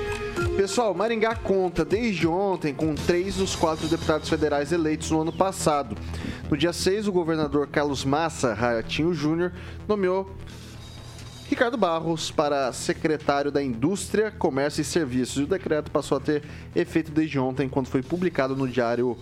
Pessoal, 0.56 0.92
Maringá 0.94 1.34
conta 1.34 1.84
desde 1.84 2.26
ontem 2.26 2.74
com 2.74 2.94
três 2.94 3.36
dos 3.36 3.56
quatro 3.56 3.86
deputados 3.88 4.28
federais 4.28 4.70
eleitos 4.70 5.10
no 5.10 5.22
ano 5.22 5.32
passado. 5.32 5.41
No 6.48 6.56
dia 6.56 6.72
6, 6.72 7.08
o 7.08 7.12
governador 7.12 7.66
Carlos 7.66 8.04
Massa 8.04 8.54
Ratinho 8.54 9.12
Júnior 9.12 9.52
nomeou 9.88 10.36
Ricardo 11.48 11.76
Barros 11.76 12.30
para 12.30 12.72
secretário 12.72 13.50
da 13.50 13.62
Indústria, 13.62 14.30
Comércio 14.30 14.80
e 14.80 14.84
Serviços. 14.84 15.38
O 15.38 15.46
decreto 15.46 15.90
passou 15.90 16.16
a 16.16 16.20
ter 16.20 16.44
efeito 16.76 17.10
desde 17.10 17.38
ontem, 17.38 17.68
quando 17.68 17.88
foi 17.88 18.02
publicado 18.02 18.54
no 18.54 18.68
Diário 18.68 19.16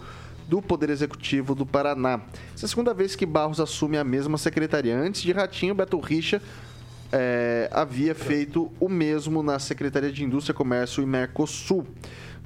do 0.46 0.60
Poder 0.60 0.90
Executivo 0.90 1.54
do 1.54 1.64
Paraná. 1.64 2.20
Essa 2.54 2.64
é 2.64 2.66
a 2.66 2.68
segunda 2.68 2.92
vez 2.92 3.16
que 3.16 3.24
Barros 3.24 3.58
assume 3.58 3.96
a 3.96 4.04
mesma 4.04 4.36
secretaria. 4.36 4.96
Antes 4.96 5.22
de 5.22 5.32
Ratinho, 5.32 5.74
Beto 5.74 5.98
Richa 5.98 6.42
é, 7.12 7.68
havia 7.72 8.14
feito 8.14 8.70
o 8.78 8.88
mesmo 8.88 9.42
na 9.42 9.58
Secretaria 9.58 10.12
de 10.12 10.24
Indústria, 10.24 10.54
Comércio 10.54 11.02
e 11.02 11.06
Mercosul. 11.06 11.86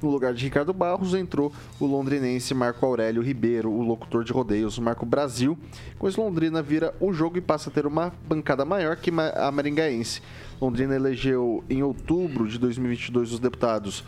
No 0.01 0.09
lugar 0.09 0.33
de 0.33 0.43
Ricardo 0.43 0.73
Barros 0.73 1.13
entrou 1.13 1.51
o 1.79 1.85
londrinense 1.85 2.53
Marco 2.53 2.85
Aurélio 2.85 3.21
Ribeiro, 3.21 3.71
o 3.71 3.81
locutor 3.81 4.23
de 4.23 4.33
rodeios 4.33 4.77
Marco 4.77 5.05
Brasil. 5.05 5.57
Com 5.97 6.07
isso, 6.07 6.21
Londrina 6.21 6.61
vira 6.61 6.93
o 6.99 7.13
jogo 7.13 7.37
e 7.37 7.41
passa 7.41 7.69
a 7.69 7.73
ter 7.73 7.85
uma 7.85 8.13
bancada 8.27 8.65
maior 8.65 8.97
que 8.97 9.11
a 9.35 9.51
maringaense. 9.51 10.21
Londrina 10.61 10.95
elegeu 10.95 11.63
em 11.69 11.81
outubro 11.81 12.47
de 12.47 12.59
2022 12.59 13.33
os 13.33 13.39
deputados 13.39 14.03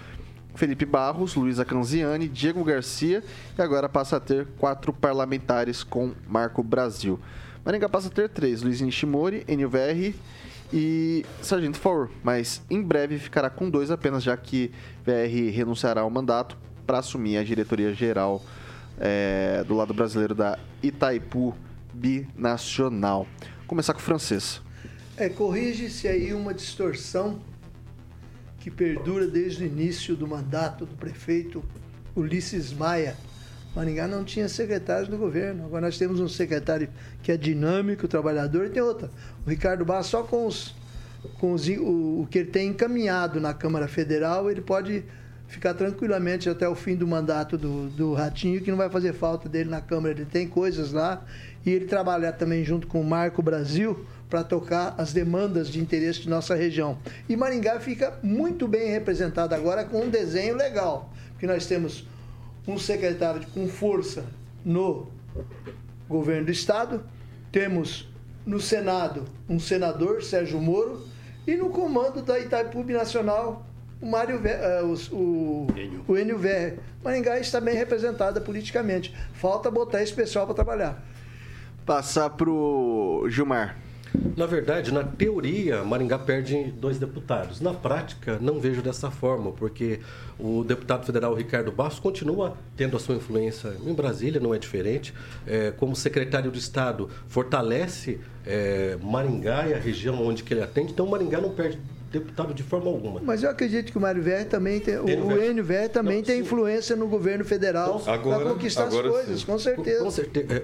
Felipe 0.56 0.86
Barros, 0.86 1.36
Luísa 1.36 1.64
Canziani, 1.64 2.28
Diego 2.28 2.64
Garcia 2.64 3.24
e 3.58 3.62
agora 3.62 3.88
passa 3.88 4.18
a 4.18 4.20
ter 4.20 4.48
quatro 4.58 4.92
parlamentares 4.92 5.84
com 5.84 6.14
Marco 6.28 6.64
Brasil. 6.64 7.20
Maringá 7.64 7.88
passa 7.88 8.08
a 8.08 8.12
ter 8.12 8.30
três, 8.30 8.64
Luiz 8.64 8.82
Nishimori, 8.82 9.46
NVR 9.48 10.16
e 10.72 11.26
Sargento 11.41 11.78
Faur, 11.78 12.09
mas 12.24 12.61
em 12.70 12.82
breve 12.82 13.18
ficará 13.18 13.49
com 13.49 13.70
dois 13.70 13.89
apenas, 13.89 14.24
já 14.24 14.36
que 14.36 14.72
VR 15.05 15.51
renunciará 15.51 16.01
ao 16.01 16.09
mandato 16.09 16.57
para 16.86 16.99
assumir 16.99 17.38
a 17.38 17.43
diretoria 17.43 17.93
geral 17.93 18.41
eh, 18.99 19.63
do 19.68 19.76
lado 19.76 19.93
brasileiro 19.93 20.36
da 20.36 20.57
Itaipu 20.82 21.55
Binacional. 21.93 23.28
Vou 23.39 23.68
começar 23.68 23.93
com 23.93 23.99
o 23.99 24.03
francês. 24.03 24.61
É, 25.15 25.30
corrige-se 25.30 26.07
aí 26.07 26.34
uma 26.34 26.53
distorção 26.53 27.39
que 28.59 28.70
perdura 28.70 29.28
desde 29.28 29.63
o 29.63 29.68
início 29.68 30.15
do 30.15 30.28
mandato 30.28 30.86
do 30.86 30.95
prefeito 30.95 31.63
Ulisses 32.15 32.74
Maia. 32.74 33.15
Maringá 33.78 34.07
não 34.07 34.23
tinha 34.23 34.49
secretários 34.49 35.07
do 35.07 35.19
governo. 35.19 35.63
Agora 35.63 35.86
nós 35.86 35.99
temos 35.99 36.19
um 36.19 36.28
secretário 36.28 36.89
que 37.21 37.32
é 37.32 37.38
dinâmico, 37.38 38.07
trabalhador, 38.07 38.65
e 38.65 38.69
tem 38.71 38.82
outra. 38.82 39.07
O 39.45 39.49
Ricardo 39.51 39.86
Barros, 39.86 40.07
só 40.07 40.23
com, 40.23 40.47
os, 40.47 40.73
com 41.39 41.53
os, 41.53 41.67
o, 41.67 42.21
o 42.21 42.28
que 42.28 42.39
ele 42.39 42.49
tem 42.49 42.69
encaminhado 42.69 43.39
na 43.39 43.53
Câmara 43.53 43.88
Federal, 43.88 44.49
ele 44.49 44.61
pode 44.61 45.03
ficar 45.47 45.75
tranquilamente 45.75 46.49
até 46.49 46.67
o 46.67 46.73
fim 46.73 46.95
do 46.95 47.05
mandato 47.05 47.55
do, 47.55 47.88
do 47.89 48.13
Ratinho, 48.15 48.61
que 48.61 48.71
não 48.71 48.78
vai 48.80 48.89
fazer 48.89 49.13
falta 49.13 49.47
dele 49.47 49.69
na 49.69 49.80
Câmara. 49.80 50.15
Ele 50.15 50.25
tem 50.25 50.47
coisas 50.47 50.91
lá 50.91 51.23
e 51.63 51.69
ele 51.69 51.86
trabalhar 51.86 52.32
também 52.32 52.63
junto 52.63 52.88
com 52.88 52.99
o 52.99 53.05
Marco 53.05 53.43
Brasil 53.43 54.07
para 54.28 54.43
tocar 54.43 54.95
as 54.97 55.13
demandas 55.13 55.69
de 55.69 55.80
interesse 55.80 56.21
de 56.21 56.30
nossa 56.30 56.55
região. 56.55 56.97
E 57.30 57.36
Maringá 57.36 57.80
fica 57.80 58.17
muito 58.23 58.67
bem 58.67 58.89
representado 58.89 59.53
agora 59.53 59.86
com 59.86 60.01
um 60.01 60.09
desenho 60.09 60.55
legal, 60.55 61.13
porque 61.34 61.45
nós 61.45 61.67
temos 61.67 62.07
um 62.68 62.78
secretário 62.78 63.47
com 63.53 63.68
força 63.68 64.26
no 64.63 65.07
governo 66.09 66.45
do 66.45 66.51
estado, 66.51 67.03
temos 67.51 68.07
no 68.45 68.59
Senado 68.59 69.26
um 69.49 69.59
senador, 69.59 70.22
Sérgio 70.22 70.59
Moro, 70.59 71.01
e 71.45 71.55
no 71.55 71.70
comando 71.70 72.22
da 72.22 72.38
Itaipu 72.39 72.84
Nacional, 72.84 73.65
o 74.01 74.05
Mário 74.05 74.41
eh, 74.45 74.82
o, 75.11 75.68
o 76.07 76.18
Enio 76.18 76.38
Verre. 76.38 76.78
Maringá 77.03 77.39
está 77.39 77.61
bem 77.61 77.76
representada 77.76 78.41
politicamente. 78.41 79.15
Falta 79.34 79.72
botar 79.72 80.03
esse 80.03 80.13
pessoal 80.13 80.45
para 80.45 80.55
trabalhar. 80.55 81.03
Passar 81.86 82.30
pro 82.32 83.26
Gilmar. 83.30 83.78
Na 84.36 84.45
verdade, 84.45 84.93
na 84.93 85.03
teoria, 85.03 85.84
Maringá 85.84 86.18
perde 86.18 86.72
dois 86.72 86.97
deputados. 86.97 87.59
Na 87.61 87.74
prática, 87.74 88.38
não 88.39 88.59
vejo 88.59 88.82
dessa 88.82 89.09
forma, 89.09 89.51
porque 89.51 89.99
o 90.39 90.63
deputado 90.63 91.05
federal 91.05 91.34
Ricardo 91.34 91.72
Bastos 91.72 91.99
continua 91.99 92.55
tendo 92.76 92.95
a 92.95 92.99
sua 92.99 93.15
influência 93.15 93.76
em 93.86 93.93
Brasília, 93.93 94.39
não 94.39 94.53
é 94.53 94.59
diferente. 94.59 95.13
É, 95.45 95.72
como 95.72 95.95
secretário 95.95 96.51
de 96.51 96.59
Estado, 96.59 97.09
fortalece 97.28 98.20
é, 98.45 98.97
Maringá 99.01 99.68
e 99.68 99.74
a 99.74 99.78
região 99.78 100.26
onde 100.26 100.43
que 100.43 100.53
ele 100.53 100.61
atende. 100.61 100.91
Então, 100.91 101.05
Maringá 101.07 101.41
não 101.41 101.51
perde 101.51 101.80
deputado 102.11 102.53
de 102.53 102.63
forma 102.63 102.89
alguma. 102.89 103.20
Mas 103.24 103.43
eu 103.43 103.49
acredito 103.49 103.91
que 103.91 103.97
o 103.97 104.01
Mário 104.01 104.22
Verre 104.22 104.45
também 104.45 104.80
tem, 104.80 104.95
Enio 104.95 105.28
o. 105.28 105.43
Enio 105.43 105.63
Verre 105.63 105.89
também 105.89 106.18
Não, 106.18 106.24
tem 106.24 106.38
sim. 106.38 106.41
influência 106.41 106.95
no 106.95 107.07
governo 107.07 107.43
federal 107.43 107.99
para 107.99 108.18
conquistar 108.20 108.86
agora 108.86 109.07
as 109.07 109.13
coisas, 109.13 109.39
sim. 109.41 109.45
com 109.45 109.59
certeza. 109.59 110.03
Com 110.03 110.11
certeza. 110.11 110.63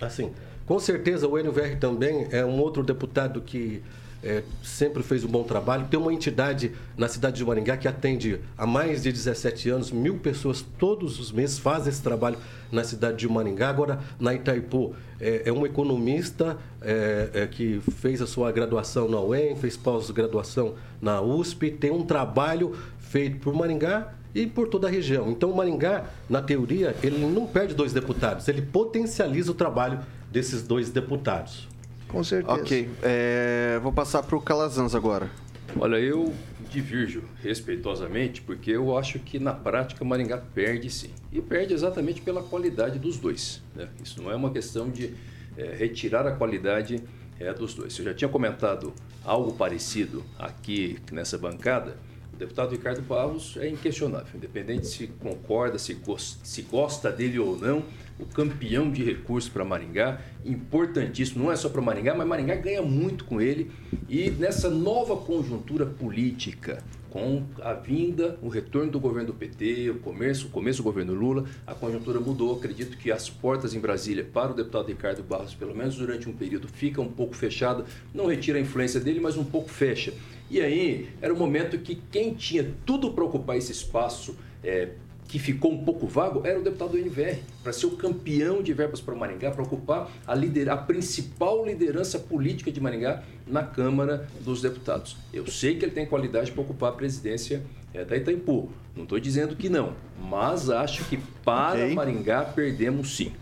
assim, 0.00 0.30
com 0.72 0.80
certeza 0.80 1.28
o 1.28 1.52
Verri 1.52 1.76
também 1.76 2.28
é 2.30 2.42
um 2.42 2.58
outro 2.58 2.82
deputado 2.82 3.42
que 3.42 3.82
é, 4.24 4.42
sempre 4.64 5.02
fez 5.02 5.22
um 5.22 5.28
bom 5.28 5.42
trabalho. 5.42 5.86
Tem 5.90 6.00
uma 6.00 6.14
entidade 6.14 6.72
na 6.96 7.08
cidade 7.08 7.36
de 7.36 7.44
Maringá 7.44 7.76
que 7.76 7.86
atende 7.86 8.40
há 8.56 8.66
mais 8.66 9.02
de 9.02 9.12
17 9.12 9.68
anos, 9.68 9.92
mil 9.92 10.16
pessoas 10.16 10.64
todos 10.78 11.20
os 11.20 11.30
meses 11.30 11.58
fazem 11.58 11.90
esse 11.90 12.00
trabalho 12.00 12.38
na 12.70 12.82
cidade 12.84 13.18
de 13.18 13.28
Maringá. 13.28 13.68
Agora, 13.68 14.00
na 14.18 14.32
Itaipu, 14.32 14.94
é, 15.20 15.42
é 15.44 15.52
um 15.52 15.66
economista 15.66 16.56
é, 16.80 17.28
é, 17.34 17.46
que 17.46 17.82
fez 17.98 18.22
a 18.22 18.26
sua 18.26 18.50
graduação 18.50 19.10
na 19.10 19.20
UEM, 19.20 19.54
fez 19.56 19.76
pós-graduação 19.76 20.72
na 21.02 21.20
USP, 21.20 21.70
tem 21.70 21.90
um 21.90 22.06
trabalho 22.06 22.74
feito 22.98 23.40
por 23.40 23.52
Maringá 23.52 24.14
e 24.34 24.46
por 24.46 24.68
toda 24.68 24.88
a 24.88 24.90
região. 24.90 25.30
Então, 25.30 25.50
o 25.50 25.54
Maringá, 25.54 26.06
na 26.30 26.40
teoria, 26.40 26.96
ele 27.02 27.18
não 27.18 27.46
perde 27.46 27.74
dois 27.74 27.92
deputados, 27.92 28.48
ele 28.48 28.62
potencializa 28.62 29.50
o 29.50 29.54
trabalho 29.54 30.00
desses 30.32 30.62
dois 30.62 30.90
deputados. 30.90 31.68
Com 32.08 32.24
certeza. 32.24 32.60
Ok, 32.60 32.88
é, 33.02 33.78
vou 33.82 33.92
passar 33.92 34.22
pro 34.22 34.40
Calazans 34.40 34.94
agora. 34.94 35.30
Olha, 35.78 35.96
eu 35.96 36.34
divirjo 36.70 37.22
respeitosamente, 37.42 38.40
porque 38.40 38.70
eu 38.70 38.96
acho 38.96 39.18
que 39.18 39.38
na 39.38 39.52
prática 39.52 40.04
Maringá 40.04 40.38
perde 40.38 40.90
sim. 40.90 41.10
E 41.30 41.40
perde 41.40 41.74
exatamente 41.74 42.20
pela 42.20 42.42
qualidade 42.42 42.98
dos 42.98 43.18
dois. 43.18 43.62
Né? 43.74 43.88
Isso 44.02 44.22
não 44.22 44.30
é 44.30 44.34
uma 44.34 44.50
questão 44.50 44.90
de 44.90 45.14
é, 45.56 45.74
retirar 45.74 46.26
a 46.26 46.32
qualidade 46.32 47.02
é, 47.38 47.52
dos 47.52 47.74
dois. 47.74 47.98
Eu 47.98 48.06
já 48.06 48.14
tinha 48.14 48.28
comentado 48.28 48.92
algo 49.24 49.52
parecido 49.52 50.24
aqui 50.38 50.98
nessa 51.10 51.38
bancada. 51.38 51.96
O 52.32 52.36
deputado 52.36 52.72
Ricardo 52.72 53.02
Barros 53.02 53.56
é 53.58 53.68
inquestionável, 53.68 54.32
independente 54.34 54.86
se 54.86 55.06
concorda, 55.06 55.78
se, 55.78 55.94
gosta, 55.94 56.44
se 56.44 56.62
gosta 56.62 57.12
dele 57.12 57.38
ou 57.38 57.56
não, 57.58 57.82
o 58.22 58.26
campeão 58.26 58.90
de 58.90 59.02
recursos 59.02 59.50
para 59.50 59.64
Maringá, 59.64 60.20
importantíssimo, 60.44 61.44
não 61.44 61.52
é 61.52 61.56
só 61.56 61.68
para 61.68 61.82
Maringá, 61.82 62.14
mas 62.14 62.26
Maringá 62.26 62.54
ganha 62.54 62.82
muito 62.82 63.24
com 63.24 63.40
ele. 63.40 63.70
E 64.08 64.30
nessa 64.30 64.70
nova 64.70 65.16
conjuntura 65.16 65.84
política, 65.84 66.82
com 67.10 67.42
a 67.60 67.74
vinda, 67.74 68.38
o 68.40 68.48
retorno 68.48 68.90
do 68.90 68.98
governo 68.98 69.28
do 69.28 69.34
PT, 69.34 69.90
o 69.90 69.98
começo, 69.98 70.46
o 70.46 70.50
começo 70.50 70.78
do 70.78 70.84
governo 70.84 71.12
Lula, 71.12 71.44
a 71.66 71.74
conjuntura 71.74 72.20
mudou. 72.20 72.56
Acredito 72.56 72.96
que 72.96 73.10
as 73.10 73.28
portas 73.28 73.74
em 73.74 73.80
Brasília 73.80 74.24
para 74.24 74.52
o 74.52 74.54
deputado 74.54 74.86
Ricardo 74.86 75.22
Barros, 75.22 75.54
pelo 75.54 75.74
menos 75.74 75.96
durante 75.96 76.28
um 76.28 76.32
período, 76.32 76.68
fica 76.68 77.02
um 77.02 77.10
pouco 77.10 77.34
fechada. 77.34 77.84
Não 78.14 78.26
retira 78.26 78.56
a 78.56 78.60
influência 78.62 78.98
dele, 78.98 79.20
mas 79.20 79.36
um 79.36 79.44
pouco 79.44 79.68
fecha. 79.68 80.14
E 80.50 80.60
aí 80.60 81.08
era 81.20 81.34
o 81.34 81.36
momento 81.36 81.76
que 81.78 81.96
quem 82.10 82.34
tinha 82.34 82.72
tudo 82.86 83.10
para 83.10 83.24
ocupar 83.24 83.56
esse 83.56 83.72
espaço 83.72 84.34
é, 84.64 84.90
que 85.32 85.38
ficou 85.38 85.72
um 85.72 85.82
pouco 85.82 86.06
vago 86.06 86.42
era 86.44 86.60
o 86.60 86.62
deputado 86.62 86.90
do 86.90 86.98
NVR, 86.98 87.38
para 87.62 87.72
ser 87.72 87.86
o 87.86 87.92
campeão 87.92 88.62
de 88.62 88.74
verbas 88.74 89.00
para 89.00 89.14
Maringá, 89.14 89.50
para 89.50 89.62
ocupar 89.62 90.10
a, 90.26 90.34
lider... 90.34 90.68
a 90.68 90.76
principal 90.76 91.64
liderança 91.64 92.18
política 92.18 92.70
de 92.70 92.78
Maringá 92.78 93.22
na 93.46 93.62
Câmara 93.62 94.28
dos 94.42 94.60
Deputados. 94.60 95.16
Eu 95.32 95.46
sei 95.46 95.78
que 95.78 95.86
ele 95.86 95.92
tem 95.92 96.04
qualidade 96.04 96.52
para 96.52 96.60
ocupar 96.60 96.90
a 96.90 96.92
presidência 96.92 97.62
é, 97.94 98.04
da 98.04 98.14
Itaipu. 98.14 98.68
Não 98.94 99.04
estou 99.04 99.18
dizendo 99.18 99.56
que 99.56 99.70
não, 99.70 99.94
mas 100.20 100.68
acho 100.68 101.02
que 101.06 101.18
para 101.42 101.80
okay. 101.80 101.94
Maringá 101.94 102.44
perdemos 102.44 103.16
sim. 103.16 103.32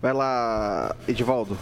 Vai 0.00 0.12
lá, 0.12 0.96
Edivaldo. 1.06 1.56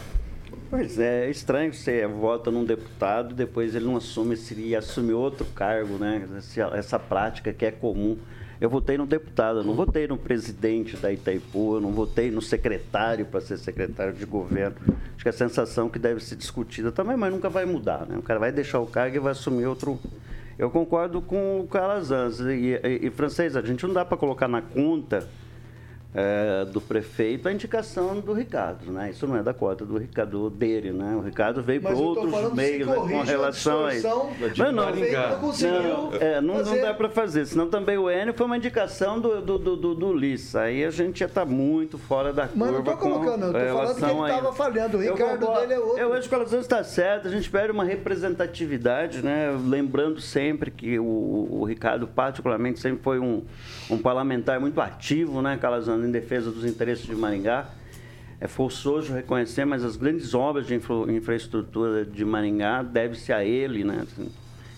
Pois 0.71 0.99
é, 0.99 1.27
é 1.27 1.31
estranho 1.31 1.75
você 1.75 2.07
vota 2.07 2.51
num 2.51 2.65
deputado, 2.65 3.35
depois 3.35 3.75
ele 3.75 3.85
não 3.85 3.99
assume, 3.99 4.39
se 4.39 4.75
assume 4.75 5.13
outro 5.13 5.45
cargo, 5.55 5.99
né? 5.99 6.27
Essa, 6.39 6.63
essa 6.75 6.99
prática 6.99 7.53
que 7.53 7.67
é 7.67 7.71
comum 7.71 8.17
eu 8.61 8.69
votei 8.69 8.99
no 8.99 9.07
deputado, 9.07 9.61
eu 9.61 9.65
não 9.65 9.75
votei 9.75 10.07
no 10.07 10.19
presidente 10.19 10.97
da 10.97 11.11
Itaipu, 11.11 11.77
eu 11.77 11.81
não 11.81 11.93
votei 11.93 12.31
no 12.31 12.43
secretário 12.43 13.25
para 13.25 13.41
ser 13.41 13.57
secretário 13.57 14.13
de 14.13 14.27
governo. 14.27 14.77
Acho 15.15 15.23
que 15.23 15.29
é 15.29 15.31
a 15.31 15.33
sensação 15.33 15.89
que 15.89 15.99
deve 15.99 16.23
ser 16.23 16.37
discutida 16.37 16.93
também, 16.93 17.17
mas 17.17 17.33
nunca 17.33 17.49
vai 17.49 17.65
mudar, 17.65 18.07
né? 18.07 18.19
O 18.19 18.23
cara 18.23 18.39
vai 18.39 18.53
deixar 18.53 18.81
o 18.81 18.87
cargo 18.87 19.17
e 19.17 19.19
vai 19.19 19.33
assumir 19.33 19.65
outro. 19.65 19.99
Eu 20.59 20.71
concordo 20.71 21.23
com 21.23 21.61
o 21.61 21.67
Calazans. 21.67 22.41
E, 22.41 22.79
e, 22.85 23.07
e 23.07 23.11
francês, 23.11 23.57
a 23.57 23.63
gente 23.63 23.87
não 23.87 23.95
dá 23.95 24.05
para 24.05 24.19
colocar 24.19 24.47
na 24.47 24.61
conta 24.61 25.27
é, 26.13 26.65
do 26.65 26.81
prefeito 26.81 27.49
a 27.49 27.53
indicação 27.53 28.19
do 28.21 28.33
Ricardo, 28.33 28.91
né? 28.91 29.11
Isso 29.11 29.27
não 29.27 29.37
é 29.37 29.43
da 29.43 29.55
cota 29.55 29.85
do 29.85 29.97
Ricardo 29.97 30.51
dele, 30.51 30.91
né? 30.91 31.15
O 31.15 31.21
Ricardo 31.21 31.63
veio 31.63 31.81
por 31.81 31.93
outros 31.93 32.53
meios 32.53 32.89
né, 32.89 32.95
com 32.95 33.23
relação 33.23 33.87
a 33.87 33.95
isso. 33.95 34.09
Mas 34.41 34.59
não, 34.59 34.73
não, 34.73 34.89
é, 36.21 36.41
não, 36.41 36.63
não 36.63 36.81
dá 36.81 36.93
para 36.95 37.09
fazer, 37.09 37.47
senão 37.47 37.69
também 37.69 37.97
o 37.97 38.11
Enio 38.11 38.35
foi 38.35 38.47
uma 38.47 38.57
indicação 38.57 39.21
do, 39.21 39.41
do, 39.41 39.59
do, 39.59 39.77
do, 39.77 39.95
do 39.95 40.13
Liz. 40.13 40.57
Aí 40.57 40.85
a 40.85 40.91
gente 40.91 41.21
já 41.21 41.27
está 41.27 41.45
muito 41.45 41.97
fora 41.97 42.33
da 42.33 42.49
curva. 42.49 42.65
Mas 42.65 42.73
não 42.73 42.79
estou 42.81 42.97
colocando, 42.97 43.47
estou 43.47 43.61
falando 43.61 43.95
que 43.95 44.05
ele 44.05 44.23
estava 44.23 44.53
falhando. 44.53 44.97
O 44.97 45.01
Ricardo 45.01 45.47
eu, 45.47 45.55
dele 45.55 45.73
é 45.75 45.79
outro. 45.79 45.99
Eu 45.99 46.13
acho 46.13 46.29
que 46.29 46.35
o 46.35 46.39
Calazans 46.39 46.63
está 46.63 46.83
certo, 46.83 47.29
a 47.29 47.31
gente 47.31 47.49
pede 47.49 47.71
uma 47.71 47.85
representatividade, 47.85 49.23
né? 49.23 49.57
Lembrando 49.65 50.21
sempre 50.21 50.73
que 50.73 50.99
o, 50.99 51.05
o 51.05 51.65
Ricardo, 51.65 52.09
particularmente, 52.09 52.81
sempre 52.81 53.01
foi 53.01 53.21
um, 53.21 53.45
um 53.89 53.99
parlamentar 53.99 54.59
muito 54.59 54.81
ativo, 54.81 55.41
né, 55.41 55.57
Em 56.07 56.11
defesa 56.11 56.51
dos 56.51 56.65
interesses 56.65 57.05
de 57.05 57.15
Maringá. 57.15 57.69
É 58.41 58.49
forçoso 58.49 59.13
reconhecer, 59.13 59.67
mas 59.67 59.85
as 59.85 59.97
grandes 59.97 60.33
obras 60.33 60.67
de 60.67 60.75
infra 60.75 60.95
infraestrutura 61.13 62.07
de 62.07 62.25
Maringá 62.25 62.83
devem-se 62.83 63.33
a 63.33 63.45
ele, 63.45 63.85
né? 63.85 64.03
Assim, 64.03 64.31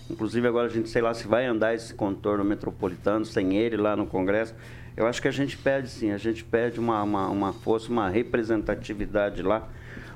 inclusive 0.09 0.45
agora 0.45 0.67
a 0.67 0.69
gente 0.69 0.89
sei 0.89 1.01
lá 1.01 1.13
se 1.13 1.25
vai 1.25 1.45
andar 1.45 1.73
esse 1.73 1.93
contorno 1.93 2.43
metropolitano 2.43 3.23
sem 3.23 3.55
ele 3.55 3.77
lá 3.77 3.95
no 3.95 4.05
Congresso. 4.05 4.53
Eu 4.97 5.07
acho 5.07 5.21
que 5.21 5.29
a 5.29 5.31
gente 5.31 5.57
perde 5.57 5.89
sim, 5.89 6.11
a 6.11 6.17
gente 6.17 6.43
perde 6.43 6.79
uma, 6.79 7.01
uma, 7.01 7.29
uma 7.29 7.53
força, 7.53 7.89
uma 7.89 8.09
representatividade 8.09 9.41
lá, 9.41 9.67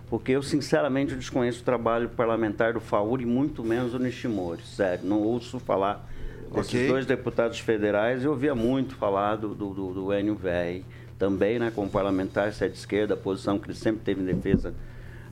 porque 0.10 0.34
eu 0.34 0.44
sinceramente 0.44 1.16
desconheço 1.16 1.62
o 1.62 1.64
trabalho 1.64 2.10
parlamentar 2.10 2.74
do 2.74 2.82
FAUR 2.82 3.22
e 3.22 3.26
muito 3.26 3.64
menos 3.64 3.94
o 3.94 4.00
Nishimori, 4.00 4.62
sério, 4.62 5.06
não 5.06 5.22
ouço 5.22 5.58
falar 5.58 6.08
okay. 6.52 6.88
dois 6.88 7.06
deputados 7.06 7.60
federais, 7.60 8.24
eu 8.24 8.32
ouvia 8.32 8.56
muito 8.56 8.96
falar 8.96 9.36
do, 9.36 9.54
do, 9.54 9.74
do, 9.74 9.94
do 9.94 10.14
Enio 10.14 10.36
Véi, 10.36 10.84
também 11.18 11.60
né, 11.60 11.72
como 11.74 11.90
parlamentar, 11.90 12.52
se 12.54 12.66
é 12.66 12.68
de 12.68 12.78
esquerda, 12.78 13.14
a 13.14 13.18
posição 13.18 13.58
que 13.58 13.68
ele 13.68 13.78
sempre 13.78 14.02
teve 14.04 14.22
em 14.22 14.26
defesa 14.26 14.74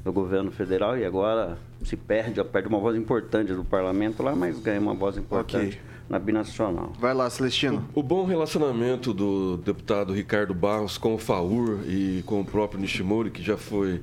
do 0.04 0.14
governo 0.14 0.52
federal 0.52 0.98
e 0.98 1.04
agora 1.04 1.58
se 1.84 1.98
perde, 1.98 2.44
perde 2.44 2.68
uma 2.68 2.80
voz 2.80 2.96
importante 2.96 3.54
do 3.54 3.64
parlamento 3.64 4.22
lá, 4.22 4.36
mas 4.36 4.60
ganha 4.60 4.80
uma 4.80 4.94
voz 4.94 5.18
importante. 5.18 5.78
Okay. 5.78 5.96
Na 6.08 6.20
binacional. 6.20 6.94
Vai 7.00 7.16
lá, 7.16 7.28
Celestino. 7.32 7.84
O, 7.96 8.02
o, 8.02 8.04
bom 8.04 8.26
relacionamento 8.26 9.12
do 9.12 9.58
deputado 9.58 10.14
Ricardo 10.14 10.54
Barros 10.54 11.00
com 11.00 11.16
o 11.16 11.18
FAUR 11.18 11.80
e 11.88 12.22
com 12.28 12.42
o 12.42 12.46
próprio 12.46 12.80
Nishimori, 12.80 13.32
que 13.32 13.42
já 13.42 13.58
foi 13.58 14.02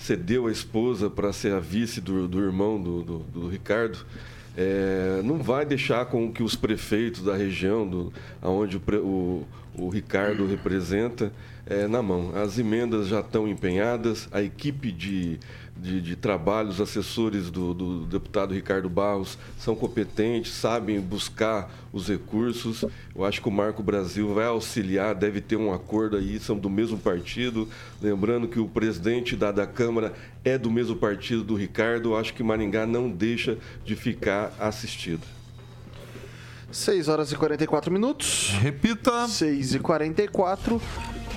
cedeu 0.00 0.46
a 0.46 0.52
esposa 0.52 1.10
para 1.10 1.32
ser 1.32 1.52
a 1.52 1.60
vice 1.60 2.00
do, 2.00 2.26
do 2.26 2.40
irmão 2.40 2.80
do, 2.80 3.02
do, 3.02 3.18
do 3.18 3.48
Ricardo, 3.48 3.98
é, 4.60 5.22
não 5.22 5.38
vai 5.38 5.64
deixar 5.64 6.04
com 6.04 6.30
que 6.30 6.42
os 6.42 6.54
prefeitos 6.54 7.22
da 7.22 7.34
região 7.34 7.88
do, 7.88 8.12
onde 8.42 8.76
o, 8.76 8.82
o, 8.98 9.46
o 9.74 9.88
Ricardo 9.88 10.46
representa 10.46 11.32
é, 11.64 11.88
na 11.88 12.02
mão. 12.02 12.32
As 12.36 12.58
emendas 12.58 13.08
já 13.08 13.20
estão 13.20 13.48
empenhadas, 13.48 14.28
a 14.30 14.42
equipe 14.42 14.92
de, 14.92 15.40
de, 15.80 16.00
de 16.00 16.16
trabalho, 16.16 16.70
assessores 16.70 17.50
do, 17.50 17.72
do, 17.72 18.04
deputado 18.04 18.52
Ricardo 18.52 18.88
Barros 18.88 19.38
são 19.58 19.74
competentes, 19.74 20.52
sabem 20.52 21.00
buscar 21.00 21.70
os 21.92 22.08
recursos. 22.08 22.84
Eu 23.14 23.24
acho 23.24 23.40
que 23.40 23.48
o 23.48 23.52
Marco 23.52 23.82
Brasil 23.82 24.32
vai 24.34 24.46
auxiliar, 24.46 25.14
deve 25.14 25.40
ter 25.40 25.56
um 25.56 25.72
acordo 25.72 26.16
aí, 26.16 26.38
são 26.38 26.56
do 26.56 26.68
mesmo 26.68 26.98
partido. 26.98 27.68
Lembrando 28.00 28.46
que 28.46 28.60
o 28.60 28.68
presidente 28.68 29.34
da, 29.34 29.50
da 29.50 29.66
Câmara 29.66 30.12
é 30.44 30.58
do 30.58 30.70
mesmo 30.70 30.96
partido 30.96 31.42
do 31.42 31.54
Ricardo. 31.54 32.10
Eu 32.10 32.16
acho 32.16 32.34
que 32.34 32.42
Maringá 32.42 32.86
não 32.86 33.10
deixa 33.10 33.56
de 33.84 33.96
ficar 33.96 34.52
assistido. 34.58 35.22
6 36.70 37.08
horas 37.08 37.32
e 37.32 37.36
44 37.36 37.90
minutos. 37.90 38.50
Repita. 38.60 39.26
6 39.26 39.74
e 39.74 39.78
44. 39.80 40.80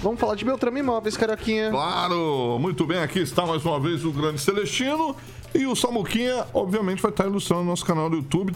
Vamos 0.04 0.20
falar 0.20 0.36
de 0.36 0.44
Beltrame 0.44 0.82
Imóveis, 0.82 1.16
Carioquinha. 1.16 1.70
Claro, 1.70 2.58
muito 2.60 2.86
bem. 2.86 2.98
Aqui 3.00 3.20
está 3.20 3.46
mais 3.46 3.64
uma 3.66 3.80
vez 3.80 4.04
o 4.04 4.12
grande 4.12 4.42
Celestino. 4.42 5.16
E 5.54 5.66
o 5.68 5.76
Samuquinha, 5.76 6.46
obviamente, 6.54 7.02
vai 7.02 7.12
estar 7.12 7.26
ilustrando 7.26 7.64
nosso 7.64 7.86
canal 7.86 8.10
do 8.10 8.18
YouTube 8.18 8.54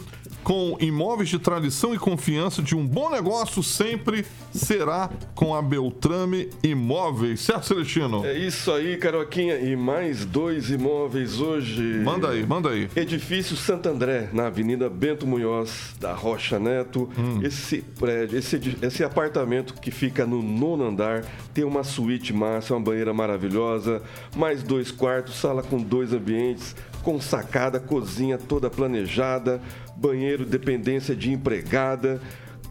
com 0.48 0.78
imóveis 0.80 1.28
de 1.28 1.38
tradição 1.38 1.93
e 1.93 2.00
confiança 2.00 2.62
de 2.62 2.74
um 2.74 2.88
bom 2.88 3.10
negócio 3.10 3.62
sempre 3.62 4.26
será 4.54 5.10
com 5.36 5.54
a 5.54 5.62
Beltrame 5.62 6.50
Imóveis. 6.64 7.41
Certo, 7.41 7.66
Celestino? 7.66 8.26
É 8.26 8.38
isso 8.38 8.72
aí, 8.72 8.95
Caroquinha. 8.95 9.60
E 9.60 9.76
mais 9.76 10.24
dois 10.24 10.70
imóveis 10.70 11.41
hoje. 11.41 11.82
Manda 12.02 12.30
aí, 12.30 12.45
manda 12.48 12.70
aí. 12.70 12.89
Edifício 12.95 13.58
Santo 13.58 13.89
André, 13.89 14.30
na 14.32 14.48
Avenida 14.48 14.89
Bento 14.89 15.28
Munhoz, 15.28 15.93
da 16.00 16.14
Rocha 16.14 16.58
Neto. 16.58 17.10
Hum. 17.20 17.41
Esse 17.43 17.82
prédio, 17.82 18.39
esse, 18.39 18.78
esse 18.82 19.04
apartamento 19.04 19.74
que 19.74 19.91
fica 19.91 20.26
no 20.26 20.41
nono 20.41 20.86
andar, 20.86 21.26
tem 21.54 21.66
uma 21.66 21.84
suíte 21.84 22.32
massa, 22.32 22.74
uma 22.74 22.80
banheira 22.80 23.14
maravilhosa, 23.14 24.02
mais 24.34 24.64
dois 24.64 24.91
quartos, 24.91 25.36
sala 25.36 25.62
com 25.62 25.78
dois 25.78 26.14
ambientes 26.14 26.74
com 27.08 27.22
sacada, 27.22 27.80
cozinha 27.80 28.38
toda 28.38 28.70
planejada, 28.70 29.62
banheiro 29.95 30.45
dependência 30.45 31.16
de 31.16 31.32
empregada, 31.32 32.20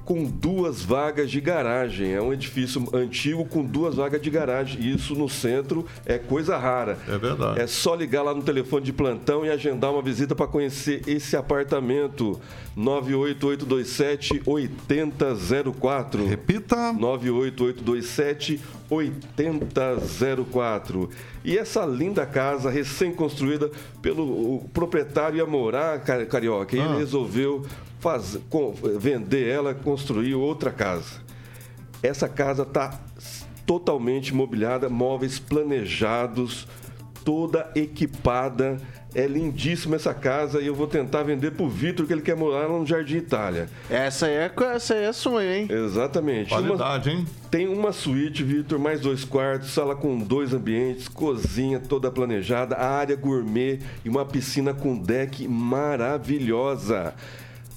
com 0.07 0.25
duas 0.25 0.83
vagas 0.83 1.31
de 1.31 1.41
garagem. 1.41 2.15
É 2.15 2.23
um 2.23 2.33
edifício 2.33 2.89
antigo 2.95 3.45
com 3.45 3.65
duas 3.65 3.97
vagas 3.97 4.23
de 4.23 4.31
garagem. 4.31 4.89
Isso 4.89 5.17
no 5.17 5.29
centro 5.29 5.85
é 6.07 6.17
coisa 6.17 6.57
rara. 6.57 6.97
É 7.09 7.19
verdade. 7.19 7.61
É 7.61 7.67
só 7.67 7.95
ligar 7.95 8.23
lá 8.23 8.33
no 8.33 8.43
telefone 8.43 8.85
de 8.85 8.93
plantão 8.93 9.45
e 9.45 9.51
agendar 9.51 9.93
uma 9.93 10.01
visita 10.01 10.35
para 10.35 10.47
conhecer 10.47 11.03
esse 11.09 11.37
apartamento. 11.37 12.41
98827 12.77 14.43
8004. 14.47 16.25
Repita. 16.25 16.93
98827 16.93 18.61
8004. 18.89 21.11
E 21.45 21.59
essa 21.59 21.85
linda 21.85 22.25
casa 22.25 22.71
recém-construída 22.71 23.73
pelo 24.01 24.61
proprietário 24.73 25.39
ia 25.39 25.47
morar, 25.47 26.01
Carioca, 26.01 26.77
e 26.77 26.81
ah. 26.81 26.85
ele 26.85 26.99
resolveu 26.99 27.65
faz, 28.01 28.39
com, 28.51 28.73
vender 28.73 29.49
ela, 29.49 29.75
construir 29.75 30.35
outra 30.35 30.71
casa. 30.71 31.21
Essa 32.03 32.29
casa 32.29 32.63
está 32.63 32.99
totalmente 33.67 34.35
mobiliada, 34.35 34.89
móveis 34.89 35.39
planejados, 35.39 36.69
toda 37.25 37.71
equipada 37.75 38.79
É 39.13 39.27
lindíssima 39.27 39.97
essa 39.97 40.13
casa 40.13 40.61
e 40.61 40.67
eu 40.67 40.75
vou 40.75 40.87
tentar 40.87 41.23
vender 41.23 41.53
pro 41.53 41.67
Vitor 41.67 42.07
que 42.07 42.13
ele 42.13 42.21
quer 42.21 42.37
morar 42.37 42.67
lá 42.67 42.79
no 42.79 42.85
Jardim 42.85 43.17
Itália. 43.17 43.67
Essa 43.89 44.29
é, 44.29 44.53
essa 44.75 44.95
é 44.95 45.11
sonho, 45.11 45.51
hein? 45.51 45.67
Exatamente. 45.71 46.51
Qualidade, 46.51 47.09
Uma- 47.09 47.21
hein? 47.21 47.27
Tem 47.51 47.67
uma 47.67 47.93
suíte, 47.93 48.45
Vitor, 48.45 48.79
mais 48.79 49.01
dois 49.01 49.25
quartos, 49.25 49.71
sala 49.71 49.97
com 49.97 50.19
dois 50.19 50.53
ambientes, 50.53 51.09
cozinha 51.09 51.81
toda 51.81 52.11
planejada, 52.11 52.77
área 52.77 53.17
gourmet 53.17 53.79
e 54.05 54.09
uma 54.11 54.27
piscina 54.27 54.75
com 54.75 54.99
deck 54.99 55.49
maravilhosa. 55.49 57.15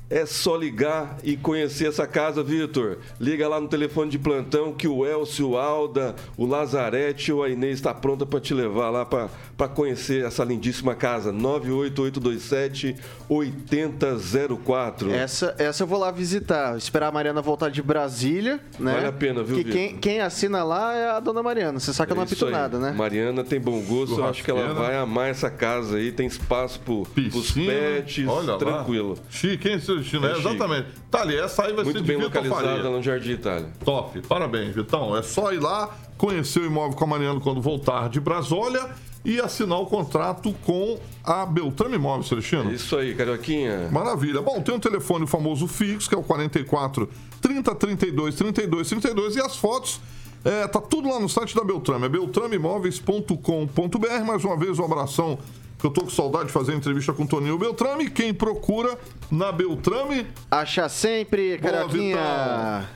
É 0.10 0.26
só 0.26 0.56
ligar 0.56 1.18
e 1.24 1.38
conhecer 1.38 1.88
essa 1.88 2.08
casa, 2.08 2.42
Vitor. 2.42 2.98
Liga 3.20 3.48
lá 3.48 3.62
no 3.62 3.68
telefone 3.68 4.10
de 4.10 4.18
plantão 4.18 4.74
que 4.74 4.88
o 4.88 5.06
Elcio, 5.06 5.50
o 5.50 5.58
Alda, 5.58 6.16
o 6.36 6.46
Lazarete 6.48 7.32
ou 7.32 7.44
a 7.44 7.50
Inês 7.50 7.76
está 7.76 7.94
pronta 7.94 8.26
para 8.26 8.40
te 8.40 8.54
levar 8.54 8.90
lá 8.90 9.06
para 9.06 9.68
conhecer 9.68 10.26
essa 10.26 10.44
lindíssima 10.44 10.96
casa. 10.96 11.32
98827 11.32 12.96
8004. 13.30 15.12
Essa, 15.12 15.56
essa 15.58 15.84
eu 15.84 15.88
vou 15.88 16.00
lá 16.00 16.12
visitar. 16.12 16.76
Esperar 16.78 17.08
a 17.08 17.12
Mariana 17.12 17.42
voltar 17.42 17.70
de 17.70 17.82
Brasília, 17.82 18.60
né? 18.80 18.94
Vale 18.94 19.06
a 19.08 19.12
pena, 19.12 19.44
viu, 19.44 19.58
Que 19.58 19.64
Vitor? 19.64 19.72
quem, 19.80 19.98
quem 19.98 20.20
assina 20.22 20.64
lá 20.64 20.96
é 20.96 21.10
a 21.12 21.20
dona 21.20 21.44
Mariana. 21.44 21.80
Você 21.80 21.94
sabe 21.94 22.08
que 22.08 22.14
eu 22.14 22.16
não 22.16 22.24
É 22.24 22.26
apito 22.26 22.46
aí. 22.46 22.52
nada, 22.52 22.80
né? 22.80 22.92
Mariana 22.92 23.44
tem 23.44 23.60
bom 23.60 23.80
gosto, 23.82 24.20
eu 24.20 24.26
acho 24.26 24.44
que 24.44 24.50
ela 24.52 24.74
vai 24.74 24.96
amar 24.98 25.30
essa 25.30 25.50
casa 25.50 25.98
aí. 25.98 26.12
Tem 26.12 26.26
espaço 26.28 26.80
pros 26.80 27.08
Piscina, 27.10 27.72
pets, 27.72 28.28
olha 28.28 28.54
lá. 28.54 28.58
tranquilo. 28.58 29.18
Chique, 29.30 29.70
hein, 29.70 29.80
Celestino? 29.80 29.99
É 30.00 30.32
É, 30.32 30.38
exatamente. 30.38 30.88
Tá 31.10 31.22
ali, 31.22 31.36
essa 31.36 31.64
aí 31.64 31.74
vai 31.74 31.84
Muito 31.84 32.00
ser 32.00 32.06
bem 32.06 32.18
localizada 32.18 32.90
no 32.90 33.02
Jardim 33.02 33.32
Itália. 33.32 33.70
Top, 33.84 34.20
parabéns, 34.22 34.74
Vitão. 34.74 35.16
É 35.16 35.22
só 35.22 35.54
ir 35.54 35.60
lá, 35.60 35.90
conhecer 36.18 36.62
o 36.62 36.66
imóvel 36.66 36.98
com 36.98 37.04
a 37.04 37.08
Mariana 37.08 37.40
quando 37.40 37.62
voltar 37.62 38.10
de 38.10 38.20
Brasólia 38.20 38.90
e 39.24 39.40
assinar 39.40 39.80
o 39.80 39.86
contrato 39.86 40.54
com 40.66 41.00
a 41.24 41.46
Beltrame 41.46 41.96
Imóveis, 41.96 42.28
Celestino. 42.28 42.72
Isso 42.72 42.96
aí, 42.96 43.14
Carioquinha. 43.14 43.90
Maravilha. 43.92 44.42
Bom, 44.42 44.62
tem 44.62 44.74
um 44.74 44.80
telefone 44.80 45.28
famoso 45.28 45.68
fixo, 45.68 46.08
que 46.08 46.16
é 46.16 46.18
o 46.18 46.24
44 46.24 47.10
30 47.42 47.76
32 47.76 48.36
32 48.36 48.90
32 48.90 49.36
e 49.36 49.42
as 49.42 49.58
fotos. 49.58 50.00
É, 50.44 50.68
tá 50.68 50.80
tudo 50.80 51.10
lá 51.10 51.20
no 51.20 51.28
site 51.28 51.54
da 51.54 51.66
Beltrame, 51.66 52.06
é 52.06 52.10
beltrameimóveis.com.br. 52.10 54.26
Mais 54.26 54.46
uma 54.46 54.56
vez, 54.56 54.80
um 54.80 54.86
abração, 54.86 55.38
que 55.80 55.86
eu 55.86 55.90
tô 55.90 56.02
com 56.02 56.10
saudade 56.10 56.48
de 56.48 56.52
fazer 56.52 56.76
entrevista 56.76 57.14
com 57.14 57.24
o 57.24 57.28
Toninho 57.28 57.58
Beltrame. 57.58 58.10
Quem 58.10 58.34
procura 58.34 58.98
na 59.32 59.50
Beltrame. 59.52 60.28
Acha 60.52 60.90
sempre, 60.90 61.58
Boa, 61.58 61.72
Carioquinha. 61.72 62.90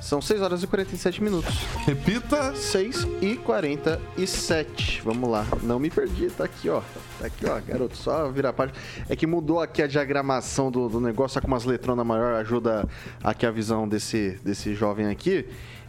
São 0.00 0.20
6 0.20 0.42
horas 0.42 0.62
e 0.62 0.66
47 0.66 1.24
minutos. 1.24 1.52
Repita. 1.86 2.54
6 2.54 3.08
e 3.22 3.36
47. 3.36 5.00
Vamos 5.02 5.28
lá. 5.28 5.46
Não 5.62 5.78
me 5.78 5.90
perdi, 5.90 6.28
tá 6.28 6.44
aqui, 6.44 6.68
ó. 6.68 6.82
Tá 7.18 7.26
aqui, 7.26 7.46
ó, 7.46 7.58
garoto. 7.58 7.96
Só 7.96 8.30
virar 8.30 8.50
a 8.50 8.52
página. 8.52 8.78
É 9.08 9.16
que 9.16 9.26
mudou 9.26 9.60
aqui 9.60 9.82
a 9.82 9.86
diagramação 9.86 10.70
do, 10.70 10.90
do 10.90 11.00
negócio, 11.00 11.34
só 11.34 11.40
com 11.40 11.46
umas 11.46 11.64
letronas 11.64 12.06
maior 12.06 12.34
ajuda 12.34 12.86
aqui 13.22 13.46
a 13.46 13.50
visão 13.50 13.88
desse, 13.88 14.38
desse 14.44 14.74
jovem 14.74 15.06
aqui. 15.06 15.46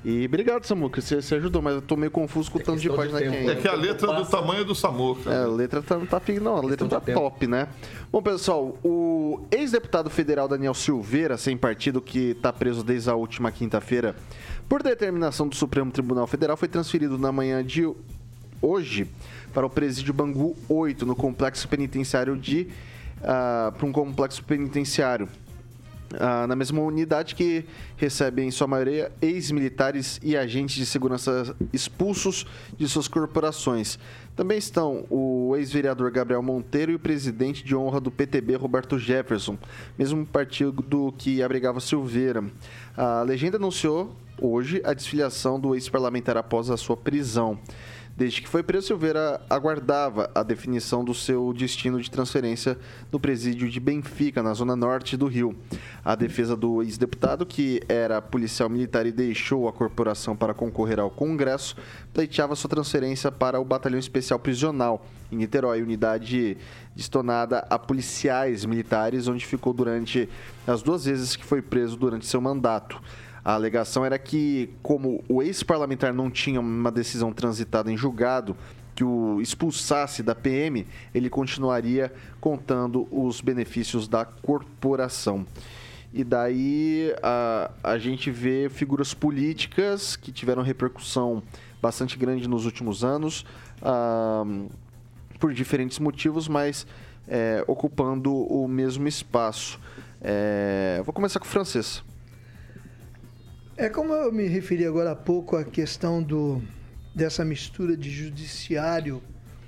E 0.07 0.23
obrigado, 0.27 0.63
Samuca. 0.65 1.01
Você, 1.01 1.19
você 1.19 1.33
ajudou, 1.33 1.63
mas 1.63 1.73
eu 1.73 1.81
tô 1.81 1.97
meio 1.97 2.11
confuso 2.11 2.51
com 2.51 2.59
o 2.59 2.61
tanto 2.61 2.79
de 2.79 2.87
página 2.91 3.19
que 3.19 3.25
É 3.25 3.55
que 3.55 3.67
a 3.67 3.73
letra 3.73 4.11
é 4.11 4.15
do 4.15 4.25
tamanho 4.27 4.63
do 4.63 4.75
Samuca. 4.75 5.31
é, 5.31 5.43
a 5.43 5.47
letra 5.47 5.81
tá, 5.81 5.97
não 5.97 6.05
tá 6.05 6.21
Não, 6.39 6.57
a 6.57 6.61
letra 6.61 6.87
tá 6.87 7.01
top, 7.01 7.47
né? 7.47 7.67
Bom, 8.11 8.21
pessoal, 8.21 8.77
o 8.83 9.41
ex-deputado 9.49 10.07
federal 10.11 10.47
Daniel 10.47 10.75
Silveira, 10.75 11.37
sem 11.37 11.57
partido, 11.57 11.99
que 11.99 12.35
tá 12.35 12.53
preso 12.53 12.83
desde 12.83 13.09
a 13.09 13.15
última 13.15 13.51
quinta-feira, 13.51 14.15
por 14.69 14.83
determinação 14.83 15.47
do 15.47 15.55
Supremo 15.55 15.91
Tribunal 15.91 16.27
Federal, 16.27 16.55
foi 16.55 16.67
transferido 16.67 17.17
na 17.17 17.31
manhã 17.31 17.63
de 17.65 17.91
hoje 18.61 19.07
para 19.55 19.65
o 19.65 19.69
presídio 19.71 20.13
Bangu 20.13 20.55
8, 20.69 21.03
no 21.03 21.15
complexo 21.15 21.67
penitenciário 21.67 22.37
de. 22.37 22.67
para 23.19 23.85
um 23.87 23.91
complexo 23.91 24.43
penitenciário. 24.43 25.27
Ah, 26.19 26.47
na 26.47 26.55
mesma 26.55 26.81
unidade 26.81 27.35
que 27.35 27.65
recebem, 27.97 28.47
em 28.47 28.51
sua 28.51 28.67
maioria, 28.67 29.11
ex-militares 29.21 30.19
e 30.23 30.35
agentes 30.37 30.75
de 30.75 30.85
segurança 30.85 31.55
expulsos 31.73 32.45
de 32.77 32.87
suas 32.87 33.07
corporações. 33.07 33.99
Também 34.35 34.57
estão 34.57 35.05
o 35.09 35.55
ex-vereador 35.55 36.11
Gabriel 36.11 36.41
Monteiro 36.41 36.91
e 36.91 36.95
o 36.95 36.99
presidente 36.99 37.63
de 37.63 37.75
honra 37.75 38.01
do 38.01 38.11
PTB, 38.11 38.55
Roberto 38.55 38.99
Jefferson, 38.99 39.57
mesmo 39.97 40.25
partido 40.25 40.83
que 41.17 41.41
abrigava 41.41 41.79
Silveira. 41.79 42.43
A 42.97 43.21
legenda 43.21 43.57
anunciou 43.57 44.15
hoje 44.41 44.81
a 44.83 44.93
desfiliação 44.93 45.59
do 45.59 45.73
ex-parlamentar 45.73 46.37
após 46.37 46.69
a 46.69 46.77
sua 46.77 46.97
prisão. 46.97 47.57
Desde 48.17 48.41
que 48.41 48.47
foi 48.47 48.63
preso, 48.63 48.87
Silveira 48.87 49.41
aguardava 49.49 50.31
a 50.33 50.41
definição 50.41 51.03
do 51.03 51.13
seu 51.13 51.51
destino 51.51 52.01
de 52.01 52.09
transferência 52.09 52.77
no 53.11 53.19
presídio 53.19 53.69
de 53.69 53.77
Benfica, 53.77 54.41
na 54.41 54.53
zona 54.53 54.73
norte 54.73 55.17
do 55.17 55.27
Rio. 55.27 55.53
A 56.03 56.15
defesa 56.15 56.55
do 56.55 56.81
ex-deputado, 56.81 57.45
que 57.45 57.81
era 57.89 58.21
policial 58.21 58.69
militar 58.69 59.05
e 59.05 59.11
deixou 59.11 59.67
a 59.67 59.73
corporação 59.73 60.33
para 60.33 60.53
concorrer 60.53 60.97
ao 60.97 61.09
Congresso, 61.09 61.75
pleiteava 62.13 62.55
sua 62.55 62.69
transferência 62.69 63.29
para 63.29 63.59
o 63.59 63.65
Batalhão 63.65 63.99
Especial 63.99 64.39
Prisional, 64.39 65.05
em 65.29 65.35
Niterói, 65.35 65.81
unidade 65.81 66.57
destinada 66.95 67.67
a 67.69 67.77
policiais 67.77 68.63
militares, 68.63 69.27
onde 69.27 69.45
ficou 69.45 69.73
durante 69.73 70.29
as 70.65 70.81
duas 70.81 71.03
vezes 71.03 71.35
que 71.35 71.43
foi 71.43 71.61
preso 71.61 71.97
durante 71.97 72.25
seu 72.25 72.39
mandato. 72.39 73.01
A 73.45 73.53
alegação 73.53 74.03
era 74.03 74.17
que, 74.17 74.71
como 74.81 75.23
o 75.29 75.43
ex-parlamentar 75.43 76.11
não 76.11 76.31
tinha 76.31 76.59
uma 76.59 76.91
decisão 76.91 77.31
transitada 77.31 77.91
em 77.91 77.95
julgado 77.95 78.57
que 78.95 79.03
o 79.03 79.39
expulsasse 79.39 80.23
da 80.23 80.33
PM, 80.33 80.87
ele 81.13 81.29
continuaria 81.29 82.11
contando 82.41 83.07
os 83.11 83.41
benefícios 83.41 84.07
da 84.07 84.25
corporação. 84.25 85.45
E 86.11 86.23
daí 86.23 87.13
a, 87.21 87.69
a 87.83 87.97
gente 87.99 88.31
vê 88.31 88.67
figuras 88.67 89.13
políticas 89.13 90.15
que 90.15 90.31
tiveram 90.31 90.63
repercussão 90.63 91.43
bastante 91.79 92.17
grande 92.17 92.47
nos 92.47 92.65
últimos 92.65 93.03
anos, 93.03 93.45
ah, 93.79 94.43
por 95.39 95.53
diferentes 95.53 95.99
motivos, 95.99 96.47
mas 96.47 96.87
é, 97.27 97.63
ocupando 97.67 98.33
o 98.33 98.67
mesmo 98.67 99.07
espaço. 99.07 99.79
É, 100.19 100.99
vou 101.05 101.13
começar 101.13 101.39
com 101.39 101.45
o 101.45 101.49
francês. 101.49 102.01
É 103.77 103.89
como 103.89 104.13
eu 104.13 104.31
me 104.31 104.47
referi 104.47 104.85
agora 104.85 105.11
há 105.11 105.15
pouco 105.15 105.57
à 105.57 105.63
questão 105.63 106.23
do, 106.23 106.61
dessa 107.13 107.43
mistura 107.43 107.95
de 107.97 108.09
judiciário 108.09 109.21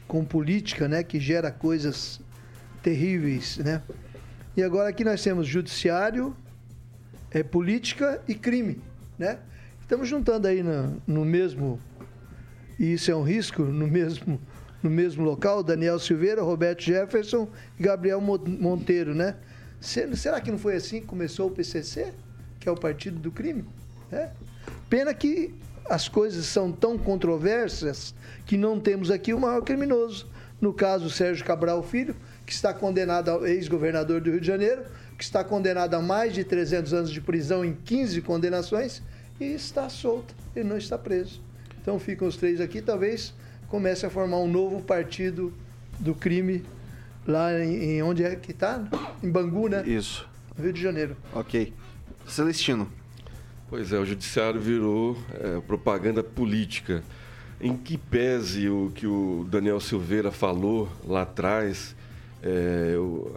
com 0.08 0.24
política, 0.24 0.88
né, 0.88 1.04
que 1.04 1.20
gera 1.20 1.52
coisas 1.52 2.22
terríveis, 2.82 3.58
né? 3.58 3.82
E 4.56 4.64
agora 4.64 4.90
aqui 4.90 5.04
nós 5.04 5.22
temos 5.22 5.46
judiciário, 5.48 6.36
é, 7.32 7.44
política 7.44 8.22
e 8.28 8.34
crime, 8.34 8.82
né? 9.20 9.40
Estamos 9.82 10.08
juntando 10.08 10.48
aí 10.48 10.64
no, 10.64 11.02
no 11.06 11.26
mesmo, 11.26 11.80
e 12.80 12.94
isso 12.94 13.12
é 13.12 13.16
um 13.16 13.24
risco, 13.24 13.64
no 13.64 13.88
mesmo, 13.88 14.40
no 14.82 14.90
mesmo 14.90 15.24
local, 15.26 15.62
Daniel 15.62 16.00
Silveira, 16.00 16.42
Roberto 16.42 16.82
Jefferson 16.82 17.50
e 17.78 17.84
Gabriel 17.84 18.22
Mo- 18.22 18.38
Monteiro, 18.48 19.14
né? 19.14 19.36
Se- 19.82 20.16
Será 20.16 20.40
que 20.40 20.50
não 20.50 20.58
foi 20.58 20.76
assim 20.78 21.02
que 21.02 21.08
começou 21.08 21.48
o 21.50 21.52
PCC, 21.52 22.14
que 22.58 22.70
é 22.70 22.72
o 22.72 22.76
partido 22.76 23.20
do 23.20 23.32
crime? 23.32 23.66
Né? 24.12 24.32
Pena 24.90 25.14
que 25.14 25.54
as 25.90 26.08
coisas 26.08 26.46
são 26.46 26.72
tão 26.72 26.98
controversas 26.98 28.14
que 28.46 28.58
não 28.58 28.80
temos 28.80 29.10
aqui 29.12 29.34
o 29.34 29.40
maior 29.40 29.62
criminoso. 29.62 30.28
No 30.60 30.74
caso, 30.74 31.10
Sérgio 31.10 31.46
Cabral 31.46 31.84
Filho, 31.84 32.16
que 32.46 32.52
está 32.52 32.74
condenado, 32.74 33.30
ao 33.30 33.46
ex-governador 33.46 34.22
do 34.22 34.32
Rio 34.32 34.42
de 34.42 34.48
Janeiro, 34.48 34.84
que 35.18 35.24
está 35.24 35.44
condenado 35.44 35.94
a 35.94 36.02
mais 36.02 36.34
de 36.34 36.44
300 36.44 36.94
anos 36.94 37.12
de 37.12 37.22
prisão 37.22 37.64
em 37.64 37.74
15 37.74 38.22
condenações 38.22 39.02
e 39.40 39.46
está 39.46 39.90
solto, 39.90 40.34
ele 40.56 40.68
não 40.68 40.78
está 40.78 40.98
preso. 40.98 41.42
Então 41.82 42.00
ficam 42.00 42.28
os 42.28 42.38
três 42.38 42.60
aqui, 42.60 42.82
talvez 42.82 43.34
comece 43.68 44.06
a 44.06 44.10
formar 44.10 44.38
um 44.38 44.48
novo 44.48 44.82
partido 44.82 45.54
do 46.00 46.14
crime 46.16 46.64
lá 47.28 47.54
em, 47.60 47.98
em 47.98 48.04
onde 48.04 48.24
é 48.24 48.36
que 48.36 48.52
está? 48.52 48.84
Em 49.22 49.30
Bangu, 49.30 49.68
né? 49.68 49.84
Isso. 49.86 50.28
Rio 50.60 50.74
de 50.74 50.82
Janeiro. 50.82 51.16
Ok. 51.34 51.74
Celestino. 52.26 52.92
Pois 53.70 53.92
é, 53.92 54.00
o 54.00 54.06
judiciário 54.06 54.62
virou 54.62 55.18
é, 55.34 55.60
propaganda 55.60 56.24
política. 56.24 57.04
Em 57.60 57.76
que 57.76 57.98
pese 57.98 58.70
o 58.70 58.94
que 58.96 59.06
o 59.06 59.46
Daniel 59.50 59.82
Silveira 59.82 60.32
falou 60.32 60.88
lá 61.06 61.24
atrás, 61.24 61.94
é, 62.42 62.94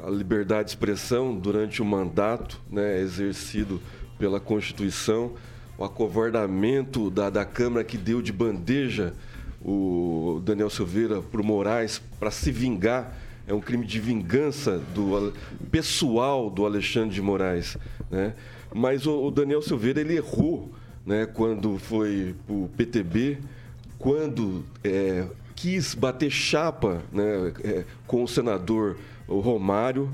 a 0.07 0.11
liberdade 0.11 0.67
de 0.67 0.71
expressão 0.71 1.37
durante 1.37 1.83
o 1.83 1.85
mandato 1.85 2.61
né, 2.71 3.01
exercido 3.01 3.83
pela 4.21 4.39
Constituição, 4.39 5.33
o 5.77 5.83
acovardamento 5.83 7.11
da, 7.11 7.29
da 7.29 7.45
Câmara 7.45 7.83
que 7.83 7.99
deu 7.99 8.23
de 8.23 8.33
bandeja 8.33 9.15
o 9.61 10.41
Daniel 10.45 10.71
Silveira 10.71 11.21
para 11.21 11.41
o 11.41 11.45
Moraes 11.45 12.01
para 12.21 12.31
se 12.31 12.53
vingar 12.53 13.17
é 13.49 13.53
um 13.53 13.61
crime 13.61 13.85
de 13.85 13.99
vingança 13.99 14.79
do 14.95 15.33
pessoal 15.73 16.49
do 16.49 16.65
Alexandre 16.65 17.13
de 17.13 17.21
Moraes, 17.21 17.77
né? 18.09 18.35
Mas 18.75 19.07
o, 19.07 19.27
o 19.27 19.31
Daniel 19.31 19.63
Silveira 19.63 20.01
ele 20.01 20.17
errou, 20.17 20.71
né? 21.05 21.27
Quando 21.27 21.79
foi 21.79 22.35
o 22.49 22.69
PTB, 22.77 23.39
quando 23.99 24.65
é, 24.85 25.27
quis 25.55 25.95
bater 25.95 26.31
chapa 26.31 27.03
né, 27.13 27.53
é, 27.63 27.85
com 28.07 28.23
o 28.25 28.29
senador 28.29 28.97
Romário. 29.29 30.11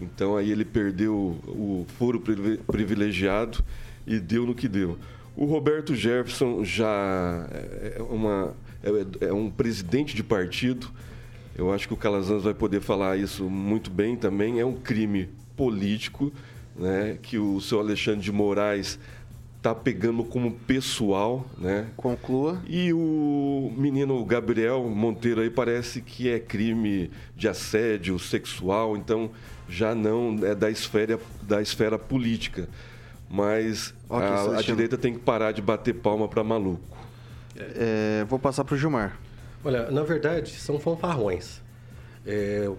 Então 0.00 0.36
aí 0.36 0.50
ele 0.50 0.64
perdeu 0.64 1.14
o 1.46 1.86
foro 1.98 2.20
privi- 2.20 2.58
privilegiado 2.58 3.64
e 4.06 4.18
deu 4.18 4.46
no 4.46 4.54
que 4.54 4.68
deu. 4.68 4.98
O 5.36 5.46
Roberto 5.46 5.94
Jefferson 5.94 6.64
já 6.64 7.48
é, 7.50 8.00
uma, 8.08 8.54
é, 9.20 9.26
é 9.26 9.32
um 9.32 9.50
presidente 9.50 10.14
de 10.14 10.22
partido. 10.22 10.88
Eu 11.56 11.72
acho 11.72 11.88
que 11.88 11.94
o 11.94 11.96
Calazans 11.96 12.44
vai 12.44 12.54
poder 12.54 12.80
falar 12.80 13.16
isso 13.16 13.44
muito 13.44 13.90
bem 13.90 14.16
também. 14.16 14.60
É 14.60 14.66
um 14.66 14.74
crime 14.74 15.28
político 15.56 16.32
né, 16.76 17.18
que 17.22 17.38
o 17.38 17.60
seu 17.60 17.80
Alexandre 17.80 18.20
de 18.20 18.32
Moraes 18.32 18.98
está 19.56 19.74
pegando 19.74 20.22
como 20.22 20.52
pessoal, 20.52 21.46
né? 21.56 21.86
Conclua. 21.96 22.60
E 22.66 22.92
o 22.92 23.72
menino 23.74 24.22
Gabriel 24.24 24.82
Monteiro 24.84 25.40
aí 25.40 25.48
parece 25.48 26.02
que 26.02 26.28
é 26.28 26.38
crime 26.38 27.10
de 27.34 27.48
assédio 27.48 28.18
sexual, 28.18 28.94
então 28.94 29.30
já 29.66 29.94
não 29.94 30.38
é 30.42 30.54
da 30.54 30.70
esfera, 30.70 31.18
da 31.40 31.62
esfera 31.62 31.98
política. 31.98 32.68
Mas 33.30 33.94
Ok, 34.08 34.26
a, 34.28 34.58
a 34.58 34.62
direita 34.62 34.98
tem 34.98 35.14
que 35.14 35.20
parar 35.20 35.52
de 35.52 35.62
bater 35.62 35.94
palma 35.94 36.28
para 36.28 36.44
maluco. 36.44 36.96
É, 37.56 38.24
vou 38.28 38.38
passar 38.38 38.64
para 38.64 38.74
o 38.74 38.78
Gilmar. 38.78 39.18
Olha, 39.64 39.90
na 39.90 40.02
verdade, 40.02 40.50
são 40.50 40.78
fanfarrões. 40.78 41.62
É, 42.26 42.70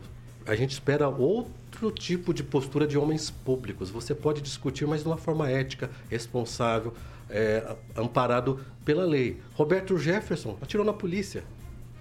a 0.46 0.56
gente 0.56 0.72
espera 0.72 1.10
outro 1.10 1.52
tipo 1.92 2.34
de 2.34 2.44
postura 2.44 2.88
de 2.88 2.98
homens 2.98 3.30
públicos. 3.30 3.90
Você 3.90 4.14
pode 4.14 4.42
discutir, 4.42 4.88
mas 4.88 5.02
de 5.02 5.08
uma 5.08 5.18
forma 5.18 5.50
ética, 5.50 5.90
responsável, 6.10 6.94
é, 7.30 7.76
amparado 7.96 8.60
pela 8.84 9.06
lei. 9.06 9.40
Roberto 9.54 9.98
Jefferson 9.98 10.58
atirou 10.62 10.86
na 10.86 10.94
polícia. 10.94 11.44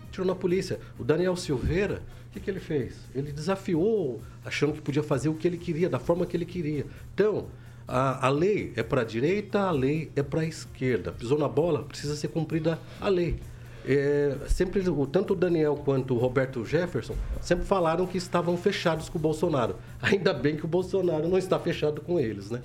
Atirou 0.08 0.26
na 0.26 0.34
polícia. 0.34 0.78
O 0.98 1.04
Daniel 1.04 1.36
Silveira, 1.36 2.02
o 2.28 2.32
que, 2.32 2.40
que 2.40 2.50
ele 2.50 2.60
fez? 2.60 2.96
Ele 3.14 3.32
desafiou, 3.32 4.20
achando 4.44 4.72
que 4.72 4.80
podia 4.80 5.02
fazer 5.02 5.28
o 5.28 5.34
que 5.34 5.46
ele 5.46 5.58
queria, 5.58 5.88
da 5.88 5.98
forma 5.98 6.26
que 6.26 6.36
ele 6.36 6.46
queria. 6.46 6.86
Então, 7.12 7.46
a, 7.86 8.26
a 8.26 8.30
lei 8.30 8.72
é 8.76 8.82
para 8.82 9.02
a 9.02 9.04
direita, 9.04 9.60
a 9.60 9.70
lei 9.70 10.10
é 10.16 10.22
para 10.22 10.40
a 10.40 10.46
esquerda. 10.46 11.12
Pisou 11.12 11.38
na 11.38 11.48
bola, 11.48 11.82
precisa 11.82 12.16
ser 12.16 12.28
cumprida 12.28 12.78
a 13.00 13.08
lei. 13.08 13.38
É, 13.86 14.36
sempre 14.48 14.82
tanto 15.12 15.34
o 15.34 15.36
Daniel 15.36 15.76
quanto 15.76 16.14
o 16.14 16.18
Roberto 16.18 16.64
Jefferson 16.64 17.14
sempre 17.42 17.66
falaram 17.66 18.06
que 18.06 18.16
estavam 18.16 18.56
fechados 18.56 19.10
com 19.10 19.18
o 19.18 19.20
Bolsonaro. 19.20 19.76
Ainda 20.00 20.32
bem 20.32 20.56
que 20.56 20.64
o 20.64 20.68
Bolsonaro 20.68 21.28
não 21.28 21.36
está 21.36 21.58
fechado 21.58 22.00
com 22.00 22.18
eles, 22.18 22.50
né? 22.50 22.62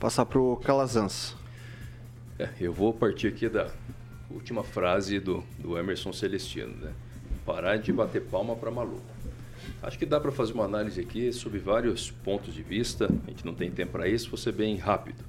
Passar 0.00 0.24
para 0.24 0.38
o 0.38 0.56
Calazans. 0.56 1.36
É, 2.38 2.48
eu 2.58 2.72
vou 2.72 2.92
partir 2.92 3.28
aqui 3.28 3.48
da 3.48 3.70
última 4.30 4.64
frase 4.64 5.20
do, 5.20 5.44
do 5.58 5.78
Emerson 5.78 6.12
Celestino, 6.12 6.74
né? 6.74 6.92
Parar 7.44 7.76
de 7.76 7.92
bater 7.92 8.22
palma 8.22 8.56
para 8.56 8.70
maluco. 8.70 9.02
Acho 9.82 9.98
que 9.98 10.06
dá 10.06 10.18
para 10.18 10.32
fazer 10.32 10.54
uma 10.54 10.64
análise 10.64 11.00
aqui 11.00 11.30
sobre 11.32 11.58
vários 11.58 12.10
pontos 12.10 12.54
de 12.54 12.62
vista. 12.62 13.10
A 13.26 13.30
gente 13.30 13.44
não 13.44 13.54
tem 13.54 13.70
tempo 13.70 13.92
para 13.92 14.08
isso, 14.08 14.30
vou 14.30 14.38
ser 14.38 14.52
bem 14.52 14.76
rápido. 14.76 15.22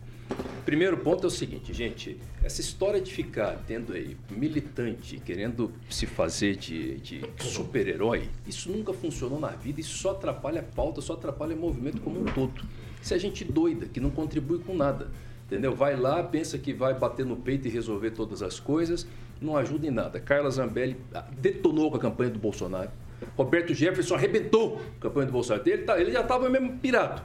Primeiro 0.65 0.97
ponto 0.97 1.23
é 1.23 1.27
o 1.27 1.29
seguinte, 1.29 1.71
gente. 1.73 2.17
Essa 2.43 2.59
história 2.59 2.99
de 2.99 3.13
ficar 3.13 3.61
tendo 3.67 3.93
aí 3.93 4.17
militante 4.31 5.19
querendo 5.23 5.71
se 5.87 6.07
fazer 6.07 6.55
de, 6.55 6.97
de 6.97 7.21
super-herói, 7.39 8.29
isso 8.47 8.71
nunca 8.71 8.91
funcionou 8.91 9.39
na 9.39 9.49
vida, 9.49 9.79
isso 9.79 9.95
só 9.95 10.11
atrapalha 10.11 10.61
a 10.61 10.63
pauta, 10.63 11.01
só 11.01 11.13
atrapalha 11.13 11.55
o 11.55 11.59
movimento 11.59 12.01
como 12.01 12.19
um 12.19 12.25
todo. 12.25 12.63
Isso 12.99 13.13
é 13.13 13.19
gente 13.19 13.45
doida, 13.45 13.85
que 13.85 13.99
não 13.99 14.09
contribui 14.09 14.57
com 14.57 14.75
nada. 14.75 15.11
Entendeu? 15.45 15.75
Vai 15.75 15.95
lá, 15.95 16.23
pensa 16.23 16.57
que 16.57 16.73
vai 16.73 16.95
bater 16.95 17.23
no 17.23 17.35
peito 17.35 17.67
e 17.67 17.71
resolver 17.71 18.09
todas 18.09 18.41
as 18.41 18.59
coisas, 18.59 19.07
não 19.39 19.55
ajuda 19.55 19.85
em 19.85 19.91
nada. 19.91 20.19
Carla 20.19 20.49
Zambelli 20.49 20.97
ah, 21.13 21.27
detonou 21.37 21.91
com 21.91 21.97
a 21.97 21.99
campanha 21.99 22.31
do 22.31 22.39
Bolsonaro. 22.39 22.89
Roberto 23.37 23.71
Jefferson 23.71 24.15
arrebentou 24.15 24.81
a 24.97 25.01
campanha 25.01 25.27
do 25.27 25.31
Bolsonaro. 25.31 25.69
Ele, 25.69 25.83
tá- 25.83 26.01
ele 26.01 26.11
já 26.11 26.21
estava 26.21 26.49
mesmo 26.49 26.79
pirado. 26.79 27.21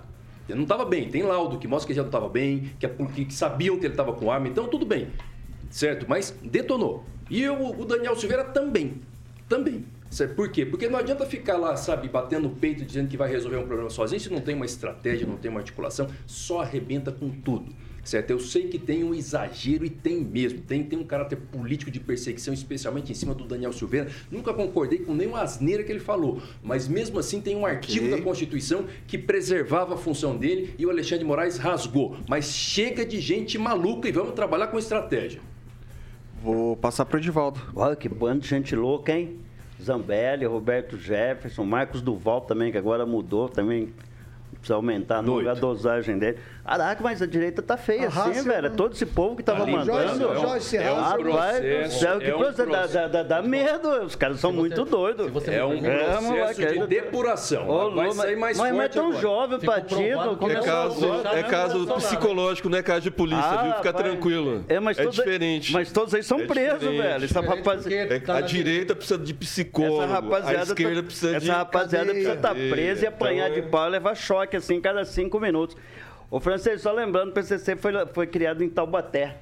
Não 0.54 0.62
estava 0.64 0.84
bem. 0.84 1.08
Tem 1.08 1.22
laudo 1.22 1.58
que 1.58 1.66
mostra 1.68 1.86
que 1.86 1.92
ele 1.92 1.96
já 1.96 2.02
não 2.02 2.08
estava 2.08 2.28
bem, 2.28 2.70
que, 2.78 2.86
a- 2.86 2.90
que- 2.90 3.32
sabiam 3.32 3.78
que 3.78 3.86
ele 3.86 3.92
estava 3.94 4.12
com 4.12 4.30
arma, 4.30 4.48
então 4.48 4.68
tudo 4.68 4.84
bem. 4.86 5.08
Certo? 5.70 6.06
Mas 6.08 6.34
detonou. 6.42 7.04
E 7.30 7.48
o, 7.48 7.80
o 7.80 7.84
Daniel 7.84 8.16
Silveira 8.16 8.44
também. 8.44 8.94
Também. 9.48 9.84
Certo? 10.10 10.34
Por 10.34 10.50
quê? 10.50 10.66
Porque 10.66 10.88
não 10.88 10.98
adianta 10.98 11.24
ficar 11.24 11.56
lá, 11.56 11.76
sabe, 11.76 12.08
batendo 12.08 12.48
no 12.48 12.54
peito 12.56 12.84
dizendo 12.84 13.08
que 13.08 13.16
vai 13.16 13.30
resolver 13.30 13.56
um 13.58 13.66
problema 13.66 13.88
sozinho, 13.90 14.20
se 14.20 14.28
não 14.28 14.40
tem 14.40 14.56
uma 14.56 14.64
estratégia, 14.66 15.24
não 15.26 15.36
tem 15.36 15.48
uma 15.50 15.60
articulação, 15.60 16.08
só 16.26 16.62
arrebenta 16.62 17.12
com 17.12 17.30
tudo. 17.30 17.72
Certo? 18.02 18.30
Eu 18.30 18.40
sei 18.40 18.68
que 18.68 18.78
tem 18.78 19.04
um 19.04 19.14
exagero 19.14 19.84
e 19.84 19.90
tem 19.90 20.24
mesmo. 20.24 20.60
Tem, 20.60 20.82
tem 20.82 20.98
um 20.98 21.04
caráter 21.04 21.36
político 21.36 21.90
de 21.90 22.00
perseguição, 22.00 22.52
especialmente 22.54 23.12
em 23.12 23.14
cima 23.14 23.34
do 23.34 23.44
Daniel 23.44 23.72
Silveira. 23.72 24.10
Nunca 24.30 24.52
concordei 24.54 25.00
com 25.00 25.14
nenhuma 25.14 25.40
asneira 25.40 25.82
que 25.82 25.92
ele 25.92 26.00
falou. 26.00 26.40
Mas 26.62 26.88
mesmo 26.88 27.18
assim 27.18 27.40
tem 27.40 27.56
um 27.56 27.66
artigo 27.66 28.10
da 28.10 28.20
Constituição 28.20 28.86
que 29.06 29.18
preservava 29.18 29.94
a 29.94 29.98
função 29.98 30.36
dele 30.36 30.74
e 30.78 30.86
o 30.86 30.90
Alexandre 30.90 31.20
de 31.20 31.24
Moraes 31.24 31.58
rasgou. 31.58 32.16
Mas 32.28 32.46
chega 32.46 33.04
de 33.04 33.20
gente 33.20 33.58
maluca 33.58 34.08
e 34.08 34.12
vamos 34.12 34.32
trabalhar 34.32 34.68
com 34.68 34.78
estratégia. 34.78 35.40
Vou 36.42 36.74
passar 36.76 37.04
para 37.04 37.16
o 37.16 37.20
Edivaldo. 37.20 37.60
Olha 37.76 37.94
que 37.94 38.08
bando 38.08 38.40
de 38.40 38.48
gente 38.48 38.74
louca, 38.74 39.12
hein? 39.12 39.38
Zambelli, 39.82 40.44
Roberto 40.44 40.96
Jefferson, 40.96 41.64
Marcos 41.64 42.02
Duval 42.02 42.42
também, 42.42 42.70
que 42.70 42.78
agora 42.78 43.04
mudou 43.04 43.48
também. 43.48 43.92
Precisa 44.60 44.74
aumentar 44.74 45.20
a 45.20 45.54
dosagem 45.54 46.18
dele. 46.18 46.36
Caraca, 46.62 47.02
mas 47.02 47.20
a 47.22 47.26
direita 47.26 47.62
tá 47.62 47.76
feia 47.76 48.08
assim, 48.08 48.42
velho. 48.42 48.66
É 48.66 48.70
todo 48.70 48.92
esse 48.92 49.06
povo 49.06 49.34
que 49.34 49.42
tava 49.42 49.62
Ali, 49.62 49.72
mandando. 49.72 50.18
Joyce- 50.18 50.40
Joyce 50.40 50.76
é 50.76 50.92
um 50.92 50.96
Arrasa. 50.98 51.16
processo. 51.18 51.62
processo, 51.80 52.18
que 52.20 52.30
é 52.30 52.34
um 52.34 52.38
processo, 52.38 52.56
dá, 52.58 52.64
processo. 52.78 52.92
dá, 52.94 53.08
dá, 53.08 53.22
dá 53.22 53.42
medo. 53.42 53.88
Os 54.04 54.14
caras 54.14 54.38
são 54.38 54.52
muito 54.52 54.84
doidos. 54.84 55.26
É 55.48 55.64
um 55.64 55.78
processo 55.80 56.60
de 56.60 56.86
depuração. 56.86 57.68
Ô, 57.68 57.90
vai 57.90 58.06
Lu, 58.06 58.12
sair 58.12 58.36
mais 58.36 58.58
mas, 58.58 58.72
mas 58.72 58.76
forte 58.76 58.84
é 58.84 59.00
tão 59.00 59.06
agora. 59.08 59.20
jovem 59.22 59.56
o 59.56 59.60
Ficou 59.60 59.74
partido. 59.74 60.08
provado 60.10 60.30
que 60.30 60.36
como 60.36 60.52
É 60.52 60.54
é 60.54 60.60
caso, 60.62 61.06
é 61.34 61.42
caso 61.42 61.86
psicológico, 61.94 62.68
não 62.68 62.78
é 62.78 62.82
caso 62.82 63.00
de 63.00 63.10
polícia, 63.10 63.42
Ah, 63.44 63.62
viu? 63.62 63.72
Fica 63.76 63.92
vai. 63.92 64.02
tranquilo. 64.02 64.64
É, 64.68 64.78
mas 64.78 64.96
todos- 64.98 65.14
diferente. 65.16 65.72
mas 65.72 65.90
todos 65.90 66.14
aí 66.14 66.22
são 66.22 66.40
É 66.40 66.46
presos, 66.46 66.80
velho. 66.82 67.24
Essa 67.24 67.40
rapaz- 67.40 67.86
É- 67.86 68.20
a 68.28 68.40
direita 68.42 68.94
precisa 68.94 69.18
de 69.18 69.32
psicólogo, 69.34 70.02
Essa 70.02 70.12
rapaziada, 70.12 70.58
a 70.58 70.62
esquerda 70.64 70.96
tá- 70.96 71.02
precisa 71.02 71.30
essa 71.36 71.40
de 71.40 71.50
rapaziada 71.50 72.10
precisa 72.10 72.34
estar 72.34 72.54
presa 72.54 73.04
e 73.04 73.08
apanhar 73.08 73.50
Então, 73.50 73.62
de 73.62 73.68
pau 73.68 73.86
e 73.88 73.90
levar 73.90 74.14
choque 74.14 74.49
assim 74.56 74.80
cada 74.80 75.04
cinco 75.04 75.38
minutos. 75.40 75.76
Ô, 76.30 76.38
francês, 76.38 76.82
só 76.82 76.92
lembrando, 76.92 77.30
o 77.30 77.32
PCC 77.32 77.76
foi, 77.76 77.92
foi 78.14 78.26
criado 78.26 78.62
em 78.62 78.68
Taubaté. 78.68 79.38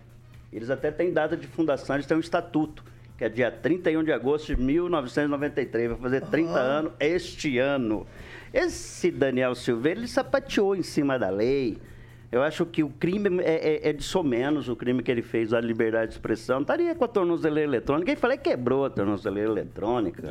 Eles 0.52 0.70
até 0.70 0.90
têm 0.90 1.12
data 1.12 1.36
de 1.36 1.46
fundação, 1.46 1.96
eles 1.96 2.06
têm 2.06 2.16
um 2.16 2.20
estatuto, 2.20 2.82
que 3.16 3.24
é 3.24 3.28
dia 3.28 3.50
31 3.50 4.02
de 4.04 4.12
agosto 4.12 4.54
de 4.54 4.62
1993. 4.62 5.90
Vai 5.90 5.98
fazer 5.98 6.20
30 6.22 6.58
anos 6.58 6.92
este 6.98 7.58
ano. 7.58 8.06
Esse 8.52 9.10
Daniel 9.10 9.54
Silveira, 9.54 10.00
ele 10.00 10.08
sapateou 10.08 10.74
em 10.74 10.82
cima 10.82 11.18
da 11.18 11.28
lei. 11.28 11.76
Eu 12.30 12.42
acho 12.42 12.66
que 12.66 12.82
o 12.82 12.90
crime 12.90 13.40
é, 13.42 13.86
é, 13.86 13.88
é 13.88 13.92
de 13.92 14.02
somenos, 14.02 14.68
o 14.68 14.76
crime 14.76 15.02
que 15.02 15.10
ele 15.10 15.22
fez, 15.22 15.54
a 15.54 15.60
liberdade 15.60 16.08
de 16.08 16.14
expressão. 16.14 16.60
Estaria 16.60 16.94
com 16.94 17.04
a 17.04 17.08
tornozeleira 17.08 17.68
eletrônica. 17.70 18.06
Quem 18.06 18.16
falou 18.16 18.36
quebrou 18.36 18.84
a 18.84 18.90
tornozeleira 18.90 19.50
eletrônica. 19.50 20.22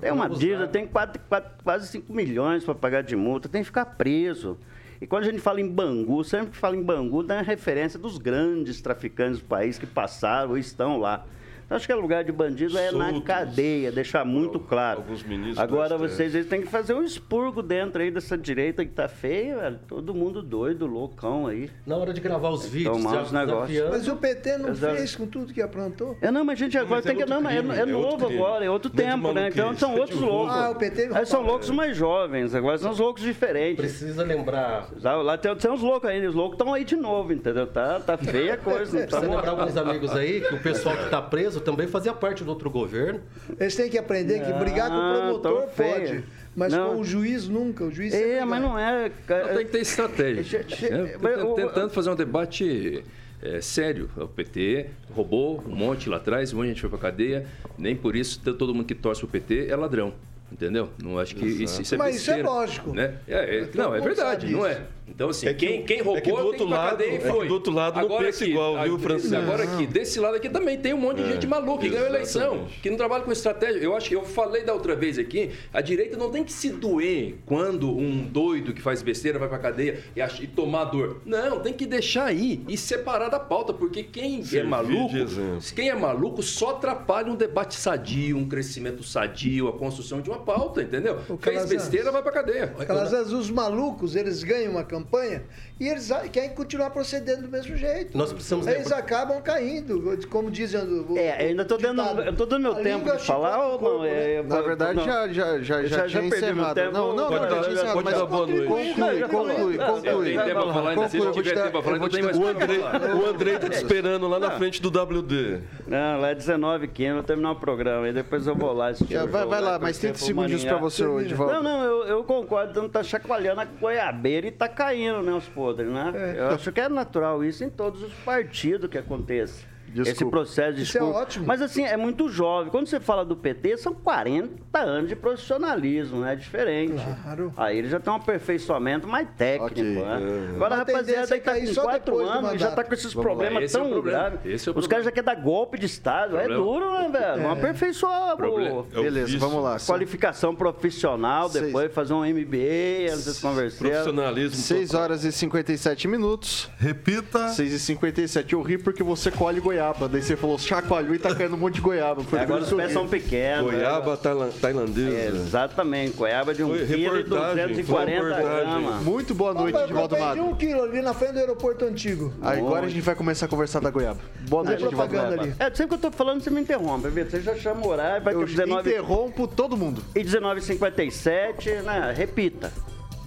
Tem 0.00 0.12
uma 0.12 0.28
dívida, 0.38 0.68
tem 0.68 0.86
quatro- 0.86 1.20
quatro- 1.28 1.50
quase 1.64 1.88
5 1.88 2.12
milhões 2.12 2.62
para 2.64 2.74
pagar 2.76 3.02
de 3.02 3.16
multa, 3.16 3.48
tem 3.48 3.60
que 3.62 3.66
ficar 3.66 3.84
preso. 3.86 4.56
E 5.00 5.06
quando 5.06 5.24
a 5.24 5.26
gente 5.26 5.40
fala 5.40 5.60
em 5.60 5.66
Bangu, 5.68 6.22
sempre 6.22 6.50
que 6.52 6.56
fala 6.56 6.76
em 6.76 6.82
Bangu, 6.82 7.24
dá 7.24 7.40
a 7.40 7.42
referência 7.42 7.98
dos 7.98 8.18
grandes 8.18 8.80
traficantes 8.80 9.40
do 9.40 9.44
país 9.46 9.76
que 9.76 9.86
passaram 9.86 10.50
ou 10.50 10.58
estão 10.58 10.96
lá. 10.96 11.26
Acho 11.72 11.86
que 11.86 11.92
é 11.92 11.94
lugar 11.94 12.22
de 12.24 12.32
bandido 12.32 12.78
é 12.78 12.90
na 12.92 13.10
Soltos. 13.10 13.24
cadeia, 13.24 13.90
deixar 13.90 14.24
muito 14.24 14.58
claro. 14.60 15.00
alguns 15.00 15.22
ministros 15.22 15.58
Agora 15.58 15.96
vocês 15.96 16.34
eles 16.34 16.46
têm 16.46 16.60
que 16.60 16.68
fazer 16.68 16.94
um 16.94 17.02
expurgo 17.02 17.62
dentro 17.62 18.02
aí 18.02 18.10
dessa 18.10 18.36
direita 18.36 18.84
que 18.84 18.92
tá 18.92 19.08
feia, 19.08 19.56
velho. 19.56 19.80
Todo 19.88 20.14
mundo 20.14 20.42
doido, 20.42 20.86
loucão 20.86 21.46
aí. 21.46 21.70
Na 21.86 21.96
hora 21.96 22.12
de 22.12 22.20
gravar 22.20 22.50
os 22.50 22.66
vídeos, 22.66 22.96
Tomar 22.96 23.22
os 23.22 23.32
negócios. 23.32 23.90
Mas 23.90 24.08
o 24.08 24.16
PT 24.16 24.58
não 24.58 24.70
Exato. 24.70 24.96
fez 24.96 25.16
com 25.16 25.26
tudo 25.26 25.52
que 25.52 25.62
aprontou? 25.62 26.16
É, 26.20 26.30
não, 26.30 26.44
mas 26.44 26.58
a 26.60 26.64
gente 26.64 26.76
agora 26.76 26.96
mas 26.96 27.06
é 27.06 27.08
tem 27.08 27.16
que. 27.16 27.22
outro 27.22 27.34
Não, 27.34 27.42
mas 27.42 27.54
é, 27.54 27.58
crime, 27.58 27.74
é 27.74 27.80
é 27.80 27.86
novo 27.86 28.26
crime. 28.26 28.42
agora, 28.42 28.64
é 28.64 28.70
outro 28.70 28.92
é 28.94 28.96
tempo, 28.96 29.32
né? 29.32 29.48
Então 29.48 29.74
são 29.76 29.96
é 29.96 30.00
outros 30.00 30.20
loucos. 30.20 30.54
Ah, 30.54 30.70
o 30.70 30.74
PT 30.74 31.10
Aí 31.12 31.26
são 31.26 31.42
loucos 31.42 31.70
mais 31.70 31.96
jovens, 31.96 32.54
agora 32.54 32.78
são 32.78 32.90
os 32.90 32.98
loucos 32.98 33.22
diferentes. 33.22 33.76
Precisa 33.76 34.22
lembrar. 34.22 34.88
Lá, 35.00 35.16
lá 35.16 35.38
tem, 35.38 35.54
tem 35.56 35.70
uns 35.70 35.80
loucos 35.80 36.08
aí, 36.08 36.26
os 36.26 36.34
loucos 36.34 36.58
estão 36.58 36.74
aí 36.74 36.84
de 36.84 36.96
novo, 36.96 37.32
entendeu? 37.32 37.66
Tá, 37.66 38.00
tá 38.00 38.16
feia 38.16 38.54
a 38.54 38.56
coisa. 38.58 38.92
Não 38.92 39.06
tá 39.06 39.16
Precisa 39.16 39.34
lembrar 39.34 39.50
alguns 39.50 39.76
amigos 39.76 40.12
aí 40.14 40.40
que 40.40 40.54
o 40.54 40.62
pessoal 40.62 40.96
que 40.96 41.04
está 41.04 41.22
preso 41.22 41.61
também 41.62 41.86
fazia 41.86 42.12
parte 42.12 42.44
do 42.44 42.50
outro 42.50 42.68
governo. 42.70 43.20
Eles 43.58 43.74
têm 43.74 43.88
que 43.88 43.96
aprender 43.98 44.40
que 44.44 44.52
brigar 44.52 44.90
com 44.90 44.96
o 44.96 45.14
promotor 45.14 45.68
pode, 45.76 46.24
mas 46.54 46.72
Não. 46.72 46.94
com 46.96 47.00
o 47.00 47.04
juiz 47.04 47.48
nunca. 47.48 47.84
O 47.84 47.90
juiz 47.90 48.12
É, 48.12 48.44
mas 48.44 48.60
não 48.60 48.78
é. 48.78 49.10
cara. 49.26 49.54
Tem 49.54 49.64
que 49.66 49.72
ter 49.72 49.80
estratégia. 49.80 50.58
Né? 50.90 51.14
mas 51.20 51.42
o- 51.42 51.54
Tentando 51.54 51.90
fazer 51.90 52.10
um 52.10 52.14
debate 52.16 53.02
é, 53.42 53.60
sério. 53.60 54.08
O 54.16 54.28
PT 54.28 54.86
roubou 55.14 55.62
um 55.66 55.74
monte 55.74 56.08
lá 56.08 56.18
atrás, 56.18 56.52
um 56.52 56.56
monte 56.56 56.66
de 56.66 56.72
gente 56.72 56.80
foi 56.82 56.90
pra 56.90 56.98
cadeia. 56.98 57.46
Nem 57.78 57.96
por 57.96 58.14
isso 58.14 58.38
todo 58.40 58.74
mundo 58.74 58.86
que 58.86 58.94
torce 58.94 59.20
pro 59.20 59.28
PT 59.30 59.66
é 59.68 59.76
ladrão. 59.76 60.12
Entendeu? 60.52 60.90
Não 61.02 61.18
acho 61.18 61.34
que 61.34 61.44
isso, 61.46 61.82
isso 61.82 61.94
é 61.94 61.98
Mas 61.98 62.16
isso 62.16 62.30
é 62.30 62.34
besteira, 62.34 62.48
lógico. 62.50 62.92
Né? 62.94 63.14
É, 63.26 63.58
é- 63.58 63.64
Todo 63.64 63.76
não, 63.78 63.94
é 63.94 64.00
verdade, 64.00 64.50
não 64.50 64.66
é? 64.66 64.82
Então, 65.08 65.28
assim, 65.28 65.46
É 65.48 65.52
que 65.52 65.66
quem, 65.66 65.82
quem 65.84 65.98
é 65.98 66.02
roubou 66.02 66.22
que 66.22 66.30
do 66.30 66.36
tem 66.36 66.44
outro 66.46 66.64
lado- 66.66 66.90
cadeia 66.90 67.10
e 67.10 67.14
é 67.16 67.18
que 67.18 67.28
foi. 67.28 67.46
do 67.48 67.54
outro 67.54 67.72
lado 67.72 67.96
não 67.96 68.02
agora 68.06 68.24
pensa 68.24 68.44
aqui, 68.44 68.52
igual, 68.52 68.82
viu, 68.82 68.98
Francisco? 68.98 69.36
Agora 69.36 69.64
aqui, 69.64 69.86
desse 69.86 70.20
lado 70.20 70.36
aqui 70.36 70.48
também 70.48 70.78
tem 70.78 70.94
um 70.94 70.98
monte 70.98 71.16
de 71.22 71.28
É, 71.28 71.32
gente 71.34 71.46
maluca 71.46 71.82
que 71.82 71.88
ganhou 71.90 72.06
eleição, 72.06 72.66
que 72.80 72.88
não 72.88 72.96
trabalha 72.96 73.22
com 73.24 73.32
estratégia. 73.32 73.78
Eu 73.80 73.94
acho 73.94 74.08
que 74.08 74.14
eu 74.16 74.24
falei 74.24 74.62
da 74.62 74.72
outra 74.72 74.94
vez 74.96 75.18
aqui, 75.18 75.50
a 75.74 75.80
direita 75.82 76.16
não 76.16 76.30
tem 76.30 76.42
que 76.44 76.52
se 76.52 76.70
doer 76.70 77.34
quando 77.44 77.90
um 77.94 78.22
doido 78.22 78.72
que 78.72 78.80
faz 78.80 79.02
besteira 79.02 79.38
vai 79.38 79.48
pra 79.48 79.58
cadeia 79.58 80.00
e, 80.16 80.22
ach- 80.22 80.40
e 80.40 80.46
tomar 80.46 80.84
dor. 80.84 81.20
Não, 81.26 81.60
tem 81.60 81.74
que 81.74 81.84
deixar 81.84 82.26
aí 82.26 82.62
e 82.66 82.76
separar 82.78 83.28
da 83.28 83.40
pauta, 83.40 83.74
porque 83.74 84.04
quem 84.04 84.40
é 84.40 84.44
Servir 84.44 84.68
maluco, 84.68 85.10
de 85.14 85.20
exemplo. 85.22 85.58
quem 85.74 85.90
é 85.90 85.94
maluco 85.94 86.42
só 86.42 86.70
atrapalha 86.70 87.30
um 87.30 87.36
debate 87.36 87.74
sadio, 87.74 88.38
um 88.38 88.48
crescimento 88.48 89.02
sadio, 89.02 89.68
a 89.68 89.72
construção 89.72 90.22
de 90.22 90.30
uma 90.30 90.38
pauta, 90.42 90.82
entendeu? 90.82 91.14
Ô, 91.28 91.36
Fez 91.36 91.40
Calazans. 91.40 91.70
besteira, 91.70 92.10
vai 92.12 92.22
pra 92.22 92.32
cadeia. 92.32 92.74
Às 92.88 93.10
vezes 93.10 93.32
os 93.32 93.50
malucos, 93.50 94.14
eles 94.16 94.42
ganham 94.42 94.72
uma 94.72 94.84
campanha 94.84 95.42
e 95.82 95.88
eles 95.88 96.10
querem 96.32 96.50
continuar 96.50 96.90
procedendo 96.90 97.42
do 97.42 97.48
mesmo 97.48 97.76
jeito. 97.76 98.16
Nós 98.16 98.32
precisamos 98.32 98.66
Eles 98.68 98.84
lembrar- 98.84 98.98
acabam 98.98 99.42
caindo, 99.42 100.16
como 100.30 100.50
dizem 100.50 100.80
o, 100.80 101.18
É, 101.18 101.44
eu 101.44 101.48
ainda 101.48 101.64
tô 101.64 101.76
dando, 101.76 102.02
ditado. 102.02 102.22
eu 102.22 102.36
tô 102.36 102.46
dando 102.46 102.62
meu 102.62 102.72
A 102.72 102.76
tempo 102.76 103.16
de 103.16 103.24
falar 103.24 103.66
ou 103.66 103.80
não? 103.80 104.04
É, 104.04 104.42
Na 104.44 104.60
verdade, 104.60 104.94
não. 104.96 105.04
já, 105.04 105.28
já, 105.28 105.58
já, 105.60 105.82
já, 105.82 106.06
já- 106.06 106.06
tinha 106.20 106.24
encerrado. 106.26 106.74
tempo. 106.74 106.92
Não, 106.92 107.16
não, 107.16 107.28
Pode 107.28 107.40
não, 107.44 107.48
dar- 107.48 107.56
já 107.56 107.62
tinha 107.62 107.74
encerrado, 107.74 107.94
pode 107.94 108.04
mas 108.04 108.20
conclui, 108.20 108.66
conclui, 108.66 109.76
conclui. 109.78 110.24
tem 110.34 110.44
tempo 110.44 110.62
pra 110.62 110.72
falar 110.72 110.90
ainda, 110.90 111.08
se 111.08 111.18
tiver 111.32 111.54
tempo 111.54 111.70
pra 111.70 111.82
falar, 111.82 112.08
tem 112.10 112.22
mais 112.22 112.38
O 112.38 112.46
Andrei, 112.46 112.78
o 112.78 113.26
Andrei 113.26 113.58
tá 113.58 113.68
te 113.68 113.76
esperando 113.76 114.28
lá 114.28 114.38
na 114.38 114.50
frente 114.52 114.80
do 114.80 114.88
WD. 114.90 115.58
Não, 115.86 116.20
lá 116.20 116.30
é 116.30 116.34
19 116.34 116.86
15 116.88 117.08
eu 117.08 117.14
vou 117.16 117.22
terminar 117.24 117.50
o 117.52 117.56
programa, 117.56 118.06
aí 118.06 118.12
depois 118.12 118.46
eu 118.46 118.54
vou 118.54 118.72
lá 118.72 118.88
assistir 118.88 119.16
vai, 119.26 119.44
lá, 119.44 119.76
e 119.76 119.80
mais 119.80 119.98
torcer 119.98 120.00
30 120.12 120.18
pro 120.18 120.26
segundinhos 120.26 120.62
Maringá. 120.64 120.78
pra 120.78 120.88
você 120.88 121.04
hoje, 121.04 121.26
Edivaldo. 121.26 121.54
Não, 121.54 121.62
não, 121.62 121.84
eu, 122.04 122.04
concordo, 122.24 122.70
então 122.70 122.88
tá 122.88 123.02
chacoalhando 123.02 123.60
a 123.60 123.64
goiabeira 123.64 124.46
e 124.46 124.50
tá 124.50 124.68
caindo, 124.68 125.22
né, 125.22 125.32
os 125.32 125.46
né? 125.74 126.34
Eu 126.36 126.48
acho 126.48 126.72
que 126.72 126.80
é 126.80 126.88
natural 126.88 127.44
isso 127.44 127.64
em 127.64 127.70
todos 127.70 128.02
os 128.02 128.12
partidos 128.14 128.88
que 128.90 128.98
aconteça. 128.98 129.71
Esse 129.92 130.02
Desculpa. 130.12 130.30
processo 130.38 130.76
de 130.76 130.82
Isso 130.84 130.98
é 130.98 131.02
ótimo. 131.02 131.46
Mas 131.46 131.60
assim, 131.60 131.84
é 131.84 131.96
muito 131.96 132.28
jovem. 132.28 132.70
Quando 132.70 132.86
você 132.86 132.98
fala 132.98 133.24
do 133.24 133.36
PT, 133.36 133.76
são 133.76 133.92
40 133.94 134.78
anos 134.78 135.08
de 135.08 135.14
profissionalismo, 135.16 136.20
né? 136.20 136.32
É 136.32 136.36
diferente. 136.36 137.02
Claro. 137.22 137.52
Aí 137.56 137.78
ele 137.78 137.88
já 137.88 138.00
tem 138.00 138.12
um 138.12 138.16
aperfeiçoamento 138.16 139.06
mais 139.06 139.28
técnico, 139.36 139.72
Ok. 139.72 140.04
né? 140.04 140.52
Agora, 140.56 140.76
A 140.76 140.80
a 140.80 140.84
tendência 140.84 141.16
rapaziada 141.20 141.36
é 141.36 141.38
que 141.38 141.44
tá 141.44 141.60
com 141.60 141.66
só 141.74 141.82
4 141.82 141.98
depois 142.04 142.28
do 142.28 142.32
anos 142.38 142.54
e 142.54 142.58
já 142.58 142.70
tá 142.70 142.84
com 142.84 142.94
esses 142.94 143.12
Vamos 143.12 143.26
problemas 143.26 143.62
esse 143.64 143.76
é 143.76 143.80
tão 143.80 143.90
problema. 143.90 144.18
graves. 144.30 144.40
Esse 144.46 144.68
é 144.68 144.72
Os 144.74 144.86
caras 144.86 145.04
já 145.04 145.10
querem 145.10 145.26
dar 145.26 145.34
golpe 145.34 145.78
de 145.78 145.86
Estado. 145.86 146.36
É 146.36 146.46
Problema. 146.46 146.64
duro, 146.64 146.90
né, 146.92 147.08
velho? 147.12 147.42
Vamos 147.42 147.58
aperfeiçoar 147.58 148.36
pô. 148.36 148.86
É 148.94 149.02
Beleza, 149.02 149.38
vamos 149.38 149.62
lá. 149.62 149.76
Qualificação 149.78 150.54
profissional, 150.54 151.48
Seis. 151.48 151.66
depois 151.66 151.92
fazer 151.92 152.14
um 152.14 152.24
MBA, 152.24 153.12
antes 153.12 153.34
de 153.36 153.40
conversar. 153.40 153.78
Profissionalismo. 153.78 154.56
6 154.56 154.94
horas 154.94 155.24
e 155.24 155.32
57 155.32 156.08
minutos. 156.08 156.70
Repita. 156.78 157.48
6 157.48 157.72
e 157.72 157.78
57 157.78 158.52
Eu 158.54 158.62
ri 158.62 158.78
porque 158.78 159.02
você 159.02 159.30
colhe 159.30 159.60
goiaba. 159.82 160.08
Daí 160.08 160.22
você 160.22 160.36
falou 160.36 160.58
chacoalhou 160.58 161.14
e 161.14 161.18
tá 161.18 161.34
caindo 161.34 161.54
um 161.54 161.58
monte 161.58 161.74
de 161.74 161.80
goiaba. 161.80 162.22
Foi 162.22 162.38
por 162.38 162.44
Agora 162.44 162.62
os 162.62 162.70
eu 162.70 162.76
pés 162.76 162.92
são 162.92 163.08
pequenos. 163.08 163.72
Goiaba 163.72 164.12
né? 164.12 164.50
tailandesa. 164.60 165.36
Exatamente, 165.36 166.16
goiaba 166.16 166.54
de 166.54 166.62
1 166.62 166.68
Foi 166.68 166.78
kg 166.78 166.92
e 166.94 167.02
reportagem, 167.02 167.66
240 167.68 167.86
foi 167.86 168.30
reportagem. 168.34 168.82
gramas. 168.82 169.02
Muito 169.02 169.34
boa 169.34 169.54
noite, 169.54 169.74
Opa, 169.74 169.78
eu 169.80 169.84
Edivaldo 169.84 170.18
Mato. 170.18 170.40
um 170.42 170.54
quilo 170.54 170.82
ali 170.82 171.02
na 171.02 171.12
frente 171.14 171.32
do 171.32 171.38
aeroporto 171.40 171.84
antigo. 171.84 172.32
Agora 172.40 172.86
a 172.86 172.88
gente 172.88 173.02
vai 173.02 173.14
começar 173.14 173.46
a 173.46 173.48
conversar 173.48 173.80
da 173.80 173.90
goiaba. 173.90 174.20
Boa 174.48 174.62
noite, 174.64 174.84
Edivaldo 174.84 175.08
propaganda 175.10 175.36
Mato. 175.36 175.48
ali. 175.48 175.54
É, 175.58 175.74
sempre 175.74 175.98
que 175.98 176.06
eu 176.06 176.10
tô 176.10 176.16
falando, 176.16 176.40
você 176.42 176.50
me 176.50 176.60
interrompe. 176.60 177.08
Você 177.08 177.40
já 177.40 177.54
chama 177.56 177.84
o 177.84 177.88
horário, 177.88 178.24
vai 178.24 178.34
Eu 178.34 178.40
ter 178.40 178.46
19 178.46 178.88
interrompo 178.90 179.46
todo 179.48 179.76
mundo. 179.76 180.02
e 180.14 180.20
19h57, 180.24 181.82
né? 181.82 182.12
Repita. 182.16 182.72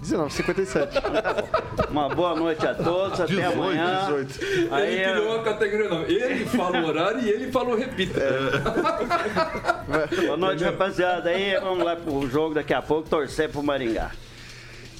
19,57. 0.06 1.90
Uma 1.90 2.08
boa 2.08 2.34
noite 2.34 2.66
a 2.66 2.74
todos, 2.74 3.20
até 3.20 3.34
18, 3.34 3.52
amanhã. 3.52 4.06
18. 4.06 4.74
Aí, 4.74 4.94
ele 4.94 5.12
criou 5.12 5.34
uma 5.34 5.42
categoria 5.42 5.88
nova. 5.88 6.12
Ele 6.12 6.44
fala 6.46 6.80
o 6.80 6.86
horário 6.86 7.20
e 7.20 7.30
ele 7.30 7.50
fala 7.50 7.70
o 7.70 7.76
repita. 7.76 8.20
boa 10.26 10.36
noite, 10.36 10.64
rapaziada. 10.64 11.30
Aí, 11.30 11.58
vamos 11.60 11.84
lá 11.84 11.96
pro 11.96 12.28
jogo 12.28 12.54
daqui 12.54 12.74
a 12.74 12.82
pouco, 12.82 13.08
torcer 13.08 13.50
pro 13.50 13.62
Maringá. 13.62 14.12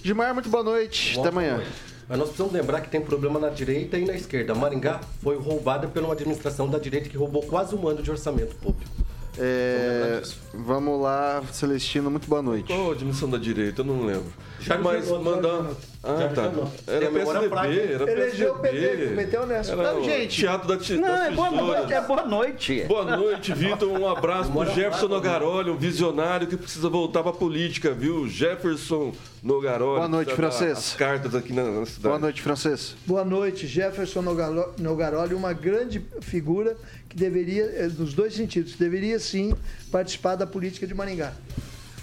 Gilmar, 0.02 0.34
muito 0.34 0.48
boa 0.48 0.62
noite. 0.62 1.18
Até 1.18 1.28
amanhã. 1.28 1.61
Mas 2.09 2.18
nós 2.18 2.28
precisamos 2.28 2.52
lembrar 2.52 2.80
que 2.80 2.88
tem 2.88 3.00
problema 3.00 3.38
na 3.38 3.48
direita 3.48 3.98
e 3.98 4.04
na 4.04 4.14
esquerda. 4.14 4.54
Maringá 4.54 5.00
foi 5.22 5.36
roubada 5.36 5.88
por 5.88 6.02
uma 6.02 6.12
administração 6.12 6.68
da 6.68 6.78
direita 6.78 7.09
que 7.09 7.16
roubou 7.16 7.42
quase 7.42 7.74
um 7.74 7.88
ano 7.88 8.02
de 8.02 8.11
orçamento 8.11 8.54
público. 8.57 8.95
É, 9.39 10.22
vamos 10.55 11.01
lá, 11.01 11.43
Celestino, 11.53 12.11
muito 12.11 12.28
boa 12.28 12.41
noite. 12.43 12.72
Qual 12.72 12.91
a 12.91 12.93
admissão 12.95 13.28
da 13.28 13.37
direita? 13.39 13.82
Eu 13.82 13.84
não 13.84 14.07
lembro. 14.07 14.32
Já 14.61 14.78
Mas 14.78 15.09
mandar. 15.11 15.70
Ah, 16.03 16.30
tá. 16.34 16.53
Era 16.87 17.11
PSDB, 17.11 17.93
era 17.93 18.11
Elegeu 18.11 18.55
o 18.55 18.59
PT, 18.61 19.07
cometeu 19.09 19.47
nessa. 19.47 19.72
Era 19.72 19.93
Não, 19.93 20.01
o 20.01 20.05
gente. 20.05 20.37
Teatro 20.37 20.68
da, 20.68 20.97
Não, 20.97 21.16
é 21.24 21.30
boa 21.32 21.51
noite, 21.51 21.93
é 21.93 22.01
boa 22.01 22.24
noite. 22.24 22.84
Boa 22.84 23.16
noite, 23.16 23.53
Vitor. 23.53 23.89
Um 23.89 24.09
abraço 24.09 24.51
pro 24.51 24.64
Jefferson 24.66 25.09
Nogaroli, 25.09 25.70
um 25.70 25.76
visionário 25.76 26.47
que 26.47 26.57
precisa 26.57 26.89
voltar 26.89 27.22
pra 27.22 27.32
política, 27.32 27.93
viu? 27.93 28.28
Jefferson 28.28 29.12
Nogaroli. 29.43 29.99
Boa 29.99 30.09
noite, 30.09 30.32
francês. 30.34 30.78
As 30.78 30.95
cartas 30.95 31.34
aqui 31.34 31.53
na, 31.53 31.64
na 31.64 31.87
cidade. 31.87 32.03
Boa 32.03 32.18
noite, 32.18 32.41
francês. 32.41 32.97
Boa 33.05 33.24
noite, 33.24 33.66
Jefferson 33.66 34.22
Nogaroli, 34.78 35.34
uma 35.34 35.53
grande 35.53 36.01
figura 36.20 36.76
que 37.16 37.20
deveria, 37.20 37.64
eh, 37.64 37.90
nos 37.98 38.12
dois 38.12 38.34
sentidos, 38.34 38.74
deveria 38.76 39.18
sim 39.18 39.54
participar 39.90 40.36
da 40.36 40.46
política 40.46 40.86
de 40.86 40.92
Maringá. 40.92 41.32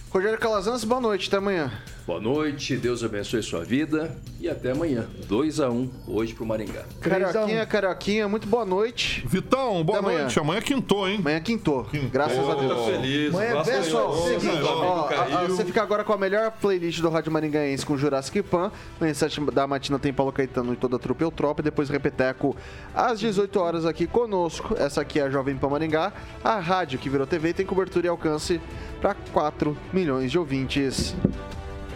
Rogério 0.09 0.39
Calazans, 0.39 0.84
boa 0.84 0.99
noite, 0.99 1.28
até 1.28 1.38
amanhã. 1.38 1.72
Boa 2.06 2.20
noite, 2.20 2.76
Deus 2.76 3.01
abençoe 3.01 3.41
sua 3.41 3.64
vida 3.64 4.14
e 4.38 4.49
até 4.49 4.72
amanhã. 4.72 5.06
2 5.26 5.62
a 5.62 5.70
1 5.70 5.89
hoje 6.06 6.34
pro 6.34 6.45
Maringá. 6.45 6.82
Um. 6.97 6.99
Carioquinha, 6.99 7.66
Carioquinha, 7.66 8.28
muito 8.28 8.45
boa 8.45 8.66
noite. 8.66 9.26
Vitão, 9.26 9.82
boa 9.86 9.99
Até 9.99 10.08
amanhã. 10.10 10.22
noite. 10.24 10.38
Amanhã 10.38 10.62
quintou, 10.62 11.08
hein? 11.08 11.16
Amanhã 11.20 11.39
quintou, 11.39 11.88
graças 12.12 12.38
a 12.38 12.56
Tá 12.56 12.62
Deus. 12.62 12.86
feliz. 12.88 13.34
Amanhã 13.34 13.51
é 13.51 13.64
ganhou 13.64 14.12
ontem, 14.12 14.39
seguinte, 14.41 14.64
Ó, 14.66 15.47
você 15.47 15.64
fica 15.64 15.82
agora 15.82 16.04
com 16.04 16.12
a 16.12 16.18
melhor 16.18 16.51
playlist 16.51 16.99
do 16.99 17.08
Rádio 17.08 17.32
Maringaense 17.32 17.86
com 17.86 17.97
Jurassic 17.97 18.43
Pan. 18.43 18.70
Amanhã, 18.99 19.14
7 19.14 19.39
da 19.51 19.66
matina, 19.66 19.97
tem 19.97 20.12
Paulo 20.12 20.34
Caetano 20.34 20.74
e 20.74 20.76
toda 20.76 20.97
a 20.97 20.99
trupe 20.99 21.24
Eutropa. 21.24 21.62
E 21.62 21.64
depois 21.64 21.88
Repeteco 21.88 22.54
às 22.93 23.18
18 23.18 23.58
horas 23.62 23.86
aqui 23.86 24.08
conosco. 24.08 24.76
Essa 24.78 24.99
aqui 24.99 25.22
é 25.22 25.24
a 25.24 25.30
Jovem 25.30 25.56
Pan 25.56 25.70
Maringá, 25.70 26.12
a 26.43 26.60
rádio 26.60 26.99
que 26.99 27.10
virou 27.10 27.26
TV 27.26 27.54
tem 27.54 27.66
cobertura 27.66 28.08
e 28.08 28.10
alcance 28.10 28.60
para 28.99 29.16
4 29.32 29.78
milhões 29.93 30.30
de 30.30 30.38
ouvintes. 30.38 31.16